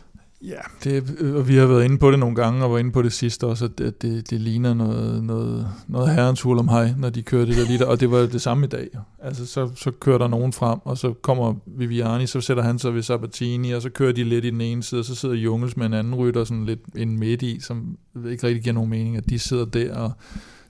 Ja, 0.44 0.60
det, 0.84 1.20
og 1.36 1.48
vi 1.48 1.56
har 1.56 1.66
været 1.66 1.84
inde 1.84 1.98
på 1.98 2.10
det 2.10 2.18
nogle 2.18 2.36
gange, 2.36 2.64
og 2.64 2.72
var 2.72 2.78
inde 2.78 2.92
på 2.92 3.02
det 3.02 3.12
sidste 3.12 3.46
også, 3.46 3.64
at 3.64 3.78
det, 3.78 4.02
det, 4.02 4.30
det 4.30 4.40
ligner 4.40 4.74
noget, 4.74 5.24
noget, 5.24 5.68
noget 5.88 6.14
herrens 6.14 6.42
hul 6.42 6.58
om 6.58 6.68
hej, 6.68 6.94
når 6.98 7.10
de 7.10 7.22
kører 7.22 7.44
det 7.44 7.56
der 7.56 7.66
lige 7.66 7.78
der, 7.78 7.86
og 7.86 8.00
det 8.00 8.10
var 8.10 8.18
det 8.18 8.42
samme 8.42 8.66
i 8.66 8.68
dag. 8.68 8.88
Altså, 9.22 9.46
så, 9.46 9.70
så 9.76 9.90
kører 9.90 10.18
der 10.18 10.28
nogen 10.28 10.52
frem, 10.52 10.78
og 10.84 10.98
så 10.98 11.12
kommer 11.12 11.54
Viviani, 11.66 12.26
så 12.26 12.40
sætter 12.40 12.62
han 12.62 12.78
sig 12.78 12.94
ved 12.94 13.02
Sabatini, 13.02 13.72
og 13.72 13.82
så 13.82 13.90
kører 13.90 14.12
de 14.12 14.24
lidt 14.24 14.44
i 14.44 14.50
den 14.50 14.60
ene 14.60 14.82
side, 14.82 14.98
og 14.98 15.04
så 15.04 15.14
sidder 15.14 15.34
Jungels 15.34 15.76
med 15.76 15.86
en 15.86 15.92
anden 15.92 16.14
rytter 16.14 16.44
sådan 16.44 16.64
lidt 16.64 16.80
en 16.96 17.18
midt 17.18 17.42
i, 17.42 17.60
som 17.60 17.96
ikke 18.30 18.46
rigtig 18.46 18.62
giver 18.62 18.74
nogen 18.74 18.90
mening, 18.90 19.16
at 19.16 19.30
de 19.30 19.38
sidder 19.38 19.64
der, 19.64 19.94
og 19.94 20.12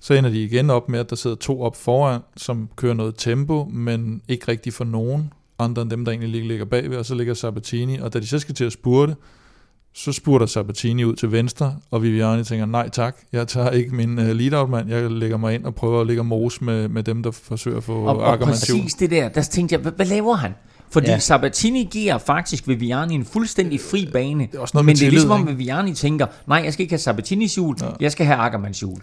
så 0.00 0.14
ender 0.14 0.30
de 0.30 0.44
igen 0.44 0.70
op 0.70 0.88
med, 0.88 1.00
at 1.00 1.10
der 1.10 1.16
sidder 1.16 1.36
to 1.36 1.62
op 1.62 1.76
foran, 1.76 2.20
som 2.36 2.68
kører 2.76 2.94
noget 2.94 3.14
tempo, 3.18 3.64
men 3.72 4.22
ikke 4.28 4.48
rigtig 4.48 4.72
for 4.72 4.84
nogen 4.84 5.32
andre 5.58 5.82
end 5.82 5.90
dem, 5.90 6.04
der 6.04 6.12
egentlig 6.12 6.46
ligger 6.46 6.64
bagved, 6.64 6.96
og 6.96 7.06
så 7.06 7.14
ligger 7.14 7.34
Sabatini, 7.34 7.98
og 7.98 8.12
da 8.12 8.20
de 8.20 8.26
så 8.26 8.38
skal 8.38 8.54
til 8.54 8.64
at 8.64 8.72
spurte, 8.72 9.16
så 9.94 10.12
spurter 10.12 10.46
Sabatini 10.46 11.04
ud 11.04 11.16
til 11.16 11.32
venstre, 11.32 11.76
og 11.90 12.02
Viviani 12.02 12.44
tænker, 12.44 12.66
nej 12.66 12.88
tak, 12.88 13.16
jeg 13.32 13.48
tager 13.48 13.70
ikke 13.70 13.94
min 13.94 14.18
uh, 14.18 14.24
lead-out 14.24 14.70
mand, 14.70 14.90
jeg 14.90 15.10
lægger 15.10 15.36
mig 15.36 15.54
ind 15.54 15.64
og 15.64 15.74
prøver 15.74 16.00
at 16.00 16.06
lægge 16.06 16.24
mos 16.24 16.60
med, 16.60 16.88
med 16.88 17.02
dem, 17.02 17.22
der 17.22 17.30
forsøger 17.30 17.76
at 17.76 17.84
få 17.84 18.04
og, 18.04 18.16
og 18.16 18.38
præcis 18.38 18.94
det 18.94 19.10
der, 19.10 19.28
der 19.28 19.42
tænkte 19.42 19.72
jeg, 19.72 19.80
hvad, 19.80 19.92
hvad 19.92 20.06
laver 20.06 20.34
han? 20.34 20.52
Fordi 20.90 21.10
ja. 21.10 21.18
Sabatini 21.18 21.88
giver 21.90 22.18
faktisk 22.18 22.68
Viviani 22.68 23.14
en 23.14 23.24
fuldstændig 23.24 23.80
fri 23.80 24.08
bane, 24.12 24.46
det 24.46 24.54
er 24.54 24.60
også 24.60 24.76
noget 24.76 24.86
men 24.86 24.96
det 24.96 25.06
er 25.06 25.10
ligesom 25.10 25.30
om 25.30 25.48
Viviani 25.48 25.94
tænker, 25.94 26.26
nej, 26.46 26.60
jeg 26.64 26.72
skal 26.72 26.82
ikke 26.82 26.92
have 26.92 26.98
Sabatinis 26.98 27.54
hjul, 27.54 27.76
ja. 27.80 27.86
jeg 28.00 28.12
skal 28.12 28.26
have 28.26 28.38
Ackermans 28.38 28.80
hjul. 28.80 28.98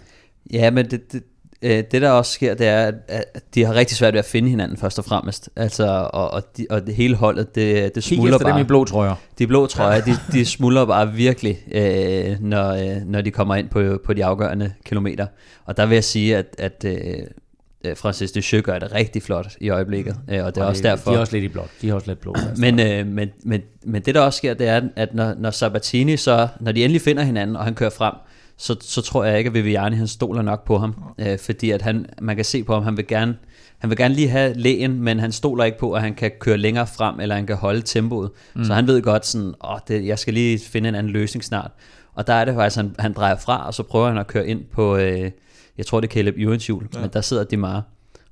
Ja, 0.52 0.70
men 0.70 0.90
det, 0.90 1.12
det, 1.12 1.22
øh, 1.62 1.84
det 1.90 2.02
der 2.02 2.10
også 2.10 2.32
sker, 2.32 2.54
det 2.54 2.66
er, 2.66 2.92
at 3.08 3.42
de 3.54 3.64
har 3.64 3.74
rigtig 3.74 3.96
svært 3.96 4.12
ved 4.12 4.18
at 4.18 4.24
finde 4.24 4.48
hinanden 4.48 4.76
først 4.76 4.98
og 4.98 5.04
fremmest. 5.04 5.50
Altså, 5.56 6.08
og, 6.12 6.30
og, 6.30 6.42
de, 6.56 6.66
og 6.70 6.86
det 6.86 6.94
hele 6.94 7.16
holdet, 7.16 7.54
det, 7.54 7.94
det 7.94 8.04
smuldrer 8.04 8.38
bare. 8.38 8.52
dem 8.52 8.60
i 8.60 8.64
blå 8.64 8.84
trøjer. 8.84 9.14
De 9.38 9.46
blå 9.46 9.66
trøjer, 9.66 10.00
de, 10.00 10.12
de 10.32 10.44
smuldrer 10.44 10.84
bare 10.84 11.12
virkelig, 11.12 11.58
øh, 11.72 12.36
når, 12.40 12.70
øh, 12.70 13.06
når 13.06 13.20
de 13.20 13.30
kommer 13.30 13.54
ind 13.54 13.68
på, 13.68 14.00
på 14.04 14.14
de 14.14 14.24
afgørende 14.24 14.72
kilometer. 14.84 15.26
Og 15.64 15.76
der 15.76 15.86
vil 15.86 15.94
jeg 15.94 16.04
sige, 16.04 16.36
at, 16.36 16.54
at 16.58 16.84
øh, 16.84 17.96
Francis 17.96 18.32
de 18.32 18.62
gør 18.62 18.78
det 18.78 18.94
rigtig 18.94 19.22
flot 19.22 19.56
i 19.60 19.68
øjeblikket. 19.68 20.16
Mm. 20.28 20.34
Øh, 20.34 20.44
og 20.44 20.54
det 20.54 20.60
er 20.60 20.64
og 20.64 20.68
også 20.68 20.82
derfor... 20.82 21.10
De 21.10 21.16
er 21.16 21.20
også 21.20 21.32
lidt 21.32 21.44
i 21.44 21.48
blå. 21.48 21.62
De 21.82 21.88
er 21.88 21.94
også 21.94 22.06
lidt 22.06 22.20
blå. 22.20 22.34
Men, 22.56 22.80
øh, 22.80 23.06
men, 23.06 23.28
men, 23.42 23.62
men 23.84 24.02
det 24.02 24.14
der 24.14 24.20
også 24.20 24.36
sker, 24.36 24.54
det 24.54 24.68
er, 24.68 24.82
at 24.96 25.14
når, 25.14 25.34
når 25.38 25.50
Sabatini 25.50 26.16
så, 26.16 26.48
når 26.60 26.72
de 26.72 26.84
endelig 26.84 27.00
finder 27.00 27.22
hinanden, 27.22 27.56
og 27.56 27.64
han 27.64 27.74
kører 27.74 27.90
frem, 27.90 28.14
så, 28.60 28.76
så 28.80 29.02
tror 29.02 29.24
jeg 29.24 29.38
ikke, 29.38 29.48
at 29.48 29.54
Viviani 29.54 29.96
han 29.96 30.08
stoler 30.08 30.42
nok 30.42 30.64
på 30.64 30.78
ham. 30.78 30.94
Øh, 31.18 31.38
fordi 31.38 31.70
at 31.70 31.82
han, 31.82 32.06
man 32.22 32.36
kan 32.36 32.44
se 32.44 32.64
på 32.64 32.74
ham, 32.74 32.82
han 32.82 32.96
vil 32.96 33.06
gerne 33.06 33.36
han 33.78 33.90
vil 33.90 33.96
gerne 33.96 34.14
lige 34.14 34.28
have 34.28 34.54
lægen, 34.54 35.02
men 35.02 35.20
han 35.20 35.32
stoler 35.32 35.64
ikke 35.64 35.78
på, 35.78 35.92
at 35.92 36.02
han 36.02 36.14
kan 36.14 36.30
køre 36.40 36.56
længere 36.56 36.86
frem, 36.86 37.20
eller 37.20 37.34
han 37.34 37.46
kan 37.46 37.56
holde 37.56 37.82
tempoet. 37.82 38.30
Mm. 38.54 38.64
Så 38.64 38.74
han 38.74 38.86
ved 38.86 39.02
godt 39.02 39.26
sådan, 39.26 39.54
åh, 39.64 39.78
det, 39.88 40.06
jeg 40.06 40.18
skal 40.18 40.34
lige 40.34 40.58
finde 40.58 40.88
en 40.88 40.94
anden 40.94 41.12
løsning 41.12 41.44
snart. 41.44 41.70
Og 42.14 42.26
der 42.26 42.34
er 42.34 42.44
det 42.44 42.54
faktisk, 42.54 42.76
han, 42.76 42.94
han 42.98 43.12
drejer 43.12 43.36
fra, 43.36 43.66
og 43.66 43.74
så 43.74 43.82
prøver 43.82 44.08
han 44.08 44.18
at 44.18 44.26
køre 44.26 44.46
ind 44.46 44.64
på, 44.72 44.96
øh, 44.96 45.30
jeg 45.78 45.86
tror 45.86 46.00
det 46.00 46.08
er 46.08 46.12
Caleb 46.12 46.34
Ewens 46.38 46.66
hjul, 46.66 46.88
ja. 46.94 47.00
men 47.00 47.10
der 47.12 47.20
sidder 47.20 47.44
Dimar. 47.44 47.82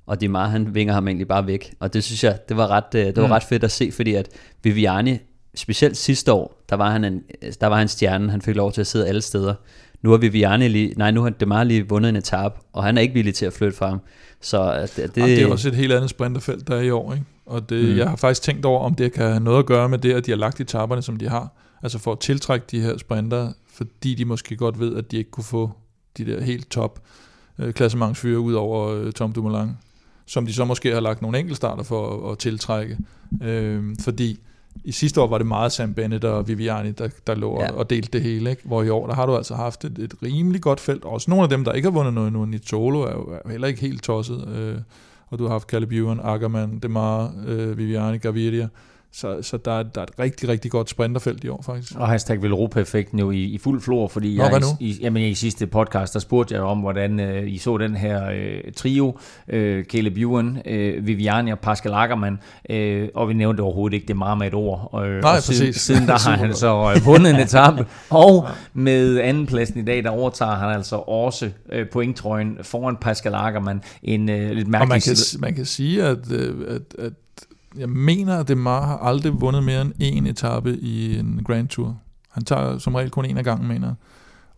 Og 0.05 0.21
Dimar, 0.21 0.47
han 0.47 0.75
vinger 0.75 0.93
ham 0.93 1.07
egentlig 1.07 1.27
bare 1.27 1.47
væk. 1.47 1.73
Og 1.79 1.93
det 1.93 2.03
synes 2.03 2.23
jeg, 2.23 2.39
det 2.49 2.57
var 2.57 2.67
ret, 2.67 2.95
øh, 2.95 3.05
det 3.05 3.17
var 3.17 3.27
mm. 3.27 3.31
ret 3.31 3.43
fedt 3.43 3.63
at 3.63 3.71
se, 3.71 3.91
fordi 3.91 4.13
at 4.13 4.29
Viviani, 4.63 5.17
specielt 5.55 5.97
sidste 5.97 6.33
år, 6.33 6.63
der 6.69 6.75
var 6.75 6.91
han 6.91 7.03
en, 7.03 7.21
der 7.61 7.67
var 7.67 7.77
han 7.77 7.87
stjernen, 7.87 8.29
han 8.29 8.41
fik 8.41 8.55
lov 8.55 8.71
til 8.71 8.81
at 8.81 8.87
sidde 8.87 9.07
alle 9.07 9.21
steder. 9.21 9.53
Nu 10.01 10.09
har 10.09 10.17
Viviani 10.17 10.67
lige, 10.67 10.93
nej, 10.97 11.11
nu 11.11 11.21
har 11.21 11.29
Demar 11.29 11.63
lige 11.63 11.89
vundet 11.89 12.09
en 12.09 12.15
etap, 12.15 12.59
og 12.73 12.83
han 12.83 12.97
er 12.97 13.01
ikke 13.01 13.13
villig 13.13 13.33
til 13.33 13.45
at 13.45 13.53
flytte 13.53 13.77
fra 13.77 13.89
ham. 13.89 14.01
Så 14.41 14.89
det, 14.95 14.97
det, 14.97 15.15
det 15.15 15.41
er 15.41 15.51
også 15.51 15.67
et 15.67 15.75
helt 15.75 15.93
andet 15.93 16.09
sprinterfelt, 16.09 16.67
der 16.67 16.75
er 16.75 16.81
i 16.81 16.89
år. 16.89 17.13
Ikke? 17.13 17.25
Og 17.45 17.69
det, 17.69 17.89
mm. 17.89 17.97
jeg 17.97 18.09
har 18.09 18.15
faktisk 18.15 18.41
tænkt 18.41 18.65
over, 18.65 18.79
om 18.79 18.95
det 18.95 19.13
kan 19.13 19.25
have 19.25 19.39
noget 19.39 19.59
at 19.59 19.65
gøre 19.65 19.89
med 19.89 19.97
det, 19.97 20.13
at 20.13 20.25
de 20.25 20.31
har 20.31 20.37
lagt 20.37 20.61
etaperne, 20.61 21.01
som 21.01 21.17
de 21.17 21.29
har. 21.29 21.49
Altså 21.83 21.99
for 21.99 22.11
at 22.11 22.19
tiltrække 22.19 22.65
de 22.71 22.81
her 22.81 22.97
sprinter, 22.97 23.51
fordi 23.73 24.15
de 24.15 24.25
måske 24.25 24.55
godt 24.55 24.79
ved, 24.79 24.95
at 24.95 25.11
de 25.11 25.17
ikke 25.17 25.31
kunne 25.31 25.43
få 25.43 25.71
de 26.17 26.25
der 26.25 26.41
helt 26.41 26.69
top 26.69 26.99
øh, 27.59 27.73
klassementsfyre 27.73 28.39
ud 28.39 28.53
over 28.53 28.87
øh, 28.87 29.11
Tom 29.11 29.33
Dumoulin, 29.33 29.69
som 30.25 30.45
de 30.45 30.53
så 30.53 30.65
måske 30.65 30.93
har 30.93 30.99
lagt 30.99 31.21
nogle 31.21 31.39
enkeltstarter 31.39 31.83
for 31.83 32.27
at, 32.27 32.31
at 32.31 32.37
tiltrække. 32.37 32.97
Øh, 33.43 33.83
fordi 34.01 34.39
i 34.83 34.91
sidste 34.91 35.21
år 35.21 35.27
var 35.27 35.37
det 35.37 35.47
meget 35.47 35.71
Sam 35.71 35.93
Bennett 35.93 36.23
og 36.23 36.47
Viviani, 36.47 36.91
der, 36.91 37.09
der 37.27 37.35
lå 37.35 37.61
ja. 37.61 37.71
og 37.71 37.89
delte 37.89 38.09
det 38.11 38.21
hele, 38.21 38.49
ikke? 38.49 38.61
hvor 38.65 38.83
i 38.83 38.89
år, 38.89 39.07
der 39.07 39.13
har 39.13 39.25
du 39.25 39.35
altså 39.35 39.55
haft 39.55 39.85
et, 39.85 39.99
et 39.99 40.13
rimelig 40.23 40.61
godt 40.61 40.79
felt. 40.79 41.05
Også 41.05 41.29
nogle 41.29 41.43
af 41.43 41.49
dem, 41.49 41.63
der 41.63 41.73
ikke 41.73 41.85
har 41.85 41.93
vundet 41.93 42.13
noget 42.13 42.27
endnu, 42.27 42.45
Nitolo 42.45 43.01
er 43.01 43.13
jo 43.13 43.39
er 43.45 43.49
heller 43.49 43.67
ikke 43.67 43.81
helt 43.81 44.03
tosset. 44.03 44.47
Øh, 44.47 44.75
og 45.27 45.39
du 45.39 45.43
har 45.43 45.51
haft 45.51 45.67
Caleb 45.67 45.91
Ewan, 45.91 46.19
Ackermann, 46.23 46.79
Demar, 46.79 47.33
øh, 47.47 47.77
Viviani, 47.77 48.17
Gaviria. 48.17 48.67
Så, 49.11 49.41
så 49.41 49.57
der, 49.57 49.71
er, 49.71 49.83
der 49.83 50.01
er 50.01 50.05
et 50.05 50.19
rigtig, 50.19 50.49
rigtig 50.49 50.71
godt 50.71 50.89
sprinterfelt 50.89 51.43
i 51.43 51.47
år, 51.47 51.61
faktisk. 51.61 51.95
Og 51.95 52.07
hashtag 52.07 52.41
Velropa-effekten 52.41 53.19
jo 53.19 53.31
i, 53.31 53.43
i 53.43 53.57
fuld 53.57 53.81
flor, 53.81 54.07
fordi 54.07 54.37
Nå, 54.37 54.43
jeg, 54.43 54.61
i, 54.79 54.97
jamen, 55.01 55.23
i 55.23 55.33
sidste 55.33 55.67
podcast, 55.67 56.13
der 56.13 56.19
spurgte 56.19 56.55
jeg 56.55 56.63
om, 56.63 56.79
hvordan 56.79 57.19
øh, 57.19 57.51
I 57.51 57.57
så 57.57 57.77
den 57.77 57.95
her 57.95 58.29
øh, 58.29 58.73
trio, 58.75 59.17
øh, 59.47 59.83
Caleb 59.83 60.17
Ewan, 60.17 60.61
øh, 60.65 61.07
Viviani 61.07 61.51
og 61.51 61.59
Pascal 61.59 61.93
Ackermann, 61.93 62.39
øh, 62.69 63.09
og 63.15 63.29
vi 63.29 63.33
nævnte 63.33 63.61
overhovedet 63.61 63.95
ikke 63.95 64.07
det 64.07 64.17
meget 64.17 64.37
med 64.37 64.47
et 64.47 64.53
ord. 64.53 65.01
Øh, 65.05 65.21
Nej, 65.21 65.35
og 65.35 65.43
siden, 65.43 65.67
præcis. 65.67 65.81
siden 65.81 66.07
der 66.07 66.29
har 66.29 66.37
han 66.45 66.53
så 66.53 66.93
øh, 66.95 67.05
vundet 67.05 67.29
en 67.29 67.39
etape, 67.39 67.85
og 68.09 68.47
med 68.73 69.19
andenpladsen 69.19 69.79
i 69.79 69.85
dag, 69.85 70.03
der 70.03 70.09
overtager 70.09 70.55
han 70.55 70.69
altså 70.69 70.95
også 70.95 71.49
øh, 71.71 71.89
pointtrøjen 71.89 72.57
foran 72.61 72.95
Pascal 72.95 73.33
Ackermann. 73.35 73.81
En 74.03 74.29
øh, 74.29 74.51
lidt 74.51 74.67
mærkelig 74.67 74.81
og 74.81 74.87
man 74.87 75.01
kan, 75.01 75.15
man 75.39 75.53
kan 75.53 75.65
sige, 75.65 76.03
at, 76.03 76.31
øh, 76.31 76.75
at, 76.75 77.05
at 77.05 77.13
jeg 77.77 77.89
mener, 77.89 78.37
at 78.37 78.47
Demar 78.47 78.85
har 78.85 78.97
aldrig 78.97 79.41
vundet 79.41 79.63
mere 79.63 79.81
end 79.81 79.93
en 79.99 80.27
etape 80.27 80.77
i 80.77 81.19
en 81.19 81.41
Grand 81.47 81.67
Tour. 81.67 81.97
Han 82.31 82.43
tager 82.43 82.77
som 82.77 82.95
regel 82.95 83.09
kun 83.09 83.25
en 83.25 83.37
af 83.37 83.43
gangen, 83.43 83.67
mener 83.67 83.93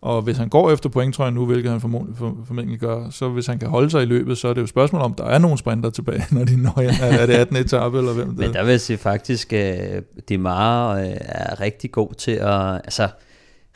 Og 0.00 0.22
hvis 0.22 0.36
han 0.36 0.48
går 0.48 0.70
efter 0.70 0.88
pointtrøjen 0.88 1.34
nu, 1.34 1.46
hvilket 1.46 1.70
han 1.70 1.80
formodentlig, 1.80 2.16
formentlig 2.18 2.78
gør, 2.78 3.10
så 3.10 3.28
hvis 3.28 3.46
han 3.46 3.58
kan 3.58 3.68
holde 3.68 3.90
sig 3.90 4.02
i 4.02 4.06
løbet, 4.06 4.38
så 4.38 4.48
er 4.48 4.52
det 4.52 4.58
jo 4.58 4.64
et 4.64 4.68
spørgsmål 4.68 5.02
om, 5.02 5.14
der 5.14 5.24
er 5.24 5.38
nogen 5.38 5.58
sprinter 5.58 5.90
tilbage, 5.90 6.24
når 6.34 6.44
de 6.44 6.56
når 6.56 6.78
er, 6.78 7.18
er 7.18 7.26
det 7.26 7.34
18 7.34 7.56
etape, 7.56 7.98
eller 7.98 8.12
hvem? 8.12 8.28
Det 8.28 8.38
Men 8.38 8.52
der 8.52 8.62
vil 8.62 8.70
jeg 8.70 8.80
sige 8.80 8.96
faktisk, 8.96 9.52
at 9.52 10.04
Demar 10.28 10.94
øh, 10.94 11.06
er 11.20 11.60
rigtig 11.60 11.92
god 11.92 12.14
til 12.14 12.32
at... 12.32 12.74
Altså, 12.74 13.08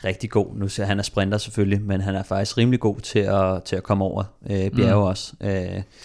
rigtig 0.03 0.29
god. 0.29 0.47
Nu 0.55 0.67
ser 0.67 0.85
han 0.85 0.99
er 0.99 1.03
sprinter 1.03 1.37
selvfølgelig, 1.37 1.81
men 1.81 2.01
han 2.01 2.15
er 2.15 2.23
faktisk 2.23 2.57
rimelig 2.57 2.79
god 2.79 2.99
til 2.99 3.19
at, 3.19 3.63
til 3.63 3.75
at 3.75 3.83
komme 3.83 4.03
over 4.03 4.23
øh, 4.49 4.71
bjerge 4.71 5.01
mm. 5.01 5.07
også. 5.07 5.33
Øh. 5.41 5.49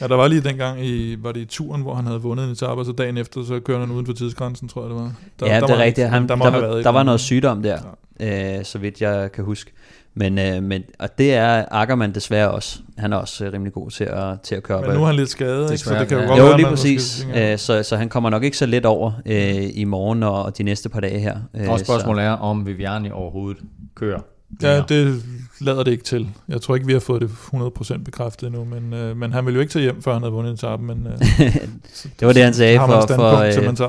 Ja, 0.01 0.09
der 0.09 0.17
var 0.17 0.29
lige 0.29 0.41
dengang 0.41 0.87
i, 0.87 1.17
var 1.23 1.33
det 1.33 1.41
i 1.41 1.45
turen, 1.45 1.83
hvor 1.83 1.95
han 1.95 2.07
havde 2.07 2.21
vundet 2.21 2.45
en 2.45 2.53
etape, 2.53 2.81
og 2.81 2.87
så 2.87 2.93
dagen 2.93 3.17
efter, 3.17 3.45
så 3.45 3.61
kørte 3.61 3.81
han 3.81 3.91
uden 3.91 4.07
for 4.07 4.13
tidsgrænsen, 4.13 4.69
tror 4.69 4.83
jeg 4.83 4.91
det 4.91 4.97
var. 4.97 5.13
Der, 5.41 5.47
ja, 5.47 5.61
der 5.61 5.67
det 5.67 5.77
er 5.77 5.83
rigtigt. 5.83 6.09
Han, 6.09 6.29
der, 6.29 6.37
der, 6.37 6.51
der, 6.51 6.67
var, 6.69 6.83
der 6.83 6.91
var 6.91 7.03
noget 7.03 7.21
sygdom 7.21 7.63
der. 7.63 7.79
Øh, 8.21 8.65
så 8.65 8.79
vidt 8.79 9.01
jeg 9.01 9.33
kan 9.33 9.45
huske. 9.45 9.73
Men, 10.15 10.39
øh, 10.39 10.63
men, 10.63 10.83
og 10.99 11.19
det 11.19 11.35
er 11.35 11.65
Ackermann 11.71 12.15
desværre 12.15 12.51
også. 12.51 12.79
Han 12.99 13.13
er 13.13 13.17
også 13.17 13.45
øh, 13.45 13.53
rimelig 13.53 13.73
god 13.73 13.91
til 13.91 14.05
at, 14.05 14.41
til 14.41 14.55
at 14.55 14.63
køre 14.63 14.81
Men 14.81 14.91
nu 14.97 15.03
er 15.03 15.07
han 15.07 15.17
lidt 15.17 15.31
skadet, 15.31 15.71
ikke? 15.71 15.85
så 15.85 15.99
det 15.99 16.09
kan 16.09 16.17
jo 16.17 16.23
ja. 16.23 16.29
godt 16.29 16.39
Jo, 16.39 16.45
være, 16.45 16.57
lige 16.57 16.67
præcis. 16.67 17.27
Øh, 17.37 17.59
så, 17.59 17.83
så 17.83 17.97
han 17.97 18.09
kommer 18.09 18.31
nok 18.31 18.43
ikke 18.45 18.57
så 18.57 18.67
let 18.67 18.87
over 18.87 19.13
øh, 19.27 19.71
i 19.75 19.85
morgen 19.85 20.23
og, 20.23 20.43
og 20.43 20.59
de 20.59 20.63
næste 20.63 20.89
par 20.89 21.01
dage 21.01 21.19
her. 21.19 21.37
Øh, 21.55 21.71
Og 21.71 21.81
spørgsmålet 21.81 22.25
er, 22.25 22.31
om 22.31 22.67
Viviani 22.67 23.11
overhovedet 23.11 23.63
kører. 23.95 24.21
Ja, 24.63 24.83
det 24.89 25.23
lader 25.61 25.83
det 25.83 25.91
ikke 25.93 26.05
til. 26.05 26.29
Jeg 26.49 26.61
tror 26.61 26.75
ikke, 26.75 26.87
vi 26.87 26.93
har 26.93 27.01
fået 27.01 27.23
det 27.23 27.29
100% 27.29 28.03
bekræftet 28.05 28.47
endnu, 28.47 28.65
men, 28.65 28.95
øh, 28.95 29.17
men 29.17 29.33
han 29.33 29.47
ville 29.47 29.57
jo 29.57 29.61
ikke 29.61 29.73
tage 29.73 29.83
hjem, 29.83 30.03
før 30.03 30.13
han 30.13 30.23
havde 30.23 30.33
vundet 30.33 30.53
etappen. 30.53 30.87
Men, 30.87 31.07
øh, 31.07 31.19
det 32.21 32.27
var 32.27 32.33
det, 32.33 32.45
han 32.45 32.55
sagde 32.55 32.79
for, 32.79 33.07
for, 33.15 33.37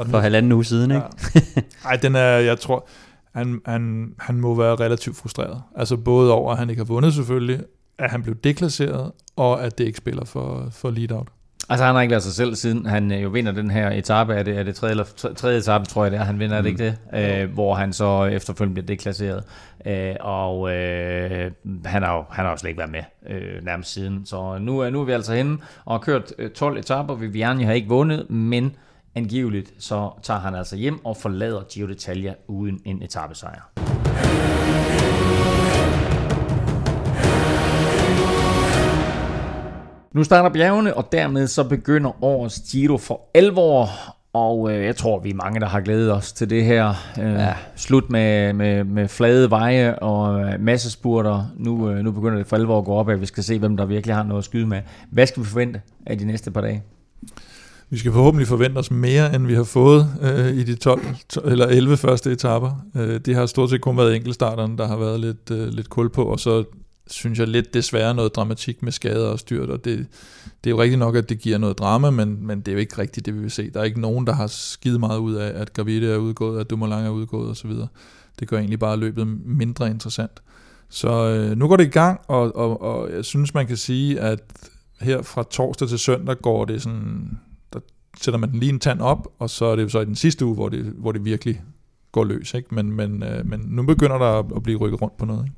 øh, 0.02 0.10
for 0.10 0.20
halvanden 0.20 0.52
uge 0.52 0.66
siden. 0.66 0.92
Ikke? 0.92 1.04
Ja. 1.36 1.40
Ej, 1.86 1.96
den 1.96 2.16
er, 2.16 2.28
jeg 2.28 2.60
tror, 2.60 2.88
han, 3.36 3.62
han, 3.66 4.14
han 4.20 4.36
må 4.40 4.56
være 4.56 4.76
relativt 4.76 5.18
frustreret. 5.18 5.62
Altså 5.76 5.98
både 5.98 6.34
over, 6.34 6.52
at 6.52 6.58
han 6.58 6.70
ikke 6.70 6.80
har 6.80 6.86
vundet 6.86 7.14
selvfølgelig, 7.14 7.60
at 7.98 8.12
han 8.12 8.24
blev 8.24 8.36
deklasseret, 8.36 9.12
og 9.36 9.64
at 9.64 9.78
det 9.78 9.84
ikke 9.84 9.98
spiller 9.98 10.26
for, 10.26 10.68
for 10.72 10.90
lead-out. 10.92 11.28
Altså 11.70 11.86
han 11.86 11.96
har 11.96 12.02
ikke 12.02 12.12
været 12.12 12.24
sig 12.24 12.34
selv 12.34 12.56
siden 12.56 12.86
han 12.86 13.12
øh, 13.12 13.24
jo 13.24 13.30
vinder 13.30 13.52
den 13.52 13.72
her 13.72 13.90
etape, 13.90 14.34
er 14.34 14.44
det, 14.44 14.58
er 14.58 14.64
det 14.64 14.76
tredje, 14.76 14.92
eller 14.92 15.04
tre- 15.16 15.34
tredje 15.34 15.58
etape, 15.58 15.86
tror 15.86 16.04
jeg 16.04 16.12
det 16.12 16.20
er, 16.20 16.24
han 16.24 16.40
vinder, 16.40 16.56
mm. 16.62 16.68
er 16.68 16.72
det 16.72 16.82
ikke 16.82 16.96
det? 17.14 17.42
Øh, 17.44 17.54
hvor 17.54 17.74
han 17.76 17.94
så 17.94 18.24
efterfølgende 18.26 18.74
bliver 18.74 18.86
deklasseret. 18.86 19.44
Øh, 19.86 20.16
og 20.20 20.72
øh, 20.76 21.52
han, 21.86 22.04
har 22.04 22.16
jo, 22.16 22.24
han 22.30 22.46
har 22.46 22.52
jo 22.52 22.58
slet 22.58 22.70
ikke 22.70 22.80
været 22.80 22.92
med 22.92 23.04
øh, 23.30 23.66
nærmest 23.66 23.94
siden. 23.94 24.26
Så 24.26 24.58
nu, 24.62 24.80
er- 24.80 24.90
nu 24.90 25.02
er 25.02 25.06
vi 25.06 25.12
altså 25.12 25.34
henne 25.34 25.58
og 25.86 25.94
har 25.94 26.00
kørt 26.00 26.34
øh, 26.40 26.50
12 26.52 26.78
etaper. 26.78 27.16
Viviani 27.16 27.64
har 27.64 27.74
ikke 27.74 27.88
vundet, 27.90 28.30
men 28.30 28.76
angiveligt 29.16 29.74
så 29.80 30.10
tager 30.24 30.40
han 30.40 30.56
altså 30.56 30.76
hjem 30.76 31.06
og 31.06 31.18
forlader 31.18 31.62
Giro 31.64 31.88
d'Italia 31.88 32.46
uden 32.48 32.80
en 32.86 33.04
etappesejr. 33.04 33.72
Nu 40.14 40.24
starter 40.24 40.50
bjergene, 40.50 40.98
og 40.98 41.12
dermed 41.12 41.48
så 41.48 41.64
begynder 41.64 42.24
årets 42.24 42.62
Giro 42.72 42.98
for 42.98 43.22
alvor. 43.34 43.90
Og 44.34 44.72
øh, 44.72 44.86
jeg 44.86 44.96
tror, 44.96 45.20
vi 45.20 45.30
er 45.30 45.36
mange, 45.36 45.60
der 45.60 45.68
har 45.68 45.82
glædet 45.82 46.14
os 46.14 46.34
til 46.34 46.50
det 46.50 46.66
her. 46.66 46.94
Øh, 47.20 47.34
ja. 47.34 47.54
Slut 47.76 48.10
med, 48.10 48.54
med, 48.54 48.84
med 48.84 49.08
flade 49.08 49.50
veje 49.50 49.96
og 49.96 50.42
øh, 50.42 50.60
masse 50.60 50.92
spurter. 50.92 51.46
Nu, 51.58 51.90
øh, 51.90 51.98
nu 51.98 52.12
begynder 52.12 52.38
det 52.38 52.48
for 52.48 52.56
alvor 52.56 52.80
at 52.80 52.86
gå 52.86 52.94
op, 52.94 53.10
at 53.10 53.22
vi 53.22 53.26
skal 53.26 53.44
se, 53.44 53.60
hvem 53.60 53.78
der 53.78 53.86
virkelig 53.86 54.16
har 54.16 54.24
noget 54.24 54.42
at 54.42 54.46
skyde 54.46 54.68
med. 54.68 54.82
Hvad 55.12 55.28
skal 55.28 55.44
vi 55.44 55.48
forvente 55.48 55.82
af 56.06 56.18
de 56.18 56.26
næste 56.26 56.52
par 56.52 56.62
dage? 56.62 56.84
Vi 57.94 57.98
skal 57.98 58.12
forhåbentlig 58.12 58.48
forvente 58.48 58.78
os 58.78 58.92
mere, 58.92 59.36
end 59.36 59.48
vi 59.48 59.54
har 59.54 59.64
fået 59.64 60.08
øh, 60.22 60.54
i 60.54 60.64
de 60.64 60.76
12, 60.76 61.02
12 61.30 61.52
eller 61.52 61.66
11 61.66 61.98
første 61.98 62.32
etapper. 62.32 62.86
Øh, 62.96 63.20
det 63.20 63.36
har 63.36 63.46
stort 63.46 63.70
set 63.70 63.82
kun 63.82 63.98
været 63.98 64.16
enkeltstarterne, 64.16 64.78
der 64.78 64.88
har 64.88 64.98
været 64.98 65.20
lidt, 65.20 65.52
øh, 65.52 65.68
lidt 65.68 65.90
kul 65.90 66.10
på, 66.10 66.24
og 66.24 66.40
så 66.40 66.64
synes 67.08 67.40
jeg 67.40 67.48
lidt 67.48 67.74
desværre 67.74 68.14
noget 68.14 68.36
dramatik 68.36 68.84
med 68.84 68.92
skader 68.92 69.28
og 69.28 69.40
styrt, 69.40 69.70
og 69.70 69.86
det, 69.86 70.08
det 70.64 70.70
er 70.70 70.72
jo 70.72 70.82
rigtigt 70.82 71.00
nok, 71.00 71.16
at 71.16 71.30
det 71.30 71.40
giver 71.40 71.58
noget 71.58 71.80
drama, 71.80 72.10
men, 72.10 72.48
men 72.48 72.60
det 72.60 72.68
er 72.68 72.72
jo 72.72 72.80
ikke 72.80 72.98
rigtigt 72.98 73.26
det, 73.26 73.36
vi 73.36 73.40
vil 73.40 73.52
se. 73.52 73.70
Der 73.70 73.80
er 73.80 73.84
ikke 73.84 74.02
nogen, 74.02 74.28
der 74.28 74.34
har 74.34 74.48
skidt 74.48 75.00
meget 75.00 75.20
ud 75.20 75.34
af, 75.34 75.62
at 75.62 75.74
Gravide 75.74 76.14
er 76.14 76.18
udgået, 76.18 76.60
at 76.60 76.70
Dumoulin 76.70 77.06
er 77.06 77.10
udgået 77.10 77.50
osv. 77.50 77.72
Det 78.40 78.48
gør 78.48 78.58
egentlig 78.58 78.80
bare 78.80 78.98
løbet 78.98 79.28
mindre 79.46 79.90
interessant. 79.90 80.42
Så 80.90 81.28
øh, 81.28 81.58
nu 81.58 81.68
går 81.68 81.78
det 81.78 81.86
i 81.86 81.90
gang, 81.90 82.20
og, 82.28 82.56
og, 82.56 82.82
og 82.82 83.12
jeg 83.16 83.26
synes, 83.26 83.54
man 83.54 83.68
kan 83.68 83.78
sige, 83.78 84.20
at 84.20 84.40
her 85.02 85.22
fra 85.22 85.44
torsdag 85.44 85.88
til 85.88 86.00
søndag 86.00 86.38
går 86.38 86.66
det 86.66 86.82
sådan, 86.82 87.40
sætter 88.22 88.38
man 88.38 88.52
den 88.52 88.60
lige 88.60 88.74
en 88.74 88.80
tand 88.80 89.02
op, 89.02 89.28
og 89.40 89.50
så 89.50 89.66
er 89.66 89.76
det 89.76 89.84
jo 89.84 89.90
så 89.90 90.00
i 90.00 90.06
den 90.06 90.16
sidste 90.16 90.46
uge, 90.46 90.56
hvor 90.56 90.70
det, 90.70 90.80
hvor 90.80 91.12
det 91.12 91.26
virkelig 91.26 91.62
går 92.12 92.24
løs. 92.24 92.54
Ikke? 92.54 92.76
Men, 92.76 92.92
men, 92.92 93.24
øh, 93.24 93.46
men 93.46 93.60
nu 93.68 93.84
begynder 93.84 94.18
der 94.18 94.40
at, 94.40 94.46
at 94.56 94.64
blive 94.64 94.80
rykket 94.80 95.02
rundt 95.02 95.18
på 95.18 95.26
noget. 95.26 95.44
Ikke? 95.44 95.56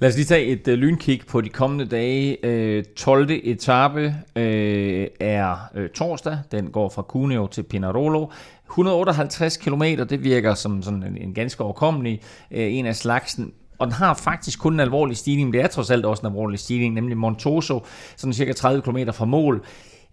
Lad 0.00 0.08
os 0.08 0.16
lige 0.16 0.24
tage 0.24 0.46
et 0.46 0.68
øh, 0.68 0.78
lynkig 0.78 1.20
på 1.28 1.40
de 1.40 1.48
kommende 1.48 1.84
dage. 1.84 2.46
Øh, 2.46 2.84
12. 2.96 3.30
etape 3.30 4.14
øh, 4.36 5.06
er 5.20 5.56
øh, 5.74 5.90
torsdag. 5.90 6.38
Den 6.52 6.70
går 6.70 6.88
fra 6.88 7.02
Cuneo 7.02 7.46
til 7.46 7.62
Pinarolo. 7.62 8.26
158 8.66 9.56
km, 9.56 9.82
det 9.82 10.24
virker 10.24 10.54
som 10.54 10.82
sådan 10.82 11.02
en, 11.02 11.16
en 11.16 11.34
ganske 11.34 11.64
overkommelig 11.64 12.20
øh, 12.50 12.74
en 12.74 12.86
af 12.86 12.96
slagsen. 12.96 13.52
Og 13.78 13.86
den 13.86 13.92
har 13.92 14.14
faktisk 14.14 14.58
kun 14.58 14.72
en 14.72 14.80
alvorlig 14.80 15.16
stigning, 15.16 15.48
men 15.48 15.52
det 15.52 15.62
er 15.62 15.66
trods 15.66 15.90
alt 15.90 16.04
også 16.04 16.20
en 16.20 16.26
alvorlig 16.26 16.58
stigning, 16.58 16.94
nemlig 16.94 17.16
Montoso, 17.16 17.86
sådan 18.16 18.32
cirka 18.32 18.52
30 18.52 18.82
km 18.82 18.98
fra 19.12 19.24
mål. 19.24 19.64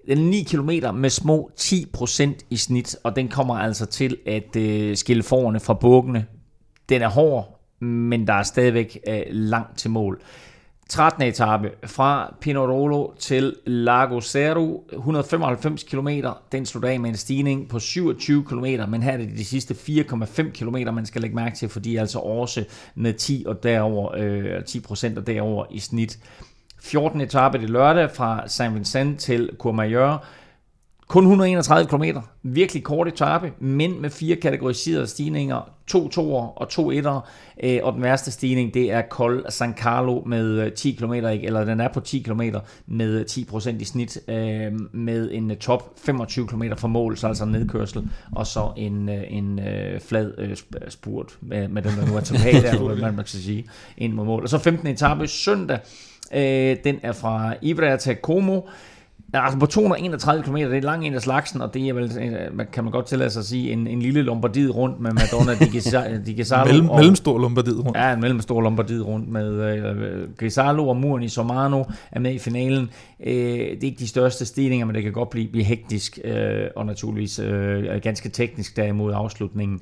Den 0.08 0.18
er 0.18 0.22
9 0.22 0.44
km 0.44 0.96
med 0.96 1.10
små 1.10 1.52
10% 1.60 2.30
i 2.50 2.58
snit, 2.58 2.96
og 3.04 3.16
den 3.16 3.28
kommer 3.28 3.56
altså 3.56 3.86
til 3.86 4.18
at 4.26 4.56
øh, 4.56 4.98
skille 4.98 5.24
forerne 5.24 5.60
fra 5.60 5.74
bukkene. 5.74 6.26
Den 6.90 7.02
er 7.02 7.10
hård, 7.10 7.60
men 7.80 8.28
der 8.28 8.34
er 8.34 8.44
stadigvæk 8.44 9.00
øh, 9.08 9.22
langt 9.30 9.78
til 9.78 9.90
mål. 9.90 10.22
13. 10.90 11.24
etape 11.24 11.72
fra 11.86 12.36
Pinerolo 12.42 13.08
til 13.20 13.56
Lago 13.66 14.22
Cerro, 14.22 14.84
195 14.94 15.84
km. 15.84 16.10
Den 16.52 16.66
slutter 16.66 16.90
af 16.90 17.00
med 17.00 17.10
en 17.10 17.18
stigning 17.18 17.70
på 17.70 17.80
27 17.80 18.46
km, 18.46 18.66
men 18.90 19.04
her 19.04 19.12
er 19.12 19.18
det 19.18 19.30
de 19.38 19.46
sidste 19.46 19.74
4,5 19.74 20.52
km, 20.52 20.76
man 20.94 21.06
skal 21.06 21.22
lægge 21.22 21.36
mærke 21.36 21.56
til, 21.56 21.70
fordi 21.70 21.96
altså 21.96 22.20
også 22.20 22.66
med 22.96 23.14
10 23.14 23.44
og 23.48 23.64
derover, 23.64 24.16
øh, 24.18 24.64
10 24.66 24.80
procent 24.80 25.18
og 25.18 25.28
derover 25.28 25.66
i 25.72 25.80
snit. 25.80 26.20
14. 26.84 27.22
etape 27.22 27.58
det 27.58 27.70
lørdag 27.70 28.12
fra 28.12 28.48
Saint 28.48 28.76
Vincent 28.76 29.20
til 29.20 29.50
Courmayeur. 29.58 30.24
Kun 31.08 31.24
131 31.24 31.88
km. 31.88 32.04
Virkelig 32.44 32.84
kort 32.84 33.08
etape, 33.08 33.52
men 33.60 34.02
med 34.02 34.10
fire 34.10 34.36
kategoriserede 34.36 35.08
stigninger. 35.08 35.70
To 35.88 36.08
toer 36.10 36.48
og 36.48 36.70
to 36.70 36.92
etter. 36.92 37.30
Øh, 37.64 37.80
og 37.84 37.94
den 37.94 38.02
værste 38.02 38.32
stigning, 38.32 38.74
det 38.74 38.92
er 38.92 39.02
Col 39.10 39.46
San 39.50 39.74
Carlo 39.78 40.24
med 40.26 40.46
øh, 40.46 40.72
10 40.72 40.92
km, 40.92 41.14
eller 41.14 41.66
den 41.66 41.80
er 41.80 41.88
på 41.88 42.00
10 42.00 42.20
km 42.20 42.42
med 42.88 43.26
10% 43.30 43.82
i 43.82 43.84
snit, 43.84 44.18
øh, 44.28 44.72
med 44.92 45.32
en 45.32 45.52
øh, 45.52 45.58
top 45.58 46.00
25 46.06 46.48
km 46.48 46.64
fra 46.78 46.88
mål, 46.88 47.18
så 47.18 47.28
altså 47.28 47.46
nedkørsel, 47.46 48.10
og 48.32 48.48
så 48.48 48.72
en, 48.78 49.10
øh, 49.10 49.24
en 49.28 49.60
øh, 49.60 50.00
flad 50.02 50.34
øh, 50.38 50.52
sp- 50.52 50.90
spurt 50.90 51.38
med, 51.42 51.68
med 51.68 51.82
dem, 51.82 51.92
der 51.92 52.08
nu 52.08 52.16
er 52.16 52.22
tilbage 52.22 52.62
der, 52.62 53.02
man 53.02 53.16
kan 53.16 53.26
sige, 53.26 53.66
ind 53.98 54.14
mod 54.14 54.26
mål. 54.26 54.44
Og 54.44 54.50
så 54.50 54.58
15. 54.58 54.88
etape 54.88 55.28
søndag, 55.28 55.80
øh, 56.36 56.78
den 56.84 57.00
er 57.04 57.12
fra 57.12 57.56
Ivrea 57.62 57.98
til 57.98 58.16
Como, 58.22 58.62
altså 59.34 59.60
på 59.60 59.66
231 59.66 60.44
km, 60.44 60.56
det 60.56 60.78
er 60.78 60.82
lang 60.82 61.08
en 61.08 61.14
af 61.14 61.22
slagsen, 61.22 61.62
og 61.62 61.74
det 61.74 61.90
er 61.90 61.94
vel, 61.94 62.12
øh, 62.22 62.66
kan 62.74 62.84
man 62.84 62.92
godt 62.92 63.06
tillade 63.06 63.30
sig 63.30 63.40
at 63.40 63.46
sige, 63.46 63.72
en, 63.72 63.88
en 63.88 64.02
lille 64.02 64.22
Lombardiet 64.22 64.76
rundt 64.76 65.00
med 65.00 65.12
Madonna 65.12 65.54
di 65.54 65.66
Gisa- 65.66 66.18
di. 66.26 66.44
Mellem, 66.66 66.90
og, 66.90 67.00
mellemstor 67.00 67.40
Lombardiet 67.40 67.86
rundt. 67.86 67.98
Ja, 67.98 68.14
en 68.14 68.22
mellemstor 68.22 68.62
Lombardiet 68.62 69.06
rundt 69.06 69.30
med 69.30 69.52
øh, 69.52 70.34
Grisalo 70.38 70.88
og 70.88 70.98
muren 70.98 71.24
i 71.24 71.30
Somano 71.30 71.84
er 72.12 72.20
med 72.20 72.34
i 72.34 72.40
finalen. 72.40 72.90
Øh, 73.26 73.34
det 73.34 73.72
er 73.72 73.78
ikke 73.82 74.00
de 74.00 74.08
største 74.08 74.46
stigninger, 74.46 74.86
men 74.86 74.96
det 74.96 75.04
kan 75.04 75.12
godt 75.12 75.30
blive, 75.30 75.48
blive 75.48 75.66
hektisk 75.66 76.20
øh, 76.24 76.68
og 76.76 76.86
naturligvis 76.86 77.40
øh, 77.40 78.02
ganske 78.02 78.30
teknisk 78.30 78.78
derimod 78.78 79.14
afslutningen. 79.16 79.80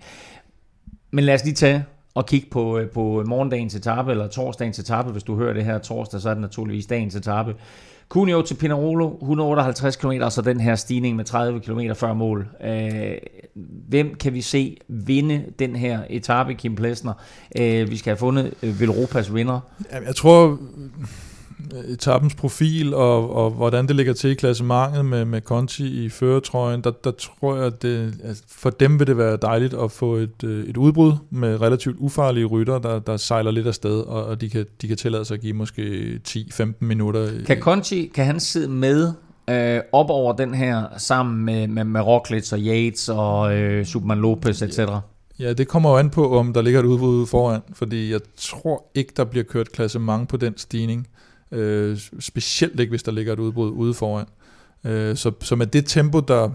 Men 1.12 1.24
lad 1.24 1.34
os 1.34 1.44
lige 1.44 1.56
tage 1.56 1.86
og 2.14 2.26
kigge 2.26 2.48
på, 2.52 2.78
øh, 2.78 2.90
på 2.90 3.24
morgendagens 3.28 3.76
etape, 3.76 4.12
eller 4.12 4.28
torsdagens 4.28 4.80
etape. 4.80 5.12
Hvis 5.12 5.24
du 5.24 5.36
hører 5.36 5.54
det 5.54 5.66
her 5.66 5.78
torsdag, 5.78 6.22
så 6.22 6.30
er 6.30 6.34
det 6.34 6.42
naturligvis 6.42 6.86
dagens 6.86 7.16
etape. 7.16 7.56
Cuneo 8.10 8.42
til 8.42 8.56
Pinarolo, 8.56 9.18
158 9.22 9.96
km, 9.96 10.12
og 10.22 10.32
så 10.32 10.42
den 10.42 10.60
her 10.60 10.76
stigning 10.76 11.16
med 11.16 11.26
30 11.26 11.60
km 11.60 11.80
før 11.96 12.14
mål. 12.14 12.48
Øh, 12.64 13.14
hvem 13.90 14.16
kan 14.16 14.34
vi 14.34 14.42
se 14.42 14.78
vinde 14.88 15.46
den 15.60 15.76
her 15.76 16.00
etape, 16.10 16.54
Kim 16.54 16.76
Plesner? 16.76 17.14
Øh, 17.60 17.92
vi 17.92 17.98
skal 17.98 18.10
have 18.10 18.18
fundet 18.18 18.54
øh, 18.64 18.80
Velropas 18.80 19.34
vinder. 19.34 19.60
Jeg 20.06 20.16
tror, 20.16 20.60
etappens 21.88 22.36
profil 22.36 22.94
og, 22.94 23.36
og 23.36 23.52
hvordan 23.52 23.88
det 23.88 23.96
ligger 23.96 24.14
til 24.14 24.30
i 24.30 24.34
klassementet 24.34 25.06
med, 25.06 25.26
med 25.26 25.42
Conti 25.42 26.06
i 26.06 26.10
føretrøjen, 26.10 26.82
der, 26.82 26.92
der 27.04 27.12
tror 27.12 27.56
jeg, 27.56 27.66
at 27.66 27.82
det, 27.82 28.14
at 28.24 28.42
for 28.48 28.70
dem 28.70 29.00
vil 29.00 29.08
det 29.08 29.18
være 29.18 29.38
dejligt 29.42 29.74
at 29.74 29.92
få 29.92 30.16
et, 30.16 30.44
øh, 30.44 30.66
et 30.66 30.78
udbrud 30.78 31.14
med 31.30 31.62
relativt 31.62 31.96
ufarlige 32.00 32.46
rytter, 32.46 32.80
der, 32.80 33.00
der 33.00 33.18
sejler 33.18 33.52
lidt 33.52 33.68
afsted, 33.68 34.00
og, 34.00 34.26
og 34.26 34.42
de, 34.42 34.50
kan, 34.50 34.66
de 34.82 34.88
kan 34.88 34.98
tillade 34.98 35.26
sig 35.26 35.36
at 35.36 35.42
give 35.42 35.54
måske 35.54 36.20
10-15 36.28 36.64
minutter. 36.80 37.30
Kan 37.46 37.60
Conti, 37.60 38.12
kan 38.16 38.26
han 38.26 38.40
sidde 38.40 38.68
med 38.68 39.14
øh, 39.50 39.80
op 39.92 40.10
over 40.10 40.34
den 40.34 40.54
her, 40.54 40.84
sammen 40.98 41.46
med, 41.46 41.68
med, 41.68 41.84
med 41.84 42.02
Roglic 42.02 42.54
og 42.54 42.60
Yates 42.60 43.10
og 43.10 43.56
øh, 43.56 43.86
Superman 43.86 44.18
Lopez, 44.18 44.62
etc.? 44.62 44.80
Ja, 45.40 45.54
det 45.54 45.68
kommer 45.68 45.90
jo 45.90 45.98
an 45.98 46.10
på, 46.10 46.38
om 46.38 46.54
der 46.54 46.62
ligger 46.62 46.80
et 46.80 46.86
udbrud 46.86 47.16
ude 47.16 47.28
foran, 47.28 47.62
fordi 47.74 48.12
jeg 48.12 48.20
tror 48.38 48.86
ikke, 48.96 49.14
der 49.18 49.24
bliver 49.24 49.44
kørt 49.44 49.72
klassement 49.72 50.30
på 50.30 50.38
den 50.38 50.58
stigning. 50.58 51.08
Øh, 51.52 51.98
specielt 52.20 52.80
ikke, 52.80 52.90
hvis 52.90 53.04
der 53.04 53.12
ligger 53.12 53.34
et 53.34 53.40
udbrud 53.40 53.72
ude 53.72 53.94
foran. 53.94 54.26
Øh, 54.84 55.16
så, 55.18 55.32
så 55.42 55.56
med 55.56 55.68
det 55.68 55.86
tempo, 55.86 56.20
der 56.20 56.50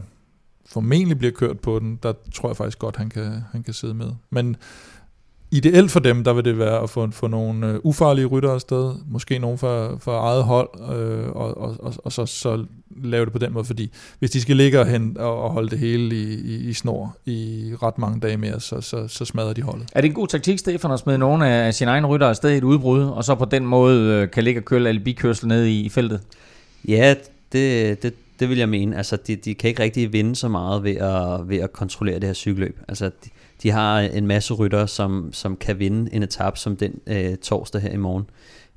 formentlig 0.67 1.19
bliver 1.19 1.33
kørt 1.33 1.61
på 1.61 1.79
den, 1.79 1.99
der 2.03 2.13
tror 2.35 2.49
jeg 2.49 2.57
faktisk 2.57 2.79
godt, 2.79 2.97
han 2.97 3.09
kan, 3.09 3.43
han 3.53 3.63
kan 3.63 3.75
sidde 3.75 3.95
med. 3.95 4.11
Men 4.31 4.57
ideelt 5.51 5.91
for 5.91 6.01
dem, 6.01 6.25
der 6.25 6.33
vil 6.33 6.45
det 6.45 6.59
være 6.59 6.83
at 6.83 6.91
få, 6.91 7.11
få 7.11 7.27
nogle 7.27 7.67
øh, 7.67 7.79
ufarlige 7.83 8.27
rytter 8.27 8.51
afsted, 8.51 8.95
måske 9.07 9.39
nogen 9.39 9.59
for, 9.59 9.97
for 10.01 10.19
eget 10.19 10.45
hold, 10.45 10.69
øh, 10.93 11.29
og, 11.29 11.59
og, 11.59 11.77
og, 11.81 11.95
og 12.05 12.13
så, 12.13 12.27
så 12.27 12.65
lave 13.03 13.25
det 13.25 13.33
på 13.33 13.39
den 13.39 13.53
måde, 13.53 13.65
fordi 13.65 13.93
hvis 14.19 14.31
de 14.31 14.41
skal 14.41 14.57
ligge 14.57 14.81
og, 14.81 14.87
hen, 14.87 15.17
og, 15.19 15.43
og 15.43 15.51
holde 15.51 15.69
det 15.69 15.79
hele 15.79 16.17
i, 16.17 16.35
i, 16.35 16.69
i 16.69 16.73
snor 16.73 17.17
i 17.27 17.73
ret 17.83 17.99
mange 17.99 18.21
dage 18.21 18.37
mere, 18.37 18.61
så, 18.61 18.81
så, 18.81 19.09
så 19.09 19.25
smadrer 19.25 19.53
de 19.53 19.63
holdet. 19.63 19.89
Er 19.93 20.01
det 20.01 20.09
en 20.09 20.15
god 20.15 20.29
taktik, 20.29 20.59
Stefan, 20.59 20.91
at 20.91 20.99
smide 20.99 21.19
nogle 21.19 21.49
af 21.49 21.75
sine 21.75 21.91
egne 21.91 22.07
rytter 22.07 22.29
afsted 22.29 22.51
i 22.51 22.57
et 22.57 22.65
udbrud, 22.65 23.03
og 23.03 23.25
så 23.25 23.35
på 23.35 23.45
den 23.45 23.67
måde 23.67 24.13
øh, 24.13 24.31
kan 24.31 24.45
ligge 24.45 24.61
og 24.61 24.65
køre 24.65 24.89
alibikørsel 24.89 25.49
ned 25.49 25.65
i, 25.65 25.81
i 25.81 25.89
feltet? 25.89 26.21
Ja, 26.89 27.15
det, 27.53 28.03
det, 28.03 28.15
det 28.41 28.49
vil 28.49 28.59
jeg 28.59 28.69
mene. 28.69 28.97
Altså, 28.97 29.17
de, 29.17 29.37
de 29.37 29.55
kan 29.55 29.69
ikke 29.69 29.83
rigtig 29.83 30.13
vinde 30.13 30.37
så 30.37 30.49
meget 30.49 30.85
ved 30.85 30.97
at, 30.97 31.49
ved 31.49 31.57
at 31.57 31.73
kontrollere 31.73 32.15
det 32.15 32.25
her 32.25 32.35
cykelløb. 32.35 32.81
Altså, 32.89 33.05
de, 33.07 33.31
de 33.63 33.71
har 33.71 34.01
en 34.01 34.27
masse 34.27 34.55
rytter, 34.55 34.87
som, 34.87 35.33
som 35.33 35.57
kan 35.57 35.79
vinde 35.79 36.15
en 36.15 36.23
etap 36.23 36.59
som 36.59 36.77
den 36.77 37.01
øh, 37.07 37.37
torsdag 37.37 37.81
her 37.81 37.91
i 37.91 37.97
morgen. 37.97 38.25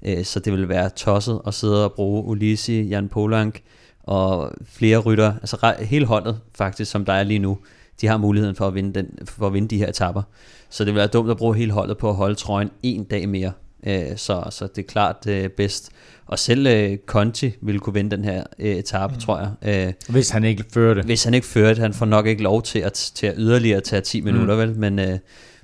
Øh, 0.05 0.23
så 0.23 0.39
det 0.39 0.53
vil 0.53 0.69
være 0.69 0.89
tosset 0.89 1.41
at 1.47 1.53
sidde 1.53 1.85
og 1.85 1.93
bruge 1.93 2.23
Ulisi, 2.23 2.81
Jan 2.81 3.09
Polank 3.09 3.61
og 4.03 4.51
flere 4.65 4.97
rytter, 4.97 5.33
altså 5.33 5.75
hele 5.79 6.05
holdet 6.05 6.39
faktisk, 6.55 6.91
som 6.91 7.05
der 7.05 7.13
er 7.13 7.23
lige 7.23 7.39
nu, 7.39 7.57
de 8.01 8.07
har 8.07 8.17
muligheden 8.17 8.55
for 8.55 8.67
at 8.67 8.75
vinde, 8.75 8.93
den, 8.93 9.19
for 9.25 9.47
at 9.47 9.53
vinde 9.53 9.67
de 9.67 9.77
her 9.77 9.87
etapper. 9.87 10.21
Så 10.69 10.85
det 10.85 10.93
vil 10.93 10.99
være 10.99 11.07
dumt 11.07 11.31
at 11.31 11.37
bruge 11.37 11.55
hele 11.55 11.71
holdet 11.71 11.97
på 11.97 12.09
at 12.09 12.15
holde 12.15 12.35
trøjen 12.35 12.71
en 12.83 13.03
dag 13.03 13.29
mere. 13.29 13.51
Øh, 13.87 14.17
så, 14.17 14.43
så 14.49 14.67
det 14.67 14.83
er 14.83 14.87
klart 14.87 15.27
øh, 15.27 15.49
bedst. 15.49 15.91
Og 16.25 16.39
selv 16.39 16.67
øh, 16.67 16.97
Conti 17.05 17.51
ville 17.61 17.79
kunne 17.79 17.93
vinde 17.93 18.15
den 18.15 18.23
her 18.23 18.43
øh, 18.59 18.75
etape, 18.75 19.13
mm. 19.13 19.19
tror 19.19 19.39
jeg. 19.39 19.87
Øh, 19.87 19.93
hvis 20.09 20.29
han 20.29 20.43
ikke 20.43 20.63
fører 20.73 20.93
det. 20.93 21.05
Hvis 21.05 21.23
han 21.23 21.33
ikke 21.33 21.47
fører 21.47 21.69
det. 21.69 21.77
Han 21.77 21.93
får 21.93 22.05
nok 22.05 22.27
ikke 22.27 22.43
lov 22.43 22.61
til 22.61 22.79
at, 22.79 23.11
til 23.15 23.27
at 23.27 23.33
yderligere 23.37 23.81
tage 23.81 24.01
10 24.01 24.21
minutter, 24.21 24.53
mm. 24.53 24.61
vel? 24.61 24.79
Men, 24.79 24.99
øh, 24.99 25.17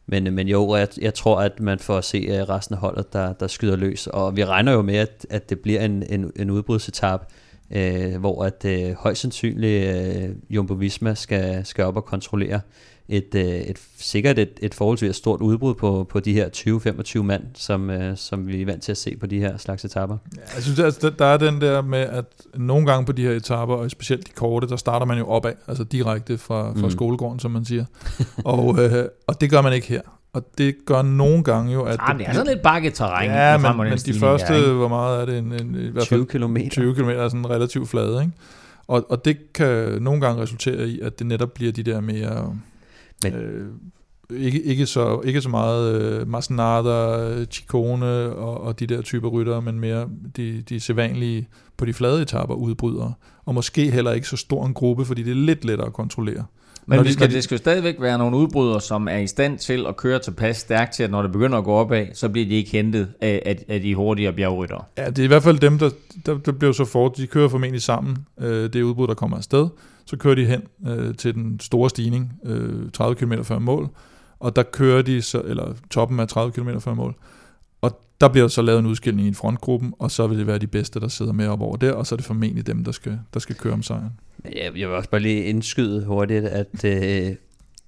men, 0.08 0.34
men 0.34 0.48
jo, 0.48 0.76
jeg, 0.76 0.88
jeg 1.02 1.14
tror, 1.14 1.42
at 1.42 1.60
man 1.60 1.80
får 1.80 1.98
at 1.98 2.06
se 2.06 2.18
øh, 2.18 2.42
resten 2.42 2.76
af 2.76 2.80
holdet, 2.80 3.14
der, 3.14 3.34
der 3.34 3.48
skyder 3.48 3.76
løs. 3.76 4.08
Og 4.08 4.36
vi 4.36 4.46
regner 4.46 4.72
jo 4.72 4.82
med, 4.82 4.96
at, 4.96 5.26
at 5.30 5.50
det 5.50 5.60
bliver 5.60 5.82
en, 5.82 6.04
en, 6.10 6.32
en 6.36 6.50
udbrudsetap, 6.50 7.32
øh, 7.72 8.18
hvor 8.20 8.44
at 8.44 8.66
øh, 8.66 8.94
højst 8.94 9.22
sandsynligt 9.22 9.96
øh, 9.96 10.30
Jumbo 10.50 10.74
Visma 10.74 11.14
skal, 11.14 11.66
skal 11.66 11.86
op 11.86 11.96
og 11.96 12.06
kontrollere 12.06 12.62
et, 13.10 13.36
øh, 13.36 13.44
et, 13.44 13.78
sikkert 13.98 14.40
et, 14.40 14.50
et 14.62 14.74
forholdsvis 14.74 15.16
stort 15.16 15.42
udbrud 15.42 15.74
på, 15.74 16.08
på 16.10 16.20
de 16.20 16.34
her 16.34 16.50
20-25 17.20 17.24
mand, 17.24 17.44
som, 17.54 17.90
øh, 17.90 18.18
som 18.18 18.48
vi 18.48 18.62
er 18.62 18.66
vant 18.66 18.84
til 18.84 18.92
at 18.92 18.98
se 18.98 19.18
på 19.18 19.26
de 19.26 19.40
her 19.40 19.58
slags 19.58 19.86
etapper. 19.86 20.18
Ja, 20.36 20.42
jeg 20.56 20.64
synes, 20.64 20.80
altså, 20.80 21.10
der 21.10 21.26
er 21.26 21.38
den 21.38 21.62
der 21.62 21.82
med, 21.82 22.00
at 22.00 22.26
nogle 22.54 22.86
gange 22.86 23.06
på 23.06 23.12
de 23.12 23.22
her 23.22 23.32
etapper, 23.32 23.76
og 23.76 23.92
specielt 23.92 24.28
de 24.28 24.32
korte, 24.32 24.68
der 24.68 24.76
starter 24.76 25.06
man 25.06 25.18
jo 25.18 25.28
opad, 25.28 25.54
altså 25.68 25.84
direkte 25.84 26.38
fra, 26.38 26.72
fra 26.72 26.86
mm. 26.88 26.92
skolegården, 26.92 27.40
som 27.40 27.52
man 27.52 27.66
siger. 27.66 27.86
og, 28.46 28.84
øh, 28.84 29.06
og 29.28 29.42
det 29.42 29.50
gør 29.50 29.62
man 29.62 29.74
ikke 29.74 29.88
her. 29.88 30.02
Og 30.34 30.44
det 30.58 30.76
gør 30.86 31.02
nogle 31.02 31.44
gange 31.44 31.74
jo, 31.74 31.84
at... 31.84 31.98
Ah, 32.00 32.20
det, 32.20 32.28
er 32.28 32.34
sådan 32.34 32.48
lidt 32.48 32.62
bakket 32.62 32.94
terræn. 32.94 33.30
Ja, 33.30 33.58
men, 33.58 33.78
men 33.78 33.98
de 33.98 34.14
første, 34.14 34.54
der, 34.54 34.74
hvor 34.74 34.88
meget 34.88 35.22
er 35.22 35.26
det? 35.26 35.38
En, 35.38 35.54
en, 35.54 35.76
i 35.76 35.90
hvert 35.90 36.08
fald 36.08 36.26
20 36.26 36.48
km. 36.48 36.58
20 36.72 36.96
km 36.96 37.10
er 37.10 37.30
sådan 37.30 37.50
relativt 37.50 37.90
flade, 37.90 38.22
ikke? 38.22 38.34
Og, 38.88 39.06
og 39.10 39.26
det 39.26 39.54
kan 39.54 40.02
nogle 40.02 40.22
gange 40.22 40.42
resultere 40.42 40.88
i, 40.88 41.00
at 41.00 41.20
det 41.20 41.28
netop 41.28 41.54
bliver 41.54 41.72
de 41.72 41.84
der 41.84 42.02
mere 42.02 42.56
men, 43.24 43.34
øh, 43.34 43.68
ikke, 44.30 44.64
ikke, 44.64 44.86
så, 44.86 45.22
ikke 45.22 45.42
så 45.42 45.50
meget 45.50 46.02
øh, 46.02 46.28
Masnada, 46.28 47.46
Chicone 47.46 48.06
og, 48.36 48.62
og 48.62 48.80
de 48.80 48.88
der 48.88 49.02
typer 49.02 49.30
ryttere, 49.30 49.62
men 49.62 49.80
mere 49.80 50.10
de, 50.38 50.62
de 50.62 50.80
sædvanlige 50.80 51.48
på 51.78 51.86
de 51.86 51.94
flade 51.94 52.22
etapper 52.22 52.56
udbrydere. 52.56 53.14
Og 53.46 53.56
måske 53.56 53.92
heller 53.92 54.12
ikke 54.12 54.28
så 54.28 54.38
stor 54.38 54.66
en 54.66 54.74
gruppe, 54.74 55.06
fordi 55.06 55.24
det 55.24 55.32
er 55.32 55.36
lidt 55.36 55.66
lettere 55.66 55.88
at 55.88 55.94
kontrollere. 55.94 56.46
Men 56.86 57.00
det 57.00 57.14
skal, 57.14 57.32
det 57.32 57.44
skal 57.44 57.56
jo 57.56 57.58
stadigvæk 57.58 57.96
være 58.00 58.18
nogle 58.18 58.38
udbrydere, 58.38 58.82
som 58.82 59.08
er 59.08 59.18
i 59.18 59.28
stand 59.28 59.58
til 59.58 59.86
at 59.88 59.98
køre 59.98 60.20
tilpas 60.20 60.58
stærkt 60.58 60.94
til, 60.94 61.04
at 61.04 61.12
når 61.12 61.22
det 61.22 61.32
begynder 61.32 61.58
at 61.58 61.64
gå 61.64 61.72
opad, 61.72 62.06
så 62.14 62.30
bliver 62.30 62.48
de 62.48 62.56
ikke 62.56 62.72
hentet 62.72 63.08
af, 63.22 63.42
af, 63.46 63.66
af 63.68 63.82
de 63.82 63.96
hurtigere 63.96 64.34
bjergryttere. 64.34 64.84
Ja, 64.98 65.10
det 65.10 65.20
er 65.20 65.24
i 65.24 65.28
hvert 65.28 65.44
fald 65.44 65.60
dem, 65.60 65.80
der, 65.80 65.90
der, 66.26 66.38
der 66.38 66.52
bliver 66.52 66.74
så 66.74 66.86
fort. 66.86 67.18
De 67.18 67.28
kører 67.28 67.50
formentlig 67.50 67.82
sammen, 67.82 68.18
øh, 68.42 68.74
det 68.74 68.82
udbrud, 68.82 69.08
der 69.08 69.14
kommer 69.14 69.38
afsted. 69.38 69.68
Så 70.06 70.18
kører 70.18 70.36
de 70.36 70.46
hen 70.46 70.62
øh, 70.88 71.16
til 71.16 71.36
den 71.36 71.60
store 71.60 71.90
stigning, 71.90 72.34
øh, 72.46 72.92
30 72.94 73.16
km 73.16 73.34
før 73.44 73.60
mål, 73.60 73.90
og 74.40 74.56
der 74.56 74.64
kører 74.64 75.02
de, 75.02 75.22
så, 75.22 75.42
eller 75.46 75.74
toppen 75.92 76.20
er 76.20 76.26
30 76.26 76.52
km 76.52 76.70
før 76.80 76.94
mål, 76.94 77.16
der 78.22 78.28
bliver 78.28 78.48
så 78.48 78.62
lavet 78.62 78.80
en 78.80 78.86
udskilning 78.86 79.26
i 79.26 79.28
en 79.28 79.36
frontgruppen, 79.36 79.94
og 80.00 80.12
så 80.12 80.28
vil 80.28 80.38
det 80.38 80.48
være 80.48 80.58
de 80.58 80.68
bedste, 80.68 81.00
der 81.00 81.08
sidder 81.08 81.34
med 81.34 81.48
op 81.48 81.62
over 81.62 81.76
der, 81.76 81.92
og 81.92 82.08
så 82.08 82.16
er 82.16 82.18
det 82.18 82.26
formentlig 82.26 82.68
dem, 82.68 82.84
der 82.84 82.92
skal, 82.92 83.20
der 83.34 83.40
skal 83.40 83.56
køre 83.56 83.74
om 83.74 83.84
sejren. 83.84 84.12
Jeg, 84.46 84.54
jeg 84.56 84.90
vil 84.90 84.96
også 84.98 85.10
bare 85.10 85.22
lige 85.22 85.44
indskyde 85.44 86.06
hurtigt, 86.06 86.46
at, 86.46 86.86
øh, 86.86 87.36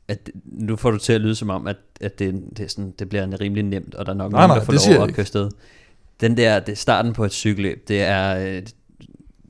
at 0.08 0.30
nu 0.46 0.76
får 0.76 0.92
du 0.92 0.98
til 0.98 1.14
at 1.14 1.22
lyde 1.22 1.36
som 1.36 1.50
om, 1.50 1.68
at, 1.68 1.78
at 2.02 2.20
det, 2.20 2.44
det, 2.58 2.64
er 2.64 2.68
sådan, 2.68 2.94
det 3.00 3.10
bliver 3.10 3.42
rimelig 3.42 3.64
nemt, 3.64 3.96
og 3.96 4.06
der 4.06 4.12
er 4.12 4.16
nok 4.16 4.32
nej, 4.32 4.48
nogen, 4.48 4.60
der 4.60 4.66
får 4.66 4.96
lov 4.98 5.08
at 5.08 5.16
køre 5.16 5.26
sted. 5.26 5.50
Den 6.22 6.38
der, 6.38 6.60
det 6.60 6.78
starten 6.78 7.14
på 7.14 7.26
et 7.26 7.32
cykelløb, 7.32 7.88
det 7.88 8.02
er, 8.02 8.56
øh, 8.56 8.62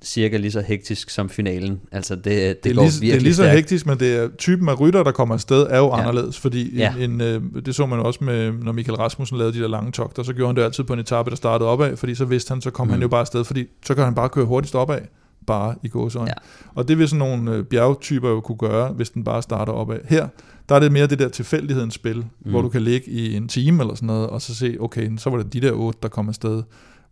cirka 0.04 0.38
lige 0.38 0.52
så 0.52 0.62
hektisk 0.62 1.10
som 1.10 1.30
finalen. 1.30 1.82
Altså 1.92 2.16
det, 2.16 2.26
det, 2.26 2.64
det 2.64 2.76
går 2.76 2.84
lige, 2.84 2.92
virkelig 2.92 3.12
Det 3.12 3.18
er 3.18 3.20
lige 3.20 3.34
så 3.34 3.42
stærkt. 3.42 3.56
hektisk, 3.56 3.86
men 3.86 4.00
det 4.00 4.16
er 4.16 4.30
typen 4.38 4.70
af 4.70 4.80
rytter, 4.80 5.04
der 5.04 5.12
kommer 5.12 5.36
afsted, 5.36 5.68
er 5.70 5.78
jo 5.78 5.86
ja. 5.86 6.00
anderledes, 6.00 6.40
fordi 6.40 6.78
ja. 6.78 6.94
en, 7.00 7.12
en, 7.12 7.22
øh, 7.22 7.42
det 7.66 7.76
så 7.76 7.86
man 7.86 8.00
også 8.00 8.24
med, 8.24 8.52
når 8.52 8.72
Michael 8.72 8.96
Rasmussen 8.98 9.38
lavede 9.38 9.58
de 9.58 9.62
der 9.62 9.68
lange 9.68 9.92
togter, 9.92 10.24
så 10.24 10.34
gjorde 10.34 10.48
han 10.48 10.56
det 10.56 10.64
altid 10.64 10.84
på 10.84 10.94
en 10.94 11.00
etape, 11.00 11.30
der 11.30 11.36
startede 11.36 11.70
opad, 11.70 11.98
fordi 11.98 12.16
så 12.16 12.26
vidste 12.26 12.52
han, 12.52 12.62
så 12.62 12.72
kom 12.72 12.88
mm. 12.88 12.92
han 12.92 13.02
jo 13.02 13.08
bare 13.08 13.22
afsted, 13.22 13.44
fordi 13.44 13.66
så 13.86 13.96
kan 13.96 14.04
han 14.04 14.16
bare 14.16 14.30
køre 14.30 14.46
hurtigst 14.46 14.76
opad, 14.76 15.00
bare 15.48 15.76
i 15.84 15.88
gåsøjne. 15.88 16.30
Ja. 16.30 16.34
Og 16.76 16.88
det 16.88 16.98
vil 16.98 17.08
sådan 17.10 17.20
nogle 17.20 17.52
øh, 17.52 17.64
bjergtyper 17.64 18.30
jo 18.30 18.42
kunne 18.42 18.58
gøre, 18.58 18.94
hvis 18.94 19.10
den 19.10 19.24
bare 19.24 19.42
starter 19.42 19.74
opad. 19.74 20.00
Her, 20.06 20.28
der 20.70 20.76
er 20.76 20.80
det 20.80 20.92
mere 20.92 21.08
det 21.08 21.20
der 21.20 21.30
tilfældighedens 21.30 21.94
spil, 21.94 22.18
mm. 22.18 22.52
hvor 22.52 22.62
du 22.62 22.70
kan 22.70 22.82
ligge 22.82 23.10
i 23.12 23.36
en 23.36 23.48
time 23.48 23.84
eller 23.84 23.96
sådan 23.96 24.08
noget, 24.08 24.28
og 24.28 24.42
så 24.42 24.56
se, 24.56 24.78
okay, 24.80 25.12
så 25.18 25.30
var 25.30 25.38
det 25.38 25.54
de 25.54 25.62
der 25.62 25.72
otte, 25.72 26.00
der 26.04 26.10
kom 26.10 26.30
afsted 26.30 26.64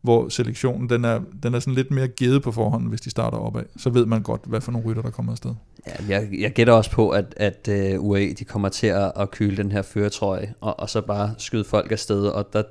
hvor 0.05 0.29
selektionen 0.29 0.89
den 0.89 1.05
er, 1.05 1.21
den 1.43 1.53
er 1.53 1.59
sådan 1.59 1.73
lidt 1.73 1.91
mere 1.91 2.07
givet 2.07 2.43
på 2.43 2.51
forhånd, 2.51 2.89
hvis 2.89 3.01
de 3.01 3.09
starter 3.09 3.37
opad. 3.37 3.63
Så 3.77 3.89
ved 3.89 4.05
man 4.05 4.21
godt, 4.21 4.41
hvad 4.45 4.61
for 4.61 4.71
nogle 4.71 4.87
rytter, 4.87 5.01
der 5.01 5.09
kommer 5.09 5.31
afsted. 5.31 5.51
Ja, 5.87 5.91
jeg, 6.09 6.29
jeg 6.39 6.51
gætter 6.51 6.73
også 6.73 6.91
på, 6.91 7.09
at, 7.09 7.33
at 7.37 7.67
øh, 7.71 7.99
uh, 7.99 8.09
UAE 8.09 8.33
de 8.33 8.45
kommer 8.45 8.69
til 8.69 8.87
at, 8.87 9.11
at 9.15 9.31
køle 9.31 9.57
den 9.57 9.71
her 9.71 9.81
føretrøje, 9.81 10.53
og, 10.61 10.79
og 10.79 10.89
så 10.89 11.01
bare 11.01 11.35
skyde 11.37 11.63
folk 11.63 11.91
afsted, 11.91 12.27
og 12.27 12.53
der 12.53 12.63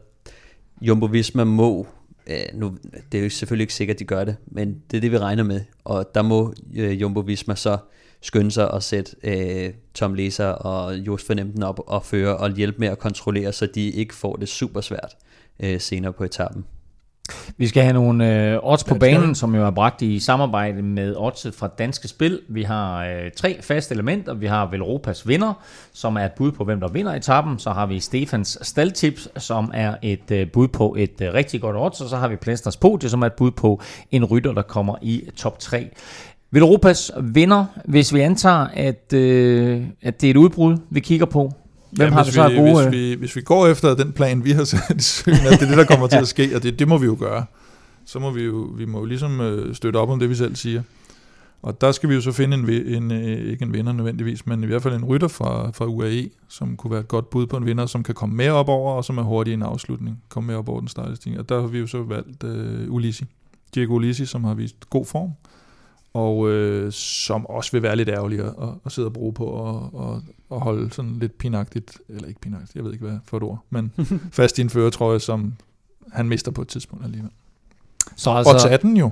Jumbo 0.81 1.07
Visma 1.07 1.45
må, 1.45 1.87
uh, 2.27 2.61
nu, 2.61 2.77
det 3.13 3.21
er 3.21 3.25
jo 3.25 3.31
selvfølgelig 3.31 3.63
ikke 3.63 3.75
sikkert, 3.75 3.95
at 3.95 3.99
de 3.99 4.05
gør 4.05 4.25
det, 4.25 4.37
men 4.47 4.83
det 4.91 4.97
er 4.97 5.01
det, 5.01 5.13
vi 5.13 5.19
regner 5.19 5.43
med, 5.43 5.61
og 5.85 6.11
der 6.15 6.23
må 6.23 6.55
uh, 6.79 7.01
Jumbo 7.01 7.21
Visma 7.21 7.55
så 7.55 7.79
skynde 8.21 8.51
sig 8.51 8.71
at 8.73 8.83
sætte 8.83 9.17
uh, 9.27 9.75
Tom 9.95 10.15
Leser 10.15 10.47
og 10.47 10.97
Jos 10.97 11.25
Fornemten 11.25 11.63
op 11.63 11.81
og 11.87 12.05
føre 12.05 12.37
og 12.37 12.53
hjælpe 12.53 12.79
med 12.79 12.89
at 12.89 12.99
kontrollere, 12.99 13.53
så 13.53 13.67
de 13.67 13.91
ikke 13.91 14.15
får 14.15 14.37
det 14.37 14.49
super 14.49 14.81
svært 14.81 15.17
uh, 15.65 15.79
senere 15.79 16.13
på 16.13 16.25
etappen. 16.25 16.65
Vi 17.57 17.67
skal 17.67 17.83
have 17.83 17.93
nogle 17.93 18.51
øh, 18.53 18.59
odds 18.63 18.85
på 18.85 18.95
banen, 18.95 19.35
som 19.35 19.55
jo 19.55 19.67
er 19.67 19.71
bragt 19.71 20.03
i 20.03 20.21
samarbejde 20.21 20.83
med 20.83 21.17
oddset 21.17 21.55
fra 21.55 21.69
Danske 21.79 22.09
Spil. 22.09 22.41
Vi 22.49 22.63
har 22.63 23.05
øh, 23.05 23.31
tre 23.37 23.63
faste 23.63 23.95
elementer. 23.95 24.35
Vi 24.35 24.47
har 24.47 24.67
Velropas 24.71 25.29
vinder, 25.29 25.53
som 25.93 26.17
er 26.17 26.25
et 26.25 26.33
bud 26.33 26.53
på, 26.53 26.65
hvem 26.65 26.81
der 26.81 26.89
vinder 26.89 27.15
etappen. 27.15 27.59
Så 27.59 27.71
har 27.71 27.87
vi 27.87 28.01
Stefans 28.01 28.59
staldtips, 28.63 29.29
som 29.37 29.71
er 29.75 29.95
et 30.03 30.31
øh, 30.31 30.51
bud 30.51 30.69
på 30.69 30.95
et 30.99 31.21
øh, 31.21 31.35
rigtig 31.35 31.61
godt 31.61 31.77
odds. 31.77 32.01
Og 32.01 32.09
så 32.09 32.17
har 32.17 32.29
vi 32.29 32.37
Plasters 32.37 32.77
podie, 32.77 33.09
som 33.09 33.23
er 33.23 33.27
et 33.27 33.33
bud 33.33 33.51
på 33.51 33.81
en 34.11 34.25
rytter, 34.25 34.53
der 34.53 34.63
kommer 34.63 34.97
i 35.03 35.29
top 35.37 35.59
3. 35.59 35.91
Velropas 36.51 37.11
vinder, 37.21 37.65
hvis 37.85 38.15
vi 38.15 38.21
antager, 38.21 38.67
at, 38.75 39.13
øh, 39.13 39.83
at 40.03 40.21
det 40.21 40.27
er 40.27 40.31
et 40.31 40.37
udbrud, 40.37 40.77
vi 40.91 41.01
kigger 41.01 41.27
på, 41.27 41.53
Hvem 41.97 42.09
ja, 42.09 42.15
har 42.15 42.25
vi 42.25 42.31
så 42.31 42.49
vi, 42.49 42.57
gode? 42.57 42.89
Hvis 42.89 43.01
vi, 43.01 43.15
hvis 43.15 43.37
vi 43.37 43.41
går 43.41 43.67
efter 43.67 43.95
den 43.95 44.13
plan, 44.13 44.45
vi 44.45 44.51
har 44.51 44.65
sat 44.65 44.97
i 44.97 45.03
søen, 45.03 45.37
at 45.37 45.61
det 45.61 45.63
er 45.63 45.69
det, 45.69 45.79
der 45.79 45.85
kommer 45.85 46.07
til 46.07 46.17
at 46.27 46.29
ske, 46.29 46.51
og 46.57 46.63
det, 46.63 46.79
det 46.79 46.89
må 46.89 46.99
vi 46.99 47.07
jo 47.07 47.17
gøre, 47.21 47.45
så 48.05 48.19
må 48.19 48.31
vi 48.31 48.43
jo, 48.43 48.71
vi 48.77 48.85
må 48.85 48.99
jo 48.99 49.05
ligesom 49.05 49.41
øh, 49.41 49.75
støtte 49.75 49.97
op 49.97 50.11
om 50.11 50.19
det, 50.19 50.31
vi 50.31 50.35
selv 50.35 50.57
siger. 50.57 50.83
Og 51.63 51.81
der 51.81 51.93
skal 51.93 52.09
vi 52.09 52.15
jo 52.15 52.21
så 52.21 52.33
finde 52.33 52.57
en, 52.57 52.71
en 52.71 53.13
øh, 53.13 53.53
ikke 53.53 53.63
en 53.63 53.73
vinder 53.73 53.93
nødvendigvis, 53.93 54.47
men 54.47 54.65
i 54.65 54.67
hvert 54.67 54.83
fald 54.83 54.95
en 54.95 55.05
rytter 55.05 55.29
fra, 55.29 55.71
fra 55.71 55.87
UAE, 55.87 56.29
som 56.49 56.77
kunne 56.77 56.91
være 56.91 57.01
et 57.01 57.09
godt 57.09 57.31
bud 57.31 57.47
på 57.47 57.57
en 57.57 57.67
vinder, 57.67 57.87
som 57.87 58.03
kan 58.03 58.15
komme 58.15 58.35
med 58.35 58.49
op 58.49 58.69
over, 58.69 58.93
og 58.93 59.05
som 59.05 59.19
er 59.19 59.23
hurtig 59.23 59.51
i 59.51 59.55
en 59.55 59.63
afslutning, 59.63 60.23
komme 60.29 60.47
med 60.47 60.55
op 60.55 60.69
over 60.69 60.81
den 60.81 60.89
stejle 60.89 61.17
Og 61.39 61.49
der 61.49 61.61
har 61.61 61.67
vi 61.67 61.79
jo 61.79 61.87
så 61.87 62.03
valgt 62.03 62.45
uh, 62.45 62.95
Ulisi. 62.95 63.25
Diego 63.75 63.95
Ulisi, 63.95 64.27
som 64.27 64.45
har 64.45 64.55
vist 64.55 64.91
god 64.91 65.07
form, 65.07 65.31
og 66.15 66.51
øh, 66.51 66.93
som 66.93 67.47
også 67.47 67.73
vil 67.73 67.83
være 67.83 67.97
lidt 67.97 68.09
ærgerlig 68.09 68.41
at, 68.41 68.53
at 68.87 68.93
sidde 68.93 69.09
og 69.09 69.13
bruge 69.13 69.33
på 69.33 69.69
at, 69.69 70.01
at, 70.01 70.23
at 70.53 70.61
holde 70.61 70.93
sådan 70.93 71.19
lidt 71.19 71.39
pinagtigt, 71.39 71.99
eller 72.09 72.29
ikke 72.29 72.41
pinagtigt, 72.41 72.75
jeg 72.75 72.85
ved 72.85 72.93
ikke 72.93 73.07
hvad 73.07 73.19
for 73.25 73.37
et 73.37 73.43
ord, 73.43 73.65
men 73.71 73.93
fast 74.33 74.59
i 74.59 74.61
en 74.61 74.71
føretrøje, 74.71 75.21
som 75.21 75.55
han 76.13 76.29
mister 76.29 76.51
på 76.51 76.63
et 76.63 76.69
tidspunkt 76.69 77.05
alligevel. 77.05 77.31
Så 78.17 78.31
altså, 78.31 78.53
odds 78.53 78.65
18 78.65 78.97
jo. 78.97 79.11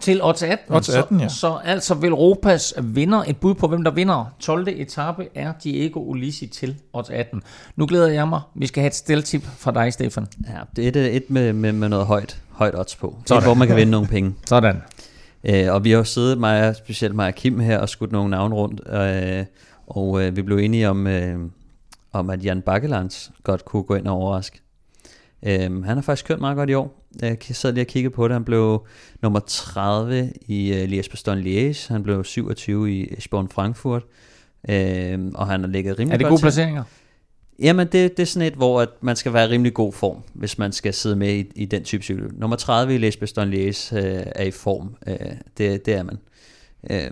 Til 0.00 0.22
odds 0.22 0.42
18, 0.42 0.74
odds 0.74 0.88
18 0.88 1.18
så, 1.18 1.22
ja. 1.22 1.28
så 1.28 1.60
altså 1.64 1.94
vil 1.94 2.10
Europas 2.10 2.74
vinder 2.82 3.24
et 3.26 3.36
bud 3.36 3.54
på, 3.54 3.68
hvem 3.68 3.84
der 3.84 3.90
vinder 3.90 4.34
12. 4.40 4.68
etape, 4.68 5.28
er 5.34 5.52
Diego 5.64 6.00
Ulisi 6.00 6.46
til 6.46 6.76
odds 6.92 7.10
18. 7.10 7.42
Nu 7.76 7.86
glæder 7.86 8.08
jeg 8.08 8.28
mig. 8.28 8.40
Vi 8.54 8.66
skal 8.66 8.80
have 8.80 8.88
et 8.88 8.94
steltip 8.94 9.42
fra 9.58 9.72
dig, 9.72 9.92
Stefan. 9.92 10.26
Ja, 10.48 10.60
det 10.76 10.84
er 10.84 10.88
et, 10.88 11.16
et 11.16 11.30
med, 11.30 11.52
med, 11.52 11.72
med 11.72 11.88
noget 11.88 12.06
højt, 12.06 12.42
højt 12.50 12.78
odds 12.78 12.96
på. 12.96 13.18
Sådan. 13.26 13.42
hvor 13.42 13.54
man 13.54 13.68
kan 13.68 13.76
vinde 13.76 13.90
nogle 13.90 14.08
penge. 14.08 14.34
Sådan. 14.46 14.82
Øh, 15.48 15.74
og 15.74 15.84
vi 15.84 15.90
har 15.90 15.98
jo 15.98 16.04
siddet, 16.04 16.38
mig, 16.38 16.76
specielt 16.76 17.14
mig 17.14 17.26
og 17.26 17.34
Kim 17.34 17.58
her, 17.58 17.78
og 17.78 17.88
skudt 17.88 18.12
nogle 18.12 18.30
navne 18.30 18.54
rundt, 18.54 18.80
øh, 18.92 19.44
og 19.86 20.22
øh, 20.22 20.36
vi 20.36 20.42
blev 20.42 20.58
enige 20.58 20.88
om, 20.88 21.06
øh, 21.06 21.38
om, 22.12 22.30
at 22.30 22.44
Jan 22.44 22.62
Bakkelands 22.62 23.30
godt 23.42 23.64
kunne 23.64 23.82
gå 23.82 23.94
ind 23.94 24.06
og 24.06 24.14
overraske. 24.16 24.60
Øhm, 25.42 25.82
han 25.82 25.96
har 25.96 26.02
faktisk 26.02 26.26
kørt 26.26 26.40
meget 26.40 26.56
godt 26.56 26.70
i 26.70 26.74
år. 26.74 27.06
Jeg 27.22 27.36
sad 27.40 27.72
lige 27.72 27.82
og 27.82 27.86
kiggede 27.86 28.14
på 28.14 28.28
det. 28.28 28.32
Han 28.32 28.44
blev 28.44 28.86
nummer 29.22 29.40
30 29.46 30.32
i 30.46 30.72
uh, 30.72 30.90
Liège-Bastogne-Liège. 30.90 31.92
Han 31.92 32.02
blev 32.02 32.24
27 32.24 32.92
i 32.92 33.14
Eschborn 33.18 33.48
Frankfurt. 33.48 34.02
Øhm, 34.68 35.32
og 35.34 35.46
han 35.46 35.60
har 35.60 35.68
ligget 35.68 35.98
rimelig 35.98 36.14
Er 36.14 36.18
det 36.18 36.26
godt 36.26 36.42
gode 36.42 36.52
til. 36.52 36.82
Jamen, 37.58 37.86
det, 37.86 38.16
det 38.16 38.20
er 38.22 38.26
sådan 38.26 38.46
et, 38.46 38.54
hvor 38.54 38.80
at 38.80 38.88
man 39.00 39.16
skal 39.16 39.32
være 39.32 39.44
i 39.48 39.48
rimelig 39.48 39.74
god 39.74 39.92
form, 39.92 40.16
hvis 40.34 40.58
man 40.58 40.72
skal 40.72 40.94
sidde 40.94 41.16
med 41.16 41.34
i, 41.34 41.52
i 41.54 41.64
den 41.64 41.84
type 41.84 42.02
cykel. 42.02 42.24
Nummer 42.34 42.56
30 42.56 42.94
i 43.08 43.10
Bastogne 43.20 43.52
Liège 43.56 43.96
øh, 43.96 44.22
er 44.34 44.44
i 44.44 44.50
form. 44.50 44.94
Øh, 45.06 45.14
det, 45.58 45.86
det 45.86 45.94
er 45.94 46.02
man. 46.02 46.18
Øh, 46.90 47.10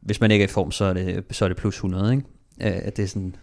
hvis 0.00 0.20
man 0.20 0.30
ikke 0.30 0.42
er 0.42 0.48
i 0.48 0.50
form, 0.50 0.70
så 0.72 0.84
er 0.84 0.92
det, 0.92 1.24
så 1.30 1.44
er 1.44 1.48
det 1.48 1.56
plus 1.56 1.74
100, 1.74 2.12
ikke? 2.12 2.76
Øh, 2.78 2.86
det 2.96 2.98
er 2.98 3.06
sådan, 3.06 3.36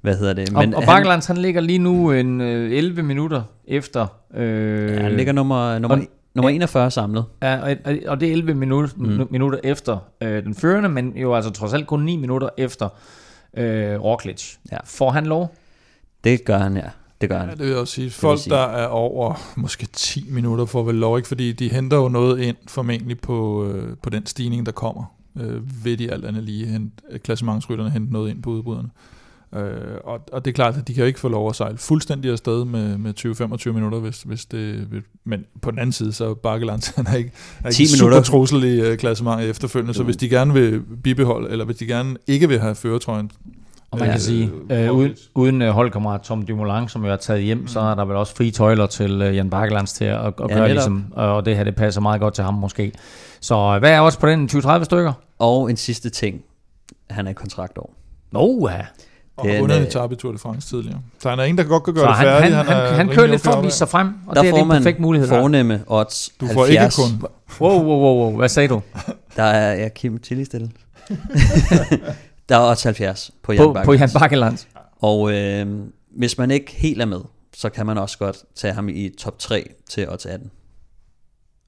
hvad 0.00 0.16
hedder 0.16 0.32
det? 0.32 0.50
Og, 0.54 0.64
og 0.76 0.82
Bakkelands, 0.86 1.26
han 1.26 1.36
ligger 1.36 1.60
lige 1.60 1.78
nu 1.78 2.12
en 2.12 2.40
øh, 2.40 2.72
11 2.72 3.02
minutter 3.02 3.42
efter... 3.68 4.06
Øh, 4.34 4.90
ja, 4.92 5.02
han 5.02 5.12
ligger 5.16 5.32
nummer, 5.32 5.78
nummer, 5.78 5.96
og- 5.96 6.02
nummer 6.34 6.48
41 6.50 6.90
samlet. 6.90 7.24
Ja, 7.42 7.56
og, 7.62 7.76
og- 7.84 7.98
og 8.06 8.20
det 8.20 8.28
er 8.28 8.32
11 8.32 8.54
minutter, 8.54 8.94
mm. 8.96 9.28
minutter 9.30 9.58
efter 9.64 9.98
øh, 10.22 10.44
den 10.44 10.54
førende, 10.54 10.88
men 10.88 11.16
jo 11.16 11.34
altså 11.34 11.50
trods 11.50 11.72
alt 11.72 11.86
kun 11.86 12.02
9 12.02 12.16
minutter 12.16 12.48
efter 12.58 12.88
øh, 13.56 14.00
Roglic. 14.00 14.54
Ja. 14.72 14.78
Får 14.84 15.10
han 15.10 15.26
lov? 15.26 15.54
Det 16.24 16.44
gør 16.44 16.58
han, 16.58 16.76
ja. 16.76 16.88
Det 17.20 17.28
gør 17.28 17.36
Ja, 17.36 17.40
han. 17.44 17.50
det 17.50 17.58
vil 17.58 17.68
jeg 17.68 17.76
også 17.76 17.94
sige. 17.94 18.10
Folk, 18.10 18.40
sige. 18.40 18.54
der 18.54 18.60
er 18.62 18.86
over 18.86 19.34
måske 19.56 19.86
10 19.92 20.26
minutter, 20.30 20.64
får 20.64 20.82
vel 20.82 20.94
lov, 20.94 21.16
ikke? 21.16 21.28
Fordi 21.28 21.52
de 21.52 21.68
henter 21.68 21.96
jo 21.96 22.08
noget 22.08 22.40
ind 22.40 22.56
formentlig 22.68 23.20
på, 23.20 23.64
øh, 23.66 23.96
på 24.02 24.10
den 24.10 24.26
stigning, 24.26 24.66
der 24.66 24.72
kommer. 24.72 25.04
Øh, 25.40 25.84
ved 25.84 25.96
de 25.96 26.12
alt 26.12 26.24
andet 26.24 26.42
lige 26.42 26.66
hente, 26.66 27.18
klassementsrytterne 27.18 27.90
hente 27.90 28.12
noget 28.12 28.30
ind 28.30 28.42
på 28.42 28.50
udbryderne. 28.50 28.88
Øh, 29.56 29.98
og, 30.04 30.20
og 30.32 30.44
det 30.44 30.50
er 30.50 30.54
klart, 30.54 30.76
at 30.76 30.88
de 30.88 30.94
kan 30.94 31.00
jo 31.02 31.06
ikke 31.06 31.20
få 31.20 31.28
lov 31.28 31.48
at 31.48 31.56
sejle 31.56 31.78
fuldstændig 31.78 32.30
afsted 32.32 32.64
med, 32.64 32.98
med 32.98 33.14
20-25 33.68 33.72
minutter, 33.72 33.98
hvis, 33.98 34.22
hvis 34.22 34.44
det, 34.44 34.88
men 35.24 35.44
på 35.62 35.70
den 35.70 35.78
anden 35.78 35.92
side, 35.92 36.12
så 36.12 36.30
er 36.30 36.34
Bakkeland, 36.34 36.82
han 36.96 37.06
er 37.06 37.14
ikke, 37.14 37.30
er 37.64 37.70
10 37.70 37.82
ikke 37.82 37.92
super 37.92 38.20
trussel 38.20 38.64
i 38.64 38.80
øh, 38.80 38.98
klassementet 38.98 39.50
efterfølgende, 39.50 39.94
så 39.94 40.02
hvis 40.02 40.16
de 40.16 40.28
gerne 40.28 40.52
vil 40.52 40.80
bibeholde, 41.02 41.50
eller 41.50 41.64
hvis 41.64 41.76
de 41.76 41.86
gerne 41.86 42.16
ikke 42.26 42.48
vil 42.48 42.60
have 42.60 42.74
føretrøjen, 42.74 43.30
Og 43.90 43.98
man 43.98 44.10
kan 44.10 44.20
sige, 44.20 44.50
øh, 44.70 44.92
uden, 44.92 45.12
uden 45.34 45.62
øh, 45.62 45.70
holdkammerat 45.70 46.20
Tom 46.20 46.42
Dumoulin, 46.42 46.88
som 46.88 47.04
jo 47.04 47.12
er 47.12 47.16
taget 47.16 47.42
hjem, 47.42 47.58
mm. 47.58 47.66
så 47.68 47.80
er 47.80 47.94
der 47.94 48.04
vel 48.04 48.16
også 48.16 48.36
frie 48.36 48.50
tøjler 48.50 48.86
til 48.86 49.22
øh, 49.22 49.36
Jan 49.36 49.50
Bakkelands 49.50 49.92
til 49.92 50.04
at, 50.04 50.20
at 50.26 50.34
Ja, 50.38 50.46
gøre 50.46 50.48
netop. 50.48 50.68
ligesom, 50.68 51.04
og 51.12 51.44
det 51.46 51.56
her 51.56 51.64
det 51.64 51.76
passer 51.76 52.00
meget 52.00 52.20
godt 52.20 52.34
til 52.34 52.44
ham 52.44 52.54
måske. 52.54 52.92
Så 53.40 53.54
øh, 53.54 53.78
hvad 53.78 53.90
er 53.92 54.00
også 54.00 54.18
på 54.18 54.26
den 54.26 54.48
20-30 54.52 54.84
stykker? 54.84 55.12
Og 55.38 55.70
en 55.70 55.76
sidste 55.76 56.10
ting. 56.10 56.42
Han 57.10 57.26
er 57.26 57.30
i 57.30 57.34
kontraktår. 57.34 57.94
Nå 58.32 58.68
ja. 58.70 58.80
Og 59.36 59.46
er 59.46 59.50
har 59.50 59.56
en, 59.56 59.60
vundet 59.60 59.76
en 59.76 59.82
øh, 59.82 59.88
etape 59.88 60.14
i 60.14 60.16
Tour 60.18 60.32
de 60.32 60.38
France 60.38 60.68
tidligere. 60.68 61.00
Så 61.18 61.30
han 61.30 61.38
er 61.38 61.42
en, 61.42 61.58
der 61.58 61.64
godt 61.64 61.84
kan 61.84 61.94
gøre 61.94 62.06
det 62.06 62.14
han, 62.14 62.26
færdigt. 62.26 62.54
han, 62.54 62.66
han, 62.66 62.76
han, 62.76 62.94
han 62.94 63.08
kører 63.08 63.26
lidt 63.26 63.42
for 63.42 63.52
at 63.52 63.64
vise 63.64 63.76
sig 63.76 63.88
frem, 63.88 64.14
og 64.26 64.36
Der 64.36 64.42
det 64.42 64.50
er 64.50 64.56
en 64.56 64.68
man 64.68 64.76
perfekt 64.76 65.00
mulighed. 65.00 65.28
Der. 65.28 65.40
fornemme 65.40 65.84
odds 65.86 66.30
Du 66.40 66.46
får 66.46 66.66
ikke 66.66 66.80
70. 66.80 67.10
kun. 67.20 67.28
Wow, 67.60 67.70
wow, 67.70 68.00
wow, 68.00 68.16
wow, 68.16 68.36
hvad 68.36 68.48
sagde 68.48 68.68
du? 68.68 68.82
Der 69.36 69.42
er 69.42 69.74
ja, 69.74 69.88
Kim 69.88 70.18
Tilly 70.18 70.44
stille. 70.44 70.70
der 72.48 72.56
er 72.56 72.70
odds 72.70 72.82
70 72.82 73.30
på 73.42 73.52
Jan 73.52 73.62
På, 73.62 73.72
på 73.72 73.72
Bakkelands. 73.72 74.14
Jan 74.14 74.20
Bakkelands. 74.20 74.68
Og 75.00 75.32
øh, 75.32 75.66
hvis 76.16 76.38
man 76.38 76.50
ikke 76.50 76.72
helt 76.72 77.02
er 77.02 77.06
med, 77.06 77.20
så 77.54 77.68
kan 77.68 77.86
man 77.86 77.98
også 77.98 78.18
godt 78.18 78.36
tage 78.54 78.74
ham 78.74 78.88
i 78.88 79.10
top 79.18 79.38
3 79.38 79.70
til 79.90 80.10
odds 80.10 80.26
18. 80.26 80.50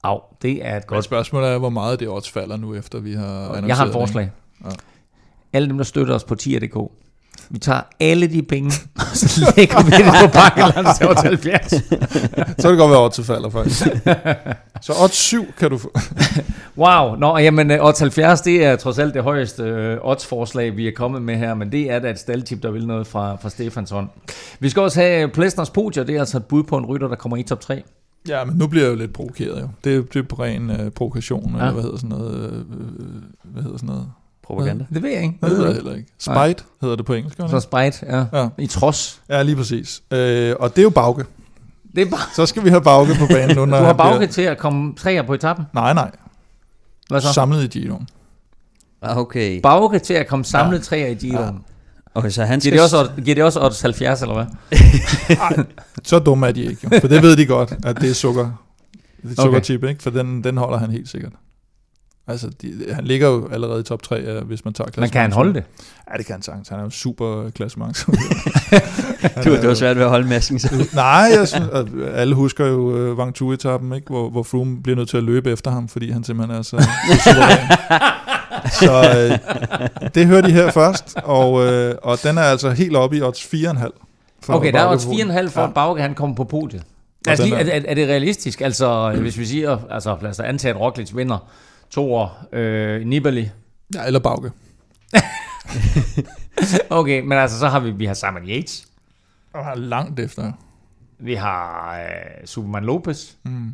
Au, 0.03 0.19
det 0.41 0.65
er 0.65 0.77
et 0.77 0.83
Men 0.83 0.87
godt 0.87 1.05
spørgsmålet 1.05 1.49
er, 1.49 1.57
hvor 1.57 1.69
meget 1.69 1.99
det 1.99 2.09
odds 2.09 2.29
falder 2.29 2.57
nu, 2.57 2.75
efter 2.75 2.99
vi 2.99 3.13
har 3.13 3.25
annonceret 3.25 3.67
Jeg 3.67 3.77
har 3.77 3.85
et 3.85 3.91
forslag. 3.91 4.31
Ja. 4.65 4.69
Alle 5.53 5.67
dem, 5.67 5.77
der 5.77 5.83
støtter 5.83 6.15
os 6.15 6.23
på 6.23 6.35
tier.dk, 6.35 6.91
vi 7.51 7.59
tager 7.59 7.81
alle 7.99 8.27
de 8.27 8.41
penge, 8.41 8.71
og 8.95 9.05
så 9.13 9.53
lægger 9.57 9.83
vi 9.83 9.91
det 9.91 10.05
på 10.05 10.33
Bakkelands 10.33 10.89
til 10.97 11.09
odds 11.09 11.21
70. 11.21 11.73
ikke? 11.73 11.87
Så 12.57 12.61
kan 12.61 12.71
det 12.71 12.77
godt 12.77 12.91
være, 12.91 13.05
at 13.05 13.25
falder 13.25 13.49
faktisk. 13.49 13.83
så 14.81 14.93
odds 15.03 15.15
7 15.15 15.45
kan 15.57 15.69
du 15.69 15.77
få. 15.77 15.93
Wow, 16.77 17.15
nå, 17.15 17.37
jamen 17.37 17.71
øh, 17.71 17.85
odds 17.85 17.99
70, 17.99 18.41
det 18.41 18.65
er 18.65 18.75
trods 18.75 18.99
alt 18.99 19.13
det 19.13 19.23
højeste 19.23 19.63
øh, 19.63 19.97
odds-forslag, 20.01 20.77
vi 20.77 20.87
er 20.87 20.91
kommet 20.95 21.21
med 21.21 21.35
her, 21.35 21.53
men 21.53 21.71
det 21.71 21.91
er 21.91 21.99
da 21.99 22.09
et 22.09 22.19
staldtip, 22.19 22.63
der 22.63 22.71
vil 22.71 22.87
noget 22.87 23.07
fra, 23.07 23.37
fra 23.41 23.49
Stefans 23.49 23.89
hånd. 23.89 24.09
Vi 24.59 24.69
skal 24.69 24.81
også 24.81 25.01
have 25.01 25.27
Plesners 25.27 25.69
podier, 25.69 26.03
det 26.03 26.15
er 26.15 26.19
altså 26.19 26.37
et 26.37 26.45
bud 26.45 26.63
på 26.63 26.77
en 26.77 26.85
rytter, 26.85 27.07
der 27.07 27.15
kommer 27.15 27.37
i 27.37 27.43
top 27.43 27.59
3. 27.59 27.83
Ja, 28.27 28.45
men 28.45 28.55
nu 28.55 28.67
bliver 28.67 28.85
jeg 28.85 28.91
jo 28.91 28.97
lidt 28.97 29.13
provokeret 29.13 29.61
jo. 29.61 29.69
Det 29.83 29.95
er, 29.95 30.01
det 30.01 30.15
er 30.15 30.23
på 30.23 30.35
ren 30.43 30.69
uh, 30.69 30.89
provokation, 30.89 31.55
ja. 31.55 31.57
Ja. 31.57 31.61
eller 31.61 31.73
hvad 31.73 31.83
hedder 31.83 31.97
sådan 31.97 32.09
noget? 32.09 32.51
Øh, 32.51 32.65
hvad 33.43 33.63
hedder 33.63 33.77
sådan 33.77 33.87
noget? 33.87 34.11
Propaganda. 34.49 34.85
Det 34.93 35.03
ved 35.03 35.09
jeg 35.09 35.23
ikke. 35.23 35.37
Det 35.41 35.49
hedder 35.49 35.65
det 35.65 35.75
heller 35.75 35.95
ikke. 35.95 36.07
Spite 36.19 36.63
hedder 36.81 36.95
det 36.95 37.05
på 37.05 37.13
engelsk, 37.13 37.37
Så 37.49 37.59
spejt, 37.59 38.03
ja. 38.07 38.25
Ja. 38.33 38.47
I 38.57 38.67
trods. 38.67 39.21
Ja, 39.29 39.41
lige 39.43 39.55
præcis. 39.55 40.01
Øh, 40.11 40.55
og 40.59 40.69
det 40.75 40.77
er 40.81 40.83
jo 40.83 40.89
Bauke. 40.89 41.25
Det 41.95 42.01
er 42.07 42.09
bare, 42.09 42.19
Så 42.35 42.45
skal 42.45 42.63
vi 42.63 42.69
have 42.69 42.81
Bauke 42.81 43.11
på 43.19 43.25
banen 43.27 43.55
nu, 43.55 43.65
når 43.65 43.77
du 43.79 43.83
har 43.83 44.03
han 44.03 44.17
bliver- 44.17 44.31
til 44.31 44.41
at 44.41 44.57
komme 44.57 44.93
træer 44.95 45.21
på 45.21 45.33
etappen. 45.33 45.65
Nej, 45.73 45.93
nej. 45.93 46.11
Hvad 47.09 47.21
så? 47.21 47.33
Samlet 47.33 47.63
i 47.75 47.79
Giroen. 47.79 48.07
Ah, 49.01 49.17
Okay. 49.17 49.59
Bagge 49.63 49.99
til 49.99 50.13
at 50.13 50.27
komme 50.27 50.45
samlet 50.45 50.77
ja. 50.77 50.83
træer 50.83 51.07
i 51.07 51.13
Giroen. 51.13 51.55
Ja. 52.15 52.19
okay, 52.19 52.29
så 52.29 52.43
han 52.43 52.59
Giver 52.59 52.87
skal... 52.87 52.99
det, 52.99 53.07
også, 53.09 53.21
giver 53.23 53.35
det 53.35 53.43
også 53.43 53.59
odds 53.65 53.81
70, 53.81 54.21
eller 54.21 54.35
hvad? 54.35 54.45
Så 56.03 56.19
dumme 56.19 56.47
er 56.47 56.51
de 56.51 56.61
ikke, 56.63 56.89
jo. 56.93 56.99
For 56.99 57.07
det 57.07 57.21
ved 57.21 57.37
de 57.37 57.45
godt, 57.45 57.73
at 57.85 58.01
det 58.01 58.09
er 58.09 58.13
sukker. 58.13 58.43
Det 59.21 59.23
er 59.23 59.27
Okay. 59.31 59.43
sukkerchip, 59.43 59.83
ikke? 59.83 60.03
For 60.03 60.09
den, 60.09 60.43
den 60.43 60.57
holder 60.57 60.77
han 60.77 60.91
helt 60.91 61.09
sikkert. 61.09 61.31
Altså, 62.29 62.49
de, 62.61 62.73
han 62.91 63.03
ligger 63.05 63.27
jo 63.27 63.49
allerede 63.51 63.79
i 63.79 63.83
top 63.83 64.03
3, 64.03 64.19
øh, 64.19 64.43
hvis 64.47 64.65
man 64.65 64.73
tager 64.73 64.89
Men 64.97 65.09
kan 65.09 65.21
han 65.21 65.31
holde 65.31 65.53
det? 65.53 65.63
Ja, 66.11 66.17
det 66.17 66.25
kan 66.25 66.33
han 66.33 66.41
sagtens. 66.41 66.69
Han 66.69 66.79
er 66.79 66.83
jo 66.83 66.89
super 66.89 67.49
klassement. 67.49 67.97
Du, 69.43 69.51
det 69.55 69.67
var 69.67 69.73
svært 69.73 69.95
ved 69.97 70.03
at 70.03 70.09
holde 70.09 70.27
masken. 70.27 70.59
Så. 70.59 70.89
Nej, 70.93 71.31
jeg 71.37 71.47
synes, 71.47 71.67
at 71.73 71.85
alle 72.13 72.35
husker 72.35 72.65
jo 72.65 73.11
uh, 73.11 73.17
Vang 73.17 73.41
etappen 73.53 73.93
ikke? 73.93 74.07
Hvor, 74.07 74.29
hvor 74.29 74.43
Froome 74.43 74.83
bliver 74.83 74.95
nødt 74.95 75.09
til 75.09 75.17
at 75.17 75.23
løbe 75.23 75.51
efter 75.51 75.71
ham, 75.71 75.87
fordi 75.87 76.11
han 76.11 76.23
simpelthen 76.23 76.57
er 76.57 76.61
så, 76.61 76.69
så 76.69 77.31
suveræn. 77.31 77.57
Så 78.79 78.93
øh, 80.03 80.09
det 80.15 80.27
hører 80.27 80.41
de 80.41 80.51
her 80.51 80.71
først, 80.71 81.15
og, 81.23 81.65
øh, 81.65 81.95
og 82.03 82.17
den 82.23 82.37
er 82.37 82.41
altså 82.41 82.69
helt 82.71 82.95
oppe 82.95 83.17
i 83.17 83.21
odds 83.21 83.39
4,5. 83.43 83.89
for 84.43 84.53
Okay, 84.53 84.73
der 84.73 84.79
er 84.79 84.91
odds 84.91 85.05
på 85.05 85.11
4,5 85.11 85.47
for, 85.49 85.61
Ja. 85.61 85.67
at 85.67 85.73
Bauke 85.73 86.01
han 86.01 86.13
kommer 86.13 86.35
på 86.35 86.43
podiet. 86.43 86.83
Altså, 87.27 87.43
lige, 87.43 87.55
er- 87.55 87.79
er, 87.79 87.81
er, 87.87 87.93
det 87.95 88.07
realistisk? 88.07 88.61
Altså, 88.61 89.11
hvis 89.21 89.37
vi 89.37 89.45
siger, 89.45 89.77
altså 89.89 90.17
lad 90.21 90.29
os 90.29 90.39
antage, 90.39 90.73
at 90.73 90.79
Roglic 90.79 91.11
vinder 91.15 91.49
to 91.91 92.13
år 92.13 92.45
øh, 92.51 93.05
Nibali. 93.05 93.49
Ja, 93.95 94.05
eller 94.05 94.19
Bauke. 94.19 94.51
Okay, 96.89 97.21
men 97.21 97.37
altså, 97.37 97.59
så 97.59 97.67
har 97.67 97.79
vi, 97.79 97.91
vi 97.91 98.05
har 98.05 98.13
Simon 98.13 98.49
Yates. 98.49 98.87
Og 99.53 99.65
han 99.65 99.77
er 99.77 99.81
langt 99.81 100.19
efter. 100.19 100.51
Vi 101.19 101.33
har 101.35 101.95
øh, 101.99 102.45
Superman 102.47 102.83
Lopez. 102.83 103.31
Mm. 103.43 103.73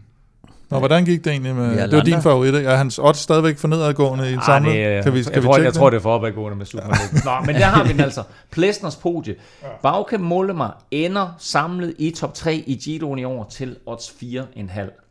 Nå, 0.70 0.80
hvordan 0.80 1.06
gik 1.06 1.24
det 1.26 1.32
egentlig 1.32 1.56
med... 1.56 1.76
Ja, 1.76 1.88
det 1.88 1.96
var 1.98 2.04
din 2.04 2.22
favorit, 2.22 2.54
ikke? 2.56 2.70
Er 2.70 2.76
hans 2.76 3.00
odds 3.00 3.18
stadigvæk 3.18 3.58
for 3.58 3.68
nedadgående 3.68 4.30
i 4.30 4.34
en 4.34 4.40
Ah, 4.40 4.46
samlet? 4.46 4.74
det, 4.74 4.86
er- 4.86 5.04
kan 5.04 5.14
vi, 5.14 5.24
kan 5.24 5.34
jeg, 5.34 5.42
vi 5.44 5.48
tror, 5.48 5.58
jeg 5.58 5.66
det? 5.66 5.74
tror, 5.74 5.90
det 5.90 5.98
er 5.98 6.02
for 6.02 6.16
opadgående 6.16 6.58
med 6.58 6.66
Superman 6.66 6.98
Lopez. 7.04 7.26
Nå, 7.26 7.32
men 7.46 7.56
der 7.56 7.66
har 7.66 7.84
vi 7.84 7.92
den 7.94 8.00
altså. 8.02 8.24
Plesners 8.52 8.96
podie. 8.96 9.36
Bauke 9.82 10.18
Mollema 10.18 10.68
ender 10.92 11.36
samlet 11.40 11.94
i 12.00 12.12
top 12.12 12.34
3 12.34 12.56
i 12.56 12.76
Giroen 12.76 13.20
i 13.20 13.24
år 13.24 13.48
til 13.52 13.76
odds 13.86 14.10
4,5. 14.24 15.05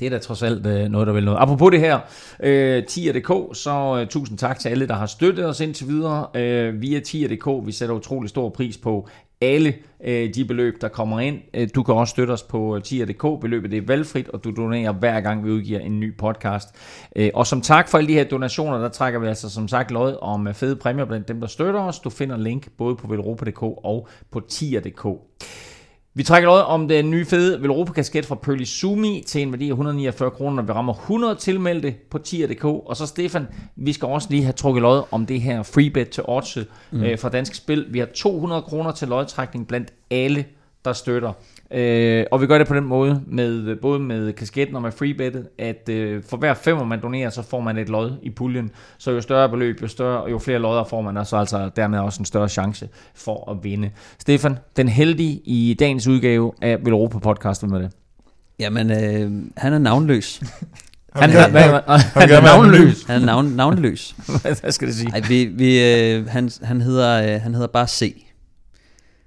Det 0.00 0.06
er 0.06 0.10
da 0.10 0.18
trods 0.18 0.42
alt 0.42 0.66
øh, 0.66 0.88
noget, 0.88 1.06
der 1.06 1.12
vil 1.12 1.24
noget. 1.24 1.38
Apropos 1.40 1.70
det 1.70 1.80
her, 1.80 1.98
øh, 2.42 2.84
tier.dk, 2.84 3.56
så 3.56 3.98
øh, 4.00 4.06
tusind 4.06 4.38
tak 4.38 4.58
til 4.58 4.68
alle, 4.68 4.88
der 4.88 4.94
har 4.94 5.06
støttet 5.06 5.46
os 5.46 5.60
indtil 5.60 5.88
videre 5.88 6.26
øh, 6.34 6.82
via 6.82 7.00
tier.dk. 7.00 7.66
Vi 7.66 7.72
sætter 7.72 7.94
utrolig 7.94 8.30
stor 8.30 8.48
pris 8.48 8.76
på 8.76 9.08
alle 9.40 9.74
øh, 10.04 10.34
de 10.34 10.44
beløb, 10.44 10.80
der 10.80 10.88
kommer 10.88 11.20
ind. 11.20 11.38
Øh, 11.54 11.68
du 11.74 11.82
kan 11.82 11.94
også 11.94 12.10
støtte 12.10 12.30
os 12.32 12.42
på 12.42 12.76
øh, 12.76 12.82
tier.dk. 12.82 13.40
Beløbet 13.40 13.70
det 13.70 13.76
er 13.76 13.86
valgfrit, 13.86 14.28
og 14.28 14.44
du 14.44 14.50
donerer 14.56 14.92
hver 14.92 15.20
gang, 15.20 15.44
vi 15.44 15.50
udgiver 15.50 15.80
en 15.80 16.00
ny 16.00 16.16
podcast. 16.16 16.68
Øh, 17.16 17.30
og 17.34 17.46
som 17.46 17.60
tak 17.60 17.88
for 17.88 17.98
alle 17.98 18.08
de 18.08 18.14
her 18.14 18.24
donationer, 18.24 18.78
der 18.78 18.88
trækker 18.88 19.20
vi 19.20 19.26
altså 19.26 19.50
som 19.50 19.68
sagt 19.68 19.90
lod 19.90 20.16
om 20.20 20.48
øh, 20.48 20.54
fede 20.54 20.76
præmier 20.76 21.04
blandt 21.04 21.28
dem, 21.28 21.40
der 21.40 21.46
støtter 21.46 21.80
os. 21.80 21.98
Du 21.98 22.10
finder 22.10 22.36
link 22.36 22.68
både 22.78 22.96
på 22.96 23.06
velropa.dk 23.06 23.62
og 23.62 24.08
på 24.30 24.40
tier.dk. 24.40 25.06
Vi 26.18 26.22
trækker 26.22 26.48
lod 26.48 26.60
om 26.60 26.88
den 26.88 27.10
nye 27.10 27.24
fede 27.24 27.62
Velropa-kasket 27.62 28.26
fra 28.26 28.34
Pearly 28.34 28.64
Sumi 28.64 29.24
til 29.26 29.42
en 29.42 29.52
værdi 29.52 29.68
af 29.68 29.72
149 29.72 30.30
kroner, 30.30 30.56
når 30.56 30.62
vi 30.62 30.72
rammer 30.72 30.92
100 30.92 31.34
tilmeldte 31.34 31.94
på 32.10 32.18
tier.dk. 32.18 32.64
Og 32.64 32.96
så 32.96 33.06
Stefan, 33.06 33.46
vi 33.76 33.92
skal 33.92 34.08
også 34.08 34.28
lige 34.30 34.42
have 34.42 34.52
trukket 34.52 34.82
lod 34.82 35.02
om 35.10 35.26
det 35.26 35.40
her 35.40 35.62
freebet 35.62 36.10
til 36.10 36.24
Odds 36.28 36.58
mm. 36.90 37.02
øh, 37.02 37.18
fra 37.18 37.28
Dansk 37.28 37.54
Spil. 37.54 37.86
Vi 37.90 37.98
har 37.98 38.06
200 38.06 38.62
kroner 38.62 38.92
til 38.92 39.08
lodtrækning 39.08 39.68
blandt 39.68 39.92
alle, 40.10 40.44
der 40.84 40.92
støtter. 40.92 41.32
Øh, 41.70 42.24
og 42.30 42.40
vi 42.40 42.46
gør 42.46 42.58
det 42.58 42.66
på 42.68 42.74
den 42.74 42.84
måde, 42.84 43.22
med 43.26 43.76
både 43.76 43.98
med 44.00 44.32
kasketten 44.32 44.76
og 44.76 44.82
med 44.82 44.92
freebettet, 44.92 45.48
at 45.58 45.88
øh, 45.90 46.22
for 46.28 46.36
hver 46.36 46.54
femmer 46.54 46.84
man 46.84 47.00
donerer, 47.02 47.30
så 47.30 47.42
får 47.42 47.60
man 47.60 47.78
et 47.78 47.88
lod 47.88 48.12
i 48.22 48.30
puljen. 48.30 48.70
Så 48.98 49.10
jo 49.10 49.20
større 49.20 49.48
beløb, 49.48 49.82
jo, 49.82 49.88
større, 49.88 50.30
jo 50.30 50.38
flere 50.38 50.58
lodder 50.58 50.84
får 50.84 51.02
man, 51.02 51.16
og 51.16 51.26
så 51.26 51.36
altså 51.36 51.70
dermed 51.76 51.98
også 51.98 52.20
en 52.20 52.24
større 52.24 52.48
chance 52.48 52.88
for 53.14 53.50
at 53.50 53.56
vinde. 53.64 53.90
Stefan, 54.18 54.58
den 54.76 54.88
heldige 54.88 55.40
i 55.44 55.76
dagens 55.78 56.06
udgave 56.06 56.52
af 56.62 56.76
Velropa 56.84 57.18
Podcast, 57.18 57.62
er 57.62 57.66
det? 57.66 57.90
Jamen, 58.58 58.90
øh, 58.90 59.42
han 59.56 59.72
er 59.72 59.78
navnløs. 59.78 60.42
Han, 61.14 61.30
han, 61.30 61.50
gerne- 61.52 61.58
han, 61.58 62.00
han, 62.14 62.30
er 62.30 62.42
navnløs. 62.42 63.04
Han 63.04 63.22
er 63.22 63.26
navn, 63.26 63.46
navnløs. 63.46 64.14
Hvad 64.60 64.72
skal 64.72 64.88
det 64.88 64.96
sige? 64.96 65.10
Ej, 65.12 65.20
vi, 65.28 65.44
vi, 65.44 65.84
øh, 65.84 66.26
han, 66.28 66.50
han, 66.62 66.80
hedder, 66.80 67.34
øh, 67.34 67.40
han 67.40 67.54
hedder 67.54 67.66
bare 67.68 67.86
C. 67.88 68.24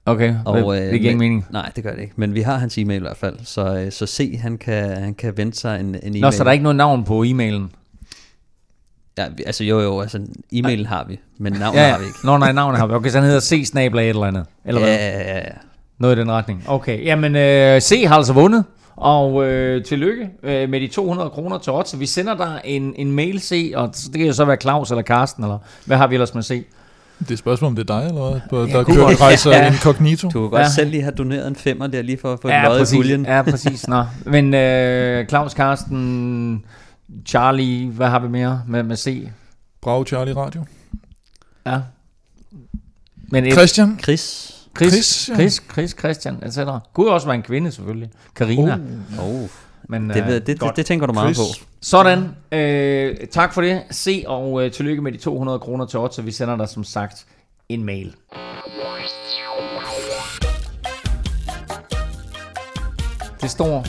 Okay, 0.05 0.35
Og, 0.45 0.53
og, 0.53 0.77
øh, 0.77 0.91
det 0.91 0.99
giver 1.01 1.11
men- 1.11 1.19
mening. 1.19 1.45
Nej, 1.51 1.71
det 1.75 1.83
gør 1.83 1.91
det 1.93 2.01
ikke. 2.01 2.13
Men 2.15 2.35
vi 2.35 2.41
har 2.41 2.57
hans 2.57 2.77
e-mail 2.77 2.97
i 2.99 3.01
hvert 3.01 3.17
fald. 3.17 3.35
Så, 3.43 3.75
øh, 3.75 3.91
så 3.91 4.05
C, 4.07 4.39
han 4.41 4.57
kan, 4.57 4.97
han 4.97 5.13
kan 5.13 5.37
vente 5.37 5.59
sig 5.59 5.79
en, 5.79 5.85
en 5.85 5.95
e-mail. 6.03 6.21
Nå, 6.21 6.31
så 6.31 6.43
der 6.43 6.49
er 6.49 6.53
ikke 6.53 6.63
noget 6.63 6.75
navn 6.75 7.03
på 7.03 7.23
e-mailen? 7.23 7.71
Ja, 9.17 9.25
vi- 9.37 9.43
altså 9.45 9.63
jo 9.63 9.79
jo, 9.79 10.01
altså 10.01 10.17
e-mailen 10.53 10.85
har 10.87 11.05
vi, 11.09 11.19
men 11.37 11.53
navnet 11.53 11.79
Ja, 11.79 11.87
har 11.89 11.99
vi 11.99 12.05
ikke. 12.05 12.17
Nå, 12.23 12.37
nej, 12.37 12.51
navnet 12.51 12.79
har 12.79 12.87
vi. 12.87 12.93
Okay, 12.93 13.09
så 13.09 13.17
han 13.17 13.25
hedder 13.25 13.39
c 13.41 13.63
snabla 13.67 14.01
et 14.01 14.09
eller 14.09 14.23
andet. 14.25 14.45
Eller 14.65 14.81
ja, 14.81 14.87
hvad? 14.87 14.97
ja, 14.97 15.19
ja, 15.19 15.37
ja. 15.37 15.43
Noget 15.97 16.15
i 16.17 16.19
den 16.19 16.31
retning. 16.31 16.63
Okay, 16.67 17.05
jamen 17.05 17.35
øh, 17.35 17.81
C 17.81 18.03
har 18.07 18.15
altså 18.15 18.33
vundet. 18.33 18.63
Og 18.95 19.45
øh, 19.47 19.83
tillykke 19.83 20.29
øh, 20.43 20.69
med 20.69 20.81
de 20.81 20.87
200 20.87 21.29
kroner 21.29 21.57
til 21.57 21.71
odds. 21.73 21.99
Vi 21.99 22.05
sender 22.05 22.37
dig 22.37 22.61
en, 22.65 22.93
en 22.95 23.11
mail, 23.11 23.39
C, 23.41 23.71
og 23.75 23.87
det 23.95 24.13
kan 24.15 24.25
jo 24.27 24.33
så 24.33 24.45
være 24.45 24.57
Claus 24.61 24.91
eller 24.91 25.01
Karsten, 25.01 25.43
eller 25.43 25.57
hvad 25.85 25.97
har 25.97 26.07
vi 26.07 26.15
ellers 26.15 26.33
med 26.35 26.43
C? 26.43 26.65
Det 27.21 27.27
er 27.29 27.31
et 27.33 27.39
spørgsmål, 27.39 27.67
om 27.67 27.75
det 27.75 27.89
er 27.89 27.99
dig, 27.99 28.07
eller 28.07 28.29
hvad? 28.31 28.41
På, 28.49 28.65
Ja, 28.65 28.73
der 28.77 28.83
kunne 28.83 28.95
kører 28.95 29.05
godt. 29.07 29.21
rejser 29.21 29.51
Ja. 29.57 29.71
incognito. 29.71 30.29
Du 30.29 30.41
kan 30.41 30.49
godt 30.49 30.61
Ja. 30.61 30.69
selv 30.69 30.89
lige 30.91 31.03
have 31.03 31.13
doneret 31.17 31.47
en 31.47 31.55
femmer 31.55 31.87
der, 31.87 32.01
lige 32.01 32.17
for 32.21 32.33
at 32.33 32.39
få 32.41 32.49
ja, 32.49 32.63
løjet 32.63 32.77
i 32.77 32.81
præcis. 32.81 32.95
puljen. 32.97 33.25
Ja, 33.25 33.41
præcis. 33.41 33.87
Nå. 33.87 34.03
Men 34.25 34.53
øh, 34.53 35.27
Claus, 35.27 35.53
Karsten, 35.53 36.65
Charlie, 37.27 37.89
hvad 37.91 38.07
har 38.07 38.19
vi 38.19 38.27
mere 38.27 38.61
med, 38.67 38.83
med 38.83 38.95
C? 38.97 39.27
Bravo 39.81 40.05
Charlie 40.05 40.35
Radio. 40.35 40.65
Ja. 41.65 41.79
Men 43.31 43.45
et, 43.45 43.53
Christian. 43.53 43.99
Chris. 44.03 44.55
Chris, 44.77 44.91
Chris. 44.93 45.29
Chris, 45.35 45.61
Chris, 45.73 45.95
Christian, 45.99 46.37
etc. 46.45 46.57
Kunne 46.93 47.07
jo 47.07 47.13
også 47.13 47.27
være 47.27 47.35
en 47.35 47.41
kvinde, 47.41 47.71
selvfølgelig. 47.71 48.09
Karina. 48.35 48.79
Oh. 49.19 49.25
Oh, 49.41 49.49
Men, 49.89 50.09
det, 50.09 50.25
ved- 50.27 50.33
det, 50.39 50.47
det, 50.47 50.59
godt. 50.59 50.75
det, 50.75 50.85
tænker 50.85 51.07
du 51.07 51.13
meget 51.13 51.35
Chris. 51.35 51.59
på. 51.59 51.65
Sådan. 51.81 52.29
Øh, 52.51 53.15
tak 53.31 53.53
for 53.53 53.61
det. 53.61 53.81
Se 53.91 54.23
og 54.27 54.65
øh, 54.65 54.71
tillykke 54.71 55.01
med 55.01 55.11
de 55.11 55.17
200 55.17 55.59
kroner 55.59 55.85
til 55.85 55.99
og 55.99 56.25
vi 56.25 56.31
sender 56.31 56.57
dig 56.57 56.69
som 56.69 56.83
sagt 56.83 57.25
en 57.69 57.83
mail. 57.83 58.15
Det 63.41 63.49
står 63.51 63.83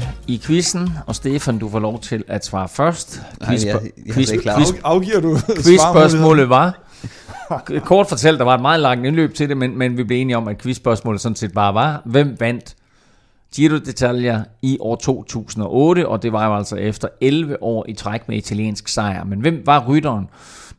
16-11 0.00 0.02
i 0.26 0.40
quizzen, 0.44 0.90
og 1.06 1.14
Stefan, 1.14 1.58
du 1.58 1.68
får 1.68 1.78
lov 1.78 2.00
til 2.00 2.24
at 2.28 2.44
svare 2.46 2.68
først. 2.68 3.22
Nej, 3.40 3.50
jeg- 3.66 3.80
jeg 4.06 4.14
quiz, 4.14 4.30
klar. 4.42 4.56
quiz, 4.56 4.70
Af, 4.72 4.80
afgiver 4.84 5.20
du 5.20 5.36
quizspørgsmålet 5.64 6.48
var... 6.48 6.78
Kort 7.84 8.08
fortalt, 8.08 8.38
der 8.38 8.44
var 8.44 8.54
et 8.54 8.60
meget 8.60 8.80
langt 8.80 9.06
indløb 9.06 9.34
til 9.34 9.48
det, 9.48 9.56
men, 9.56 9.78
men 9.78 9.96
vi 9.96 10.04
blev 10.04 10.20
enige 10.20 10.36
om, 10.36 10.48
at 10.48 10.58
quizspørgsmålet 10.58 11.20
sådan 11.20 11.36
set 11.36 11.52
bare 11.52 11.74
var, 11.74 12.02
hvem 12.04 12.36
vandt 12.40 12.74
Giro 13.54 13.76
d'Italia 13.76 14.44
i 14.62 14.76
år 14.80 14.96
2008, 14.96 16.08
og 16.08 16.22
det 16.22 16.32
var 16.32 16.46
jo 16.46 16.56
altså 16.56 16.76
efter 16.76 17.08
11 17.20 17.62
år 17.62 17.84
i 17.88 17.94
træk 17.94 18.28
med 18.28 18.36
italiensk 18.36 18.88
sejr. 18.88 19.24
Men 19.24 19.40
hvem 19.40 19.62
var 19.66 19.86
rytteren, 19.88 20.28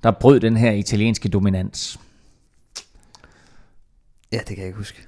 der 0.03 0.11
brød 0.11 0.39
den 0.39 0.57
her 0.57 0.72
italienske 0.72 1.30
dominans? 1.30 1.99
Ja, 4.32 4.38
det 4.38 4.47
kan 4.47 4.57
jeg 4.57 4.65
ikke 4.65 4.78
huske. 4.78 5.01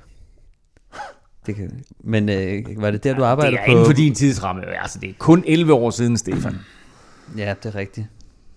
Det 1.46 1.56
kan, 1.56 1.84
men 2.04 2.30
øh, 2.30 2.82
var 2.82 2.92
det 2.92 3.04
der, 3.04 3.14
du 3.16 3.24
arbejdede 3.24 3.52
det 3.52 3.62
er 3.62 3.66
på? 3.66 3.72
inden 3.72 3.86
for 3.86 3.94
din 3.94 4.16
tidsramme. 4.16 4.82
Altså, 4.82 5.00
det 5.00 5.10
er 5.10 5.14
kun 5.18 5.44
11 5.48 5.74
år 5.74 5.90
siden, 5.90 6.18
Stefan. 6.18 6.56
Ja, 7.38 7.54
det 7.64 7.76
er 7.76 7.76
rigtigt. 7.76 8.08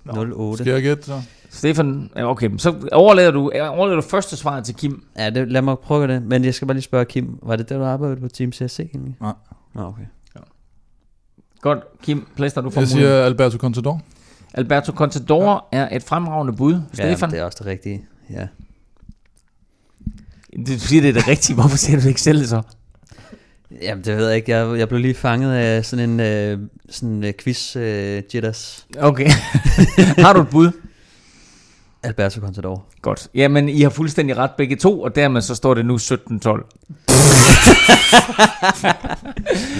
Nå, 0.05 0.26
08. 0.34 0.64
Skal 0.64 0.72
jeg 0.72 0.82
gætte 0.82 1.02
så? 1.02 1.22
Stefan, 1.55 2.11
ja, 2.16 2.30
okay, 2.30 2.50
så 2.59 2.88
overlader 2.92 3.30
du, 3.30 3.52
overlader 3.68 4.00
du 4.00 4.07
første 4.09 4.36
svaret 4.36 4.64
til 4.64 4.74
Kim. 4.74 5.05
Ja, 5.18 5.30
det, 5.30 5.52
lad 5.52 5.62
mig 5.62 5.78
prøve 5.78 6.07
det. 6.09 6.22
Men 6.22 6.44
jeg 6.44 6.55
skal 6.55 6.66
bare 6.66 6.74
lige 6.74 6.82
spørge 6.82 7.05
Kim, 7.05 7.38
var 7.42 7.57
det 7.57 7.68
der, 7.68 7.78
du 7.78 7.84
arbejdede 7.84 8.20
på 8.20 8.28
Team 8.28 8.52
CSC 8.52 8.78
egentlig? 8.80 9.16
Nej. 9.20 9.32
Nå, 9.74 9.82
okay. 9.82 10.02
Godt, 11.61 11.78
Kim 12.02 12.26
Plester, 12.36 12.61
du 12.61 12.70
får 12.70 12.80
Jeg 12.80 12.88
siger 12.88 13.24
Alberto 13.24 13.59
Contador. 13.59 14.00
Alberto 14.55 14.92
Contador 14.92 15.68
er 15.72 15.96
et 15.96 16.02
fremragende 16.02 16.52
bud. 16.52 16.80
Stefan, 16.92 17.30
Ja, 17.30 17.36
det 17.36 17.40
er 17.40 17.44
også 17.44 17.59
det 17.59 17.66
rigtige. 17.66 18.05
Ja. 18.30 18.46
du 20.66 20.78
siger, 20.78 21.02
det 21.02 21.09
er 21.09 21.12
det 21.12 21.28
rigtige. 21.28 21.55
Hvorfor 21.55 21.76
siger 21.76 21.96
du 21.96 22.02
det 22.02 22.09
ikke 22.09 22.20
selv 22.22 22.46
så? 22.46 22.62
Jamen, 23.82 24.05
det 24.05 24.16
ved 24.16 24.26
jeg 24.26 24.36
ikke. 24.36 24.50
Jeg, 24.50 24.78
jeg 24.78 24.88
blev 24.88 25.00
lige 25.00 25.14
fanget 25.14 25.55
af 25.55 25.84
sådan 25.84 26.11
en 26.11 26.20
øh, 26.20 26.59
sådan, 26.90 27.24
øh, 27.24 27.32
quiz 27.38 27.76
øh, 27.76 28.22
jitters. 28.34 28.86
Okay. 28.98 29.30
Har 30.24 30.32
du 30.32 30.40
et 30.40 30.48
bud? 30.48 30.70
Alberto 32.05 32.40
Contador. 32.40 32.84
Godt. 33.02 33.28
Jamen, 33.34 33.68
I 33.68 33.80
har 33.82 33.90
fuldstændig 33.90 34.36
ret 34.36 34.50
begge 34.59 34.76
to, 34.76 35.02
og 35.02 35.14
dermed 35.16 35.40
så 35.40 35.55
står 35.55 35.74
det 35.74 35.86
nu 35.86 35.96
17-12. 35.96 36.00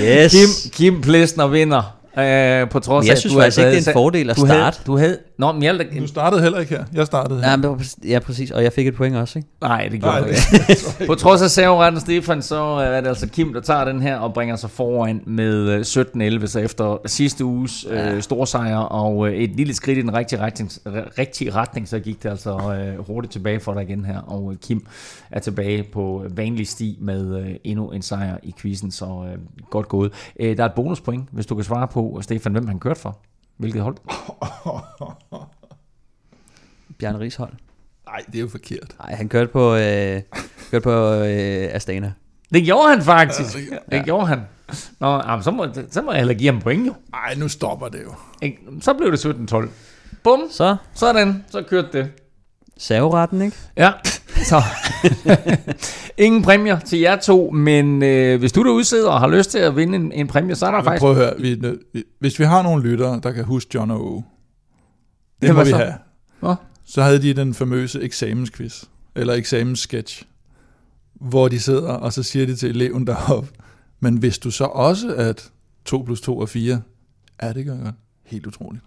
Yes. 0.03 0.33
Kim, 0.33 0.49
Kim 0.73 1.01
Plesner 1.03 1.47
vinder. 1.47 1.97
Øh, 2.19 2.71
på 2.71 2.81
trods 2.81 3.05
af, 3.05 3.09
jeg 3.09 3.13
at 3.13 3.19
synes 3.19 3.35
du 3.35 3.41
faktisk 3.41 3.59
altså 3.59 3.61
ikke, 3.61 3.71
det 3.71 3.77
er 3.77 3.79
en 3.81 3.85
havde- 3.85 3.95
fordel 3.95 4.31
at 4.31 4.37
du 4.37 4.47
havde, 4.47 4.59
starte. 4.59 4.79
du 4.87 4.97
havde, 4.97 5.19
nå, 5.39 5.53
men 5.53 5.63
jeg, 5.63 5.87
Du 6.01 6.07
startede 6.07 6.43
heller 6.43 6.59
ikke 6.59 6.77
her. 6.77 6.85
Jeg 6.95 7.07
startede 7.07 7.41
her. 7.41 7.51
Ja, 7.51 7.57
men, 7.57 7.63
det 7.63 7.71
var 7.71 7.77
præcis- 7.77 7.99
ja, 8.09 8.19
præcis. 8.19 8.51
Og 8.51 8.63
jeg 8.63 8.73
fik 8.73 8.87
et 8.87 8.95
point 8.95 9.17
også, 9.17 9.39
ikke? 9.39 9.49
nej, 9.61 9.89
det 9.93 10.01
gjorde 10.01 10.21
Nej, 10.21 10.29
det- 10.29 10.69
ikke. 10.99 11.07
På 11.07 11.15
trods 11.15 11.43
af 11.43 11.51
serveretten, 11.51 12.01
Stefan, 12.01 12.43
så 12.43 12.57
er 12.63 13.01
det 13.01 13.09
altså 13.09 13.29
Kim, 13.29 13.53
der 13.53 13.61
tager 13.61 13.85
den 13.85 14.03
her 14.03 14.17
og 14.17 14.35
bringer 14.35 14.57
sig 14.57 14.71
foran 14.71 15.21
med 15.27 15.69
øh, 15.69 16.41
17-11, 16.41 16.47
så 16.47 16.59
efter 16.61 16.97
sidste 17.07 17.45
uges 17.45 17.87
øh, 17.91 18.23
storsejr 18.23 18.77
og 18.77 19.29
øh, 19.29 19.35
et 19.35 19.51
lille 19.57 19.75
skridt 19.75 19.99
i 19.99 20.03
den 20.03 20.15
rigtige 20.15 20.41
retning, 20.41 20.71
rigtige 21.19 21.51
retning, 21.55 21.89
så 21.89 21.99
gik 21.99 22.23
det 22.23 22.29
altså 22.29 22.75
øh, 22.75 23.07
hurtigt 23.07 23.33
tilbage 23.33 23.61
for 23.61 23.75
dig 23.75 23.83
igen 23.83 24.05
her, 24.05 24.19
og 24.19 24.51
øh, 24.53 24.59
Kim 24.59 24.87
er 25.31 25.41
tilbage 25.41 25.83
på 25.93 26.25
vanlig 26.31 26.69
sti 26.69 26.99
med 27.01 27.37
øh, 27.41 27.55
endnu 27.65 27.91
en 27.91 28.03
sejr 28.03 28.37
i 28.43 28.55
quizzen, 28.61 28.91
så 28.91 29.05
øh, 29.05 29.39
godt 29.71 29.89
gået. 29.89 30.13
Øh, 30.41 30.57
der 30.57 30.63
er 30.63 30.69
et 30.69 30.75
bonuspoint, 30.75 31.29
hvis 31.33 31.47
du 31.47 31.55
kan 31.55 31.65
svare 31.65 31.89
på, 31.89 32.19
Stefan, 32.23 32.53
hvem 32.53 32.67
han 32.69 32.79
kørte 32.79 33.01
for. 33.01 33.19
Hvilket 33.57 33.83
hold? 33.83 33.97
Bjarne 36.99 37.21
Rishold. 37.21 37.53
Nej, 38.07 38.23
det 38.27 38.35
er 38.35 38.41
jo 38.41 38.49
forkert. 38.49 38.95
Nej, 38.99 39.15
han 39.15 39.29
kørte 39.29 39.53
på, 39.53 39.75
øh, 39.75 40.23
kørte 40.71 40.83
på 40.83 40.91
øh, 41.13 41.69
Astana. 41.75 42.13
Det 42.53 42.65
gjorde 42.65 42.89
han 42.89 43.03
faktisk. 43.03 43.57
Det 43.57 43.79
Ja. 43.93 44.03
gjorde 44.03 44.27
han. 44.27 44.41
Nå, 45.01 45.07
jamen, 45.17 45.43
så, 45.43 45.51
må, 45.51 45.67
så 45.91 46.03
må 46.03 46.13
jeg 46.13 46.19
heller 46.21 46.35
give 46.35 46.53
ham 46.53 46.61
point 46.63 46.87
jo. 46.87 46.95
Nej, 47.11 47.35
nu 47.35 47.49
stopper 47.49 47.89
det 47.89 48.03
jo. 48.05 48.15
Ikke? 48.43 48.59
Så 48.81 48.95
blev 48.95 49.13
det 49.13 49.27
17-12. 49.53 49.69
Bum, 50.25 50.41
Så, 50.51 50.77
sådan, 50.95 51.45
så 51.49 51.63
kørte 51.63 51.89
det. 51.93 52.11
serveretten, 52.79 53.43
ikke? 53.43 53.57
Ja, 53.77 53.93
så 54.45 54.63
ingen 56.25 56.43
præmier 56.43 56.79
til 56.81 56.99
jer 56.99 57.17
to, 57.21 57.51
men 57.51 58.03
øh, 58.03 58.39
hvis 58.39 58.53
du 58.53 58.63
derude 58.65 58.85
sidder 58.85 59.11
og 59.11 59.21
har 59.21 59.29
lyst 59.29 59.51
til 59.51 59.59
at 59.59 59.77
vinde 59.77 59.97
en, 59.97 60.13
en 60.13 60.27
præmie, 60.27 60.55
så 60.55 60.67
er 60.67 60.71
der 60.71 60.79
Men 60.79 60.85
faktisk... 60.85 61.01
prøv 61.01 61.11
at 61.11 61.17
høre. 61.17 61.35
Vi, 61.39 61.53
er 61.53 61.75
hvis 62.19 62.39
vi 62.39 62.45
har 62.45 62.63
nogle 62.63 62.83
lyttere, 62.83 63.21
der 63.23 63.33
kan 63.33 63.45
huske 63.45 63.71
John 63.75 63.91
og 63.91 64.01
O, 64.13 64.23
det 65.43 65.49
Ja, 65.49 65.53
må 65.53 65.65
vi 65.65 65.71
så? 65.71 65.77
have. 65.77 65.95
Nå. 66.43 66.55
Så 66.87 67.03
havde 67.03 67.23
de 67.23 67.35
den 67.35 67.55
famøse 67.55 68.03
eksamensquiz, 68.03 68.85
eller 69.15 69.35
eksamenssketch, 69.35 70.23
hvor 71.15 71.49
de 71.49 71.61
sidder, 71.61 71.93
og 71.93 72.13
så 72.13 72.23
siger 72.23 72.47
de 72.47 72.57
til 72.57 72.71
eleven 72.71 73.07
deroppe, 73.07 73.49
men 74.01 74.17
hvis 74.17 74.39
du 74.39 74.51
så 74.51 74.65
også, 74.65 75.15
at 75.15 75.51
2 75.85 76.03
plus 76.03 76.21
2 76.21 76.41
er 76.41 76.47
4, 76.47 76.81
ja, 77.43 77.53
det 77.53 77.65
gør 77.67 77.75
jeg 77.75 77.83
godt. 77.85 77.95
Helt 78.25 78.47
utroligt. 78.47 78.85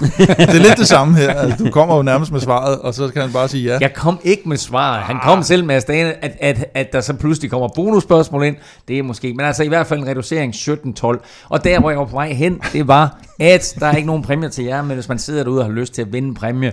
Det 0.00 0.40
er 0.40 0.62
lidt 0.62 0.78
det 0.78 0.88
samme 0.88 1.16
her. 1.16 1.30
Altså, 1.30 1.64
du 1.64 1.70
kommer 1.70 1.96
jo 1.96 2.02
nærmest 2.02 2.32
med 2.32 2.40
svaret, 2.40 2.78
og 2.78 2.94
så 2.94 3.08
kan 3.08 3.22
han 3.22 3.32
bare 3.32 3.48
sige 3.48 3.64
ja. 3.64 3.78
Jeg 3.80 3.94
kom 3.94 4.18
ikke 4.24 4.48
med 4.48 4.56
svar. 4.56 5.00
Han 5.00 5.20
kom 5.22 5.42
selv 5.42 5.64
med 5.64 5.74
Astana, 5.74 6.12
at, 6.22 6.36
at, 6.40 6.64
at 6.74 6.92
der 6.92 7.00
så 7.00 7.14
pludselig 7.14 7.50
kommer 7.50 7.68
bonusspørgsmål 7.68 8.44
ind. 8.44 8.56
Det 8.88 8.98
er 8.98 9.02
måske, 9.02 9.34
men 9.34 9.46
altså 9.46 9.62
i 9.62 9.68
hvert 9.68 9.86
fald 9.86 10.00
en 10.00 10.06
reducering 10.06 10.54
17-12. 10.54 11.46
Og 11.48 11.64
der, 11.64 11.80
hvor 11.80 11.90
jeg 11.90 11.98
var 11.98 12.04
på 12.04 12.12
vej 12.12 12.32
hen, 12.32 12.60
det 12.72 12.88
var, 12.88 13.18
at 13.40 13.76
der 13.80 13.86
er 13.86 13.96
ikke 13.96 14.06
nogen 14.06 14.22
præmier 14.22 14.48
til 14.48 14.64
jer, 14.64 14.82
men 14.82 14.94
hvis 14.94 15.08
man 15.08 15.18
sidder 15.18 15.44
derude 15.44 15.60
og 15.60 15.64
har 15.66 15.72
lyst 15.72 15.94
til 15.94 16.02
at 16.02 16.12
vinde 16.12 16.28
en 16.28 16.34
præmie, 16.34 16.72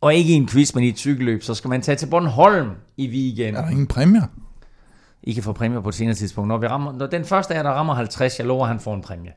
og 0.00 0.14
ikke 0.14 0.32
i 0.32 0.36
en 0.36 0.48
quiz, 0.48 0.74
men 0.74 0.84
i 0.84 0.88
et 0.88 0.98
cykelløb, 0.98 1.42
så 1.42 1.54
skal 1.54 1.68
man 1.68 1.82
tage 1.82 1.96
til 1.96 2.06
Bornholm 2.06 2.70
i 2.96 3.08
weekenden. 3.08 3.56
Er 3.56 3.62
der 3.62 3.70
ingen 3.70 3.86
præmier? 3.86 4.22
I 5.22 5.32
kan 5.32 5.42
få 5.42 5.52
præmier 5.52 5.80
på 5.80 5.88
et 5.88 5.94
senere 5.94 6.14
tidspunkt. 6.14 6.48
Når, 6.48 6.58
vi 6.58 6.66
rammer, 6.66 6.92
når 6.92 7.06
den 7.06 7.24
første 7.24 7.54
er, 7.54 7.62
der 7.62 7.70
rammer 7.70 7.94
50, 7.94 8.38
jeg 8.38 8.46
lover, 8.46 8.62
at 8.62 8.68
han 8.68 8.80
får 8.80 8.94
en 8.94 9.02
præmie. 9.02 9.30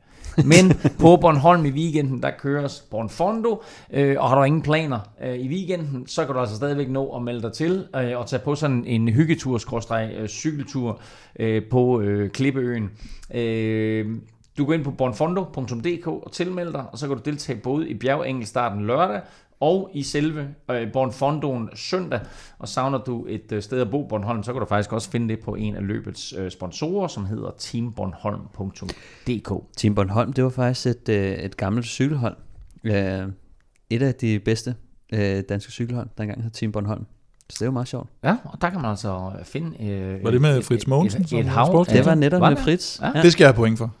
Men 0.44 0.72
på 0.98 1.16
Bornholm 1.16 1.64
i 1.64 1.70
weekenden, 1.70 2.22
der 2.22 2.30
køres 2.38 2.80
Bornfondo, 2.90 3.62
øh, 3.92 4.16
og 4.18 4.28
har 4.28 4.36
du 4.36 4.42
ingen 4.42 4.62
planer 4.62 4.98
øh, 5.24 5.34
i 5.34 5.48
weekenden, 5.48 6.06
så 6.06 6.24
kan 6.24 6.34
du 6.34 6.40
altså 6.40 6.56
stadigvæk 6.56 6.90
nå 6.90 7.16
at 7.16 7.22
melde 7.22 7.42
dig 7.42 7.52
til 7.52 7.86
øh, 7.96 8.18
og 8.18 8.26
tage 8.26 8.42
på 8.44 8.54
sådan 8.54 8.84
en 8.84 9.08
hyggetur, 9.08 9.60
øh, 9.92 10.28
cykeltur 10.28 11.00
øh, 11.38 11.62
på 11.70 12.00
øh, 12.00 12.30
Klippeøen. 12.30 12.90
Øh, 13.34 14.06
du 14.58 14.64
går 14.64 14.72
ind 14.72 14.84
på 14.84 14.90
bornfondo.dk 14.90 16.06
og 16.06 16.32
tilmelder 16.32 16.72
dig, 16.72 16.84
og 16.92 16.98
så 16.98 17.08
kan 17.08 17.16
du 17.16 17.22
deltage 17.24 17.60
både 17.60 17.88
i 17.88 17.94
bjergengelstarten 17.94 18.86
lørdag, 18.86 19.20
og 19.62 19.90
i 19.94 20.02
selve 20.02 20.48
øh, 20.70 20.92
Bornfondoen 20.92 21.68
søndag. 21.74 22.20
Og 22.58 22.68
savner 22.68 22.98
du 22.98 23.26
et 23.28 23.52
øh, 23.52 23.62
sted 23.62 23.80
at 23.80 23.90
bo 23.90 24.06
Bornholm, 24.08 24.42
så 24.42 24.52
kan 24.52 24.60
du 24.60 24.66
faktisk 24.66 24.92
også 24.92 25.10
finde 25.10 25.28
det 25.28 25.40
på 25.44 25.54
en 25.54 25.76
af 25.76 25.86
løbets 25.86 26.34
øh, 26.38 26.50
sponsorer, 26.50 27.08
som 27.08 27.24
hedder 27.26 27.50
teambornholm.dk. 27.58 29.52
Team 29.76 29.94
Bornholm, 29.94 30.32
det 30.32 30.44
var 30.44 30.50
faktisk 30.50 30.86
et, 30.86 31.08
øh, 31.08 31.32
et 31.32 31.56
gammelt 31.56 31.86
cykelhold. 31.86 32.36
Øh, 32.84 33.22
et 33.90 34.02
af 34.02 34.14
de 34.14 34.40
bedste 34.40 34.74
øh, 35.12 35.42
danske 35.48 35.72
cykelhold, 35.72 36.08
der 36.16 36.22
engang 36.22 36.42
hed 36.42 36.50
Team 36.50 36.72
Bornholm. 36.72 37.06
Så 37.50 37.56
det 37.60 37.66
var 37.66 37.72
meget 37.72 37.88
sjovt. 37.88 38.08
Ja, 38.24 38.36
og 38.44 38.58
der 38.60 38.70
kan 38.70 38.80
man 38.80 38.90
altså 38.90 39.32
finde... 39.44 39.84
Øh, 39.86 40.24
Var 40.24 40.30
det 40.30 40.40
med 40.40 40.58
et- 40.58 40.64
Fritz 40.64 40.82
et- 40.82 40.88
Mogensen 40.88 41.22
et, 41.22 41.28
som 41.28 41.38
et 41.38 41.46
hav. 41.46 41.66
sportsdirektør? 41.66 42.02
Det 42.02 42.08
var 42.10 42.14
netop 42.20 42.40
Var 42.40 42.50
med? 42.50 42.56
Fritz. 42.58 43.00
Ja. 43.00 43.10
Ja. 43.14 43.22
Det 43.22 43.32
skal 43.32 43.44
jeg 43.44 43.48
have 43.48 43.56
point 43.56 43.78
for. 43.78 43.94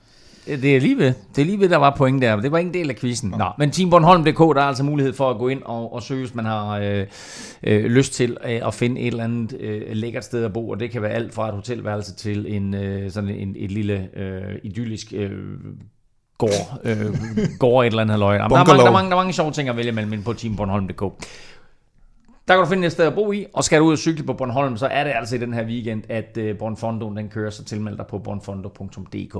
Det 0.46 0.76
er 0.76 0.80
lige 0.80 0.98
ved. 0.98 1.14
Det 1.36 1.42
er 1.42 1.46
lige 1.46 1.60
ved, 1.60 1.68
der 1.68 1.76
var 1.76 1.94
point 1.96 2.22
der. 2.22 2.36
Det 2.36 2.52
var 2.52 2.58
ikke 2.58 2.68
en 2.68 2.74
del 2.74 2.90
af 2.90 2.96
quizzen. 2.96 3.34
Nå, 3.38 3.44
men 3.58 3.70
teambornholm.dk, 3.70 4.38
der 4.38 4.62
er 4.62 4.66
altså 4.66 4.84
mulighed 4.84 5.12
for 5.12 5.30
at 5.30 5.38
gå 5.38 5.48
ind 5.48 5.62
og, 5.62 5.92
og 5.92 6.02
søge, 6.02 6.20
hvis 6.20 6.34
man 6.34 6.44
har 6.44 6.78
øh, 6.78 7.06
øh, 7.62 7.84
lyst 7.84 8.12
til 8.12 8.36
øh, 8.44 8.60
at 8.66 8.74
finde 8.74 9.00
et 9.00 9.06
eller 9.06 9.24
andet 9.24 9.60
øh, 9.60 9.82
lækkert 9.92 10.24
sted 10.24 10.44
at 10.44 10.52
bo. 10.52 10.68
Og 10.68 10.80
det 10.80 10.90
kan 10.90 11.02
være 11.02 11.10
alt 11.10 11.34
fra 11.34 11.48
et 11.48 11.54
hotelværelse 11.54 12.14
til 12.14 12.54
en, 12.54 12.74
øh, 12.74 13.10
sådan 13.10 13.30
en, 13.30 13.54
et 13.58 13.70
lille 13.70 14.08
øh, 14.16 14.58
idyllisk 14.62 15.12
øh, 15.16 15.30
gård, 16.38 16.80
øh, 16.84 16.96
gård 17.58 17.84
et 17.84 17.90
eller 17.90 18.02
andet 18.02 18.12
halvøje. 18.12 18.38
Der, 18.38 18.44
er 18.44 18.48
mange, 18.48 18.72
der, 18.72 18.86
er 18.86 18.92
mange, 18.92 19.10
der 19.10 19.16
er 19.16 19.20
mange 19.20 19.32
sjove 19.32 19.52
ting 19.52 19.68
at 19.68 19.76
vælge 19.76 19.92
mellem 19.92 20.22
på 20.22 20.32
teambornholm.dk. 20.32 21.26
Der 22.48 22.54
kan 22.54 22.64
du 22.64 22.68
finde 22.68 22.86
et 22.86 22.92
sted 22.92 23.06
at 23.06 23.14
bo 23.14 23.32
i, 23.32 23.46
og 23.54 23.64
skal 23.64 23.80
du 23.80 23.84
ud 23.84 23.92
og 23.92 23.98
cykle 23.98 24.24
på 24.24 24.32
Bornholm, 24.32 24.76
så 24.76 24.86
er 24.86 25.04
det 25.04 25.12
altså 25.16 25.36
i 25.36 25.38
den 25.38 25.54
her 25.54 25.66
weekend, 25.66 26.02
at 26.08 26.38
uh, 26.40 26.58
Bornfondo 26.58 27.14
den 27.14 27.28
kører, 27.28 27.50
så 27.50 27.64
tilmeld 27.64 27.96
dig 27.96 28.06
på 28.06 28.18
bornfondo.dk. 28.18 29.36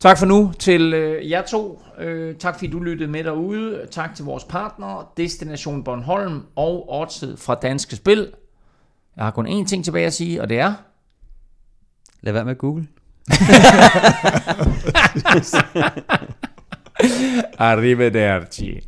Tak 0.00 0.18
for 0.18 0.26
nu 0.26 0.52
til 0.58 0.94
uh, 0.94 1.30
jer 1.30 1.42
to. 1.42 1.82
Uh, 2.02 2.34
tak 2.38 2.54
fordi 2.54 2.66
du 2.66 2.78
lyttede 2.78 3.10
med 3.10 3.24
derude. 3.24 3.86
Tak 3.90 4.14
til 4.14 4.24
vores 4.24 4.44
partnere, 4.44 5.06
Destination 5.16 5.84
Bornholm 5.84 6.42
og 6.56 6.92
Odset 6.92 7.38
fra 7.38 7.54
Danske 7.54 7.96
Spil. 7.96 8.32
Jeg 9.16 9.24
har 9.24 9.30
kun 9.30 9.46
én 9.46 9.66
ting 9.66 9.84
tilbage 9.84 10.06
at 10.06 10.14
sige, 10.14 10.42
og 10.42 10.48
det 10.48 10.58
er... 10.58 10.74
Lad 12.20 12.32
være 12.32 12.44
med 12.44 12.56
google. 12.56 12.86
Arrivederci. 17.58 18.80